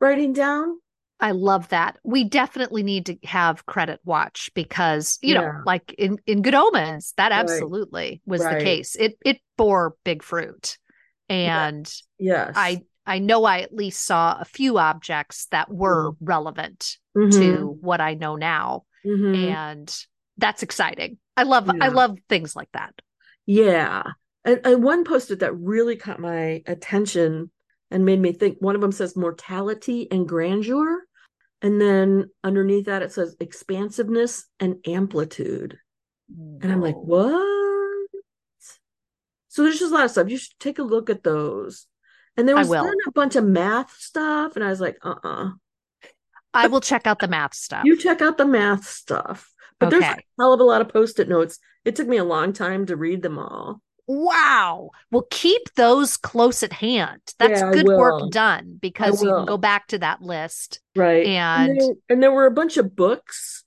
writing 0.00 0.32
down. 0.32 0.78
I 1.20 1.30
love 1.30 1.68
that. 1.68 1.98
We 2.02 2.24
definitely 2.24 2.82
need 2.82 3.06
to 3.06 3.16
have 3.24 3.64
credit 3.64 4.00
watch 4.04 4.50
because, 4.54 5.18
you 5.22 5.34
know, 5.36 5.62
like 5.64 5.92
in, 5.96 6.18
in 6.26 6.42
Good 6.42 6.54
Omens, 6.54 7.12
that 7.16 7.30
Right. 7.30 7.38
absolutely 7.38 8.22
was 8.26 8.40
Right. 8.40 8.58
the 8.58 8.64
case. 8.64 8.96
It 8.96 9.16
it 9.24 9.40
bore 9.56 9.94
big 10.04 10.22
fruit. 10.24 10.78
And 11.28 11.92
Yes. 12.18 12.54
I 12.56 12.82
I 13.06 13.18
know 13.20 13.44
I 13.44 13.60
at 13.60 13.72
least 13.74 14.02
saw 14.04 14.36
a 14.40 14.44
few 14.44 14.78
objects 14.78 15.46
that 15.46 15.72
were 15.72 16.12
relevant 16.20 16.98
Mhm. 17.16 17.38
to 17.38 17.78
what 17.80 18.00
I 18.00 18.14
know 18.14 18.34
now. 18.36 18.84
Mhm. 19.04 19.36
And 19.50 20.06
that's 20.38 20.62
exciting. 20.64 21.18
I 21.36 21.44
love 21.44 21.70
I 21.70 21.88
love 21.88 22.18
things 22.28 22.56
like 22.56 22.70
that. 22.72 22.94
Yeah. 23.46 24.02
And, 24.44 24.60
and 24.64 24.82
one 24.82 25.04
posted 25.04 25.40
that 25.40 25.56
really 25.56 25.96
caught 25.96 26.18
my 26.18 26.62
attention 26.66 27.50
and 27.90 28.04
made 28.04 28.20
me 28.20 28.32
think. 28.32 28.58
One 28.60 28.74
of 28.74 28.80
them 28.80 28.92
says 28.92 29.16
mortality 29.16 30.10
and 30.10 30.28
grandeur. 30.28 31.02
And 31.60 31.80
then 31.80 32.30
underneath 32.42 32.86
that, 32.86 33.02
it 33.02 33.12
says 33.12 33.36
expansiveness 33.38 34.46
and 34.58 34.76
amplitude. 34.86 35.78
And 36.28 36.72
I'm 36.72 36.80
like, 36.80 36.96
what? 36.96 37.48
So 39.48 39.62
there's 39.62 39.78
just 39.78 39.92
a 39.92 39.94
lot 39.94 40.06
of 40.06 40.10
stuff. 40.10 40.30
You 40.30 40.38
should 40.38 40.58
take 40.58 40.78
a 40.78 40.82
look 40.82 41.10
at 41.10 41.22
those. 41.22 41.86
And 42.36 42.48
there 42.48 42.56
was 42.56 42.72
a 42.72 42.90
bunch 43.14 43.36
of 43.36 43.44
math 43.44 43.94
stuff, 43.98 44.56
and 44.56 44.64
I 44.64 44.70
was 44.70 44.80
like, 44.80 44.96
uh 45.04 45.10
uh-uh. 45.22 45.48
uh 45.48 45.50
I 46.54 46.66
will 46.68 46.80
check 46.80 47.06
out 47.06 47.18
the 47.18 47.28
math 47.28 47.54
stuff. 47.54 47.84
You 47.84 47.98
check 47.98 48.22
out 48.22 48.38
the 48.38 48.46
math 48.46 48.86
stuff. 48.86 49.52
But 49.78 49.88
okay. 49.88 50.00
there's 50.00 50.14
a 50.14 50.22
hell 50.38 50.54
of 50.54 50.60
a 50.60 50.64
lot 50.64 50.80
of 50.80 50.88
post-it 50.88 51.28
notes. 51.28 51.58
It 51.84 51.96
took 51.96 52.08
me 52.08 52.16
a 52.16 52.24
long 52.24 52.52
time 52.52 52.86
to 52.86 52.96
read 52.96 53.22
them 53.22 53.38
all. 53.38 53.80
Wow. 54.06 54.90
Well, 55.10 55.26
keep 55.30 55.74
those 55.74 56.16
close 56.16 56.62
at 56.62 56.72
hand. 56.72 57.20
That's 57.38 57.60
yeah, 57.60 57.72
good 57.72 57.86
work 57.86 58.30
done 58.30 58.78
because 58.80 59.22
you 59.22 59.30
can 59.30 59.46
go 59.46 59.56
back 59.56 59.88
to 59.88 59.98
that 59.98 60.20
list. 60.20 60.80
Right. 60.96 61.26
And 61.26 61.70
and 61.70 61.80
there, 61.80 61.94
and 62.08 62.22
there, 62.22 62.32
were 62.32 62.46
a 62.46 62.50
bunch 62.50 62.76
of 62.76 62.96
books. 62.96 63.64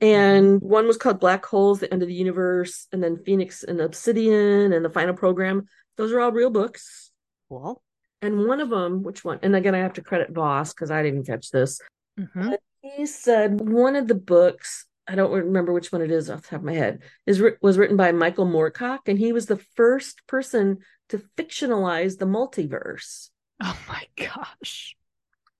And 0.00 0.60
one 0.60 0.86
was 0.86 0.98
called 0.98 1.20
Black 1.20 1.46
Holes, 1.46 1.80
The 1.80 1.90
End 1.90 2.02
of 2.02 2.08
the 2.08 2.14
Universe, 2.14 2.86
and 2.92 3.02
then 3.02 3.22
Phoenix 3.24 3.62
and 3.62 3.80
Obsidian 3.80 4.72
and 4.72 4.84
the 4.84 4.90
Final 4.90 5.14
Program. 5.14 5.68
Those 5.96 6.12
are 6.12 6.20
all 6.20 6.32
real 6.32 6.50
books. 6.50 7.10
Cool. 7.48 7.82
And 8.20 8.46
one 8.46 8.60
of 8.60 8.68
them, 8.68 9.02
which 9.02 9.24
one? 9.24 9.38
And 9.42 9.56
again, 9.56 9.74
I 9.74 9.78
have 9.78 9.94
to 9.94 10.02
credit 10.02 10.30
Voss 10.30 10.74
because 10.74 10.90
I 10.90 11.02
didn't 11.02 11.24
catch 11.26 11.50
this. 11.50 11.80
Mm-hmm. 12.18 12.54
He 12.82 13.06
said 13.06 13.60
one 13.60 13.96
of 13.96 14.08
the 14.08 14.14
books, 14.14 14.85
I 15.08 15.14
don't 15.14 15.32
remember 15.32 15.72
which 15.72 15.92
one 15.92 16.02
it 16.02 16.10
is 16.10 16.28
off 16.28 16.42
the 16.42 16.48
top 16.48 16.60
of 16.60 16.64
my 16.64 16.74
head, 16.74 17.02
is 17.26 17.42
was 17.60 17.78
written 17.78 17.96
by 17.96 18.12
Michael 18.12 18.46
Moorcock, 18.46 19.00
and 19.06 19.18
he 19.18 19.32
was 19.32 19.46
the 19.46 19.62
first 19.74 20.26
person 20.26 20.78
to 21.10 21.22
fictionalize 21.36 22.18
the 22.18 22.26
multiverse. 22.26 23.30
Oh 23.62 23.78
my 23.88 24.06
gosh! 24.16 24.96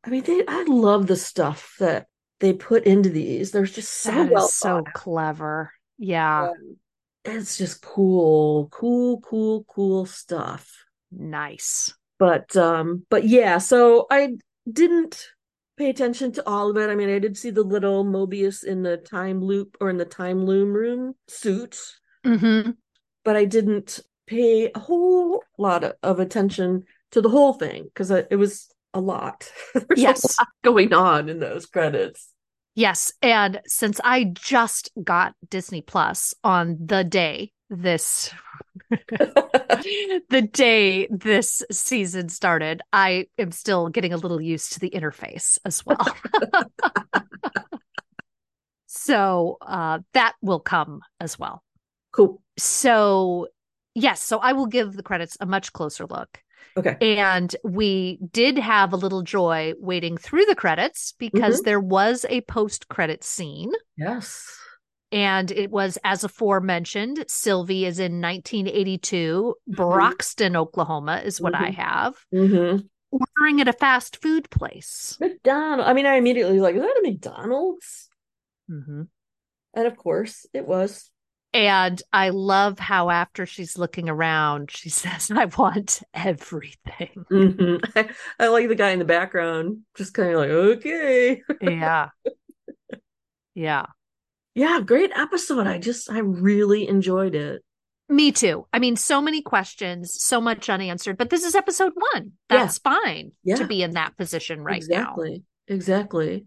I 0.04 0.10
mean, 0.10 0.22
they, 0.22 0.42
I 0.46 0.64
love 0.68 1.06
the 1.06 1.16
stuff 1.16 1.76
that 1.78 2.06
they 2.40 2.52
put 2.52 2.84
into 2.84 3.08
these. 3.08 3.50
They're 3.50 3.64
just 3.64 3.92
so 3.92 4.24
well 4.24 4.48
so 4.48 4.84
clever. 4.94 5.72
Yeah. 5.98 6.50
Um, 6.50 6.76
it's 7.24 7.58
just 7.58 7.82
cool, 7.82 8.68
cool, 8.70 9.20
cool, 9.20 9.64
cool 9.64 10.06
stuff. 10.06 10.84
Nice. 11.10 11.92
But 12.18 12.56
um, 12.56 13.04
but 13.10 13.24
yeah, 13.24 13.58
so 13.58 14.06
I 14.10 14.36
didn't 14.70 15.28
pay 15.76 15.90
attention 15.90 16.32
to 16.32 16.48
all 16.48 16.70
of 16.70 16.76
it. 16.76 16.90
I 16.90 16.94
mean, 16.94 17.10
I 17.10 17.18
did 17.18 17.36
see 17.36 17.50
the 17.50 17.62
little 17.62 18.04
Mobius 18.04 18.64
in 18.64 18.82
the 18.82 18.96
time 18.96 19.42
loop 19.42 19.76
or 19.80 19.90
in 19.90 19.96
the 19.96 20.04
time 20.04 20.44
loom 20.44 20.72
room 20.72 21.14
suit, 21.28 21.78
mm-hmm. 22.24 22.70
but 23.24 23.36
I 23.36 23.44
didn't 23.44 24.00
pay 24.26 24.70
a 24.74 24.78
whole 24.78 25.42
lot 25.58 25.84
of, 25.84 25.92
of 26.02 26.20
attention 26.20 26.84
to 27.12 27.20
the 27.20 27.28
whole 27.28 27.52
thing 27.52 27.84
because 27.84 28.10
it 28.10 28.36
was 28.36 28.68
a 28.94 29.00
lot. 29.00 29.50
There's 29.74 29.86
yes. 29.96 30.24
a 30.24 30.42
lot 30.42 30.48
going 30.64 30.92
on 30.92 31.28
in 31.28 31.38
those 31.38 31.66
credits. 31.66 32.32
Yes. 32.74 33.12
And 33.22 33.60
since 33.66 34.00
I 34.04 34.24
just 34.24 34.90
got 35.02 35.34
Disney 35.48 35.80
Plus 35.80 36.34
on 36.44 36.76
the 36.84 37.04
day 37.04 37.52
this 37.70 38.30
the 38.90 40.48
day 40.52 41.06
this 41.10 41.62
season 41.70 42.28
started, 42.28 42.82
I 42.92 43.26
am 43.38 43.52
still 43.52 43.88
getting 43.88 44.12
a 44.12 44.16
little 44.16 44.40
used 44.40 44.72
to 44.74 44.80
the 44.80 44.90
interface 44.90 45.58
as 45.64 45.84
well. 45.84 46.06
so 48.86 49.58
uh, 49.60 50.00
that 50.12 50.34
will 50.40 50.60
come 50.60 51.00
as 51.20 51.38
well. 51.38 51.62
Cool. 52.12 52.42
So, 52.58 53.48
yes, 53.94 54.22
so 54.22 54.38
I 54.38 54.52
will 54.52 54.66
give 54.66 54.94
the 54.94 55.02
credits 55.02 55.36
a 55.40 55.46
much 55.46 55.72
closer 55.72 56.06
look. 56.06 56.40
Okay. 56.76 56.96
And 57.00 57.54
we 57.64 58.18
did 58.32 58.58
have 58.58 58.92
a 58.92 58.96
little 58.96 59.22
joy 59.22 59.72
waiting 59.78 60.16
through 60.16 60.44
the 60.44 60.54
credits 60.54 61.14
because 61.18 61.56
mm-hmm. 61.56 61.64
there 61.64 61.80
was 61.80 62.26
a 62.28 62.42
post 62.42 62.88
credit 62.88 63.24
scene. 63.24 63.72
Yes. 63.96 64.58
And 65.12 65.50
it 65.52 65.70
was, 65.70 65.98
as 66.02 66.24
aforementioned, 66.24 67.24
Sylvie 67.28 67.84
is 67.84 67.98
in 67.98 68.20
1982. 68.20 69.54
Mm-hmm. 69.68 69.76
Broxton, 69.76 70.56
Oklahoma 70.56 71.22
is 71.24 71.40
what 71.40 71.52
mm-hmm. 71.52 71.64
I 71.64 71.70
have. 71.70 72.16
Mm-hmm. 72.34 72.86
Ordering 73.12 73.60
at 73.60 73.68
a 73.68 73.72
fast 73.72 74.20
food 74.20 74.50
place. 74.50 75.16
McDonald's. 75.20 75.88
I 75.88 75.92
mean, 75.92 76.06
I 76.06 76.16
immediately 76.16 76.54
was 76.54 76.62
like, 76.62 76.74
is 76.74 76.82
that 76.82 77.00
a 77.02 77.08
McDonald's? 77.08 78.08
Mm-hmm. 78.70 79.02
And 79.74 79.86
of 79.86 79.96
course, 79.96 80.44
it 80.52 80.66
was. 80.66 81.10
And 81.52 82.02
I 82.12 82.30
love 82.30 82.80
how 82.80 83.08
after 83.08 83.46
she's 83.46 83.78
looking 83.78 84.08
around, 84.08 84.72
she 84.72 84.88
says, 84.90 85.30
I 85.30 85.44
want 85.44 86.02
everything. 86.12 87.24
Mm-hmm. 87.30 87.76
I, 87.96 88.10
I 88.44 88.48
like 88.48 88.68
the 88.68 88.74
guy 88.74 88.90
in 88.90 88.98
the 88.98 89.04
background, 89.04 89.78
just 89.96 90.14
kind 90.14 90.32
of 90.32 90.40
like, 90.40 90.50
okay. 90.50 91.42
yeah. 91.62 92.08
Yeah 93.54 93.86
yeah, 94.56 94.80
great 94.80 95.12
episode. 95.14 95.66
I 95.66 95.78
just, 95.78 96.10
I 96.10 96.18
really 96.18 96.88
enjoyed 96.88 97.34
it. 97.34 97.62
Me 98.08 98.32
too. 98.32 98.66
I 98.72 98.78
mean, 98.78 98.96
so 98.96 99.20
many 99.20 99.42
questions, 99.42 100.14
so 100.22 100.40
much 100.40 100.70
unanswered, 100.70 101.18
but 101.18 101.28
this 101.28 101.44
is 101.44 101.54
episode 101.54 101.92
one. 102.12 102.32
That's 102.48 102.80
yeah. 102.84 102.92
fine 102.92 103.32
yeah. 103.44 103.56
to 103.56 103.66
be 103.66 103.82
in 103.82 103.92
that 103.92 104.16
position 104.16 104.62
right 104.62 104.76
exactly. 104.76 105.30
now. 105.30 105.74
Exactly. 105.74 106.26
Exactly. 106.34 106.46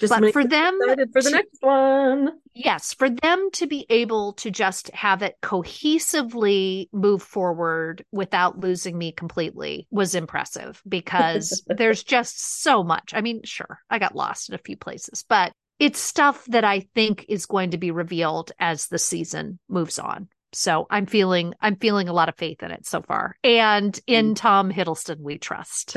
Just 0.00 0.18
but 0.18 0.32
for 0.32 0.46
them 0.46 0.78
for 0.80 0.96
the 0.96 1.20
to, 1.20 1.30
next 1.30 1.58
one. 1.60 2.30
Yes, 2.54 2.94
for 2.94 3.10
them 3.10 3.50
to 3.52 3.66
be 3.66 3.84
able 3.90 4.32
to 4.34 4.50
just 4.50 4.90
have 4.94 5.20
it 5.20 5.36
cohesively 5.42 6.88
move 6.90 7.22
forward 7.22 8.02
without 8.10 8.58
losing 8.58 8.96
me 8.96 9.12
completely 9.12 9.86
was 9.90 10.14
impressive 10.14 10.82
because 10.88 11.62
there's 11.66 12.02
just 12.02 12.62
so 12.62 12.82
much. 12.82 13.12
I 13.14 13.20
mean, 13.20 13.42
sure, 13.44 13.80
I 13.90 13.98
got 13.98 14.16
lost 14.16 14.48
in 14.48 14.54
a 14.54 14.58
few 14.58 14.78
places, 14.78 15.22
but 15.28 15.52
it's 15.80 15.98
stuff 15.98 16.44
that 16.46 16.62
I 16.62 16.80
think 16.94 17.24
is 17.28 17.46
going 17.46 17.70
to 17.70 17.78
be 17.78 17.90
revealed 17.90 18.52
as 18.60 18.86
the 18.86 18.98
season 18.98 19.58
moves 19.68 19.98
on. 19.98 20.28
So 20.52 20.86
I'm 20.90 21.06
feeling 21.06 21.54
I'm 21.60 21.76
feeling 21.76 22.08
a 22.08 22.12
lot 22.12 22.28
of 22.28 22.36
faith 22.36 22.62
in 22.62 22.70
it 22.70 22.86
so 22.86 23.02
far. 23.02 23.36
And 23.42 23.98
in 24.06 24.34
mm. 24.34 24.36
Tom 24.36 24.70
Hiddleston 24.70 25.20
we 25.20 25.38
trust. 25.38 25.96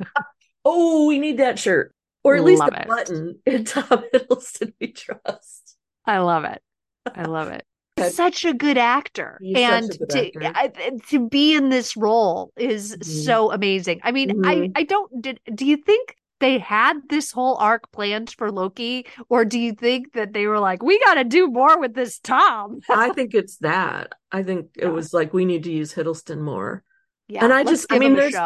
oh, 0.64 1.06
we 1.06 1.18
need 1.18 1.38
that 1.38 1.58
shirt. 1.58 1.94
Or 2.22 2.36
at 2.36 2.44
least 2.44 2.60
love 2.60 2.74
a 2.74 2.82
it. 2.82 2.88
button 2.88 3.38
in 3.46 3.64
Tom 3.64 4.04
Hiddleston 4.12 4.74
we 4.80 4.92
trust. 4.92 5.76
I 6.04 6.18
love 6.18 6.44
it. 6.44 6.60
I 7.06 7.24
love 7.24 7.48
it. 7.48 7.64
such 8.10 8.44
a 8.44 8.52
good 8.52 8.76
actor 8.76 9.38
He's 9.40 9.56
and 9.56 9.88
good 9.88 10.10
to 10.10 10.44
actor. 10.44 10.90
to 11.10 11.28
be 11.28 11.54
in 11.54 11.68
this 11.68 11.96
role 11.96 12.52
is 12.56 12.90
mm-hmm. 12.90 13.02
so 13.02 13.52
amazing 13.52 14.00
i 14.02 14.10
mean 14.10 14.30
mm-hmm. 14.30 14.44
i 14.44 14.70
i 14.74 14.82
don't 14.82 15.22
did 15.22 15.38
do 15.54 15.64
you 15.64 15.76
think 15.76 16.16
they 16.44 16.58
had 16.58 16.98
this 17.08 17.32
whole 17.32 17.56
arc 17.56 17.90
planned 17.90 18.28
for 18.36 18.52
Loki, 18.52 19.06
or 19.30 19.46
do 19.46 19.58
you 19.58 19.72
think 19.72 20.12
that 20.12 20.34
they 20.34 20.46
were 20.46 20.58
like, 20.58 20.82
we 20.82 20.98
got 20.98 21.14
to 21.14 21.24
do 21.24 21.46
more 21.46 21.80
with 21.80 21.94
this 21.94 22.18
Tom? 22.18 22.80
I 22.90 23.14
think 23.14 23.32
it's 23.32 23.56
that. 23.58 24.12
I 24.30 24.42
think 24.42 24.66
yeah. 24.76 24.88
it 24.88 24.92
was 24.92 25.14
like 25.14 25.32
we 25.32 25.46
need 25.46 25.62
to 25.64 25.72
use 25.72 25.94
Hiddleston 25.94 26.42
more. 26.42 26.82
Yeah, 27.28 27.44
and 27.44 27.50
I 27.50 27.64
just, 27.64 27.90
I 27.90 27.98
mean, 27.98 28.14
there's 28.14 28.36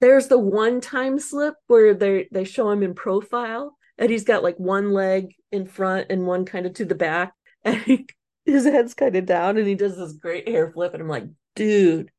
there's 0.00 0.28
the 0.28 0.38
one 0.38 0.80
time 0.80 1.18
slip 1.18 1.54
where 1.66 1.92
they 1.92 2.26
they 2.32 2.44
show 2.44 2.70
him 2.70 2.82
in 2.82 2.94
profile, 2.94 3.76
and 3.98 4.10
he's 4.10 4.24
got 4.24 4.42
like 4.42 4.56
one 4.56 4.94
leg 4.94 5.34
in 5.50 5.66
front 5.66 6.06
and 6.08 6.26
one 6.26 6.46
kind 6.46 6.64
of 6.64 6.72
to 6.74 6.86
the 6.86 6.94
back, 6.94 7.34
and 7.66 7.76
he, 7.82 8.06
his 8.46 8.64
head's 8.64 8.94
kind 8.94 9.14
of 9.14 9.26
down, 9.26 9.58
and 9.58 9.68
he 9.68 9.74
does 9.74 9.98
this 9.98 10.14
great 10.14 10.48
hair 10.48 10.72
flip, 10.72 10.94
and 10.94 11.02
I'm 11.02 11.08
like, 11.08 11.26
dude, 11.54 12.10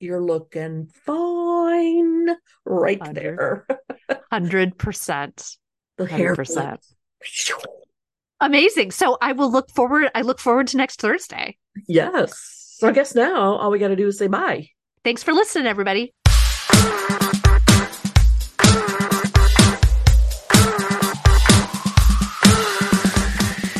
you're 0.00 0.22
looking 0.22 0.88
fine 1.04 2.28
right 2.64 2.98
100, 2.98 3.14
there. 3.14 3.66
Hundred 4.32 4.78
percent. 4.78 5.56
Hundred 5.98 6.36
percent. 6.36 6.84
Amazing. 8.40 8.90
So 8.92 9.18
I 9.20 9.32
will 9.32 9.52
look 9.52 9.70
forward. 9.70 10.10
I 10.14 10.22
look 10.22 10.38
forward 10.38 10.68
to 10.68 10.78
next 10.78 11.00
Thursday. 11.00 11.58
Yes. 11.86 12.76
So 12.78 12.88
I 12.88 12.92
guess 12.92 13.14
now 13.14 13.56
all 13.56 13.70
we 13.70 13.78
got 13.78 13.88
to 13.88 13.96
do 13.96 14.06
is 14.06 14.18
say 14.18 14.26
bye. 14.26 14.68
Thanks 15.04 15.22
for 15.22 15.32
listening, 15.34 15.66
everybody. 15.66 16.14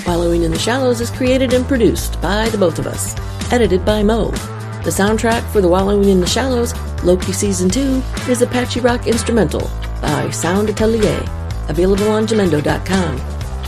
Wallowing 0.07 0.43
in 0.43 0.51
the 0.51 0.59
Shallows 0.59 1.01
is 1.01 1.11
created 1.11 1.55
and 1.55 1.67
produced 1.67 2.21
by 2.21 2.51
the 2.51 2.59
both 2.59 2.79
of 2.79 2.87
us. 2.87 3.15
Edited 3.53 3.85
by 3.87 4.03
Mo. 4.03 4.33
The 4.83 4.91
soundtrack 4.91 5.43
for 5.53 5.61
The 5.61 5.69
Wallowing 5.69 6.09
in 6.09 6.21
the 6.21 6.27
Shallows, 6.27 6.75
Loki 7.05 7.33
Season 7.33 7.69
2, 7.69 8.03
is 8.29 8.41
Apache 8.41 8.81
Rock 8.81 9.07
Instrumental 9.07 9.71
by 10.01 10.31
Sound 10.31 10.71
Atelier, 10.71 11.23
available 11.69 12.09
on 12.09 12.27
Jamendo.com. 12.27 13.21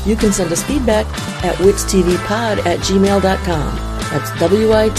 You 0.06 0.16
can 0.16 0.32
send 0.32 0.50
us 0.50 0.62
feedback 0.64 1.06
at 1.44 1.56
witstvpod 1.56 2.64
at 2.66 2.78
gmail.com. 2.80 3.76
That's 4.10 4.38
W-I-T-S-T-V-P-O-D 4.40 4.98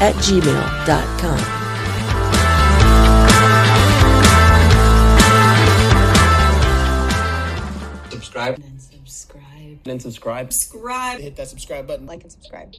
at 0.00 0.14
gmail.com. 0.14 1.58
subscribe. 8.38 8.67
And 9.90 10.00
subscribe. 10.02 10.52
Subscribe. 10.52 11.20
Hit 11.20 11.36
that 11.36 11.48
subscribe 11.48 11.86
button. 11.86 12.06
Like 12.06 12.22
and 12.22 12.32
subscribe. 12.32 12.74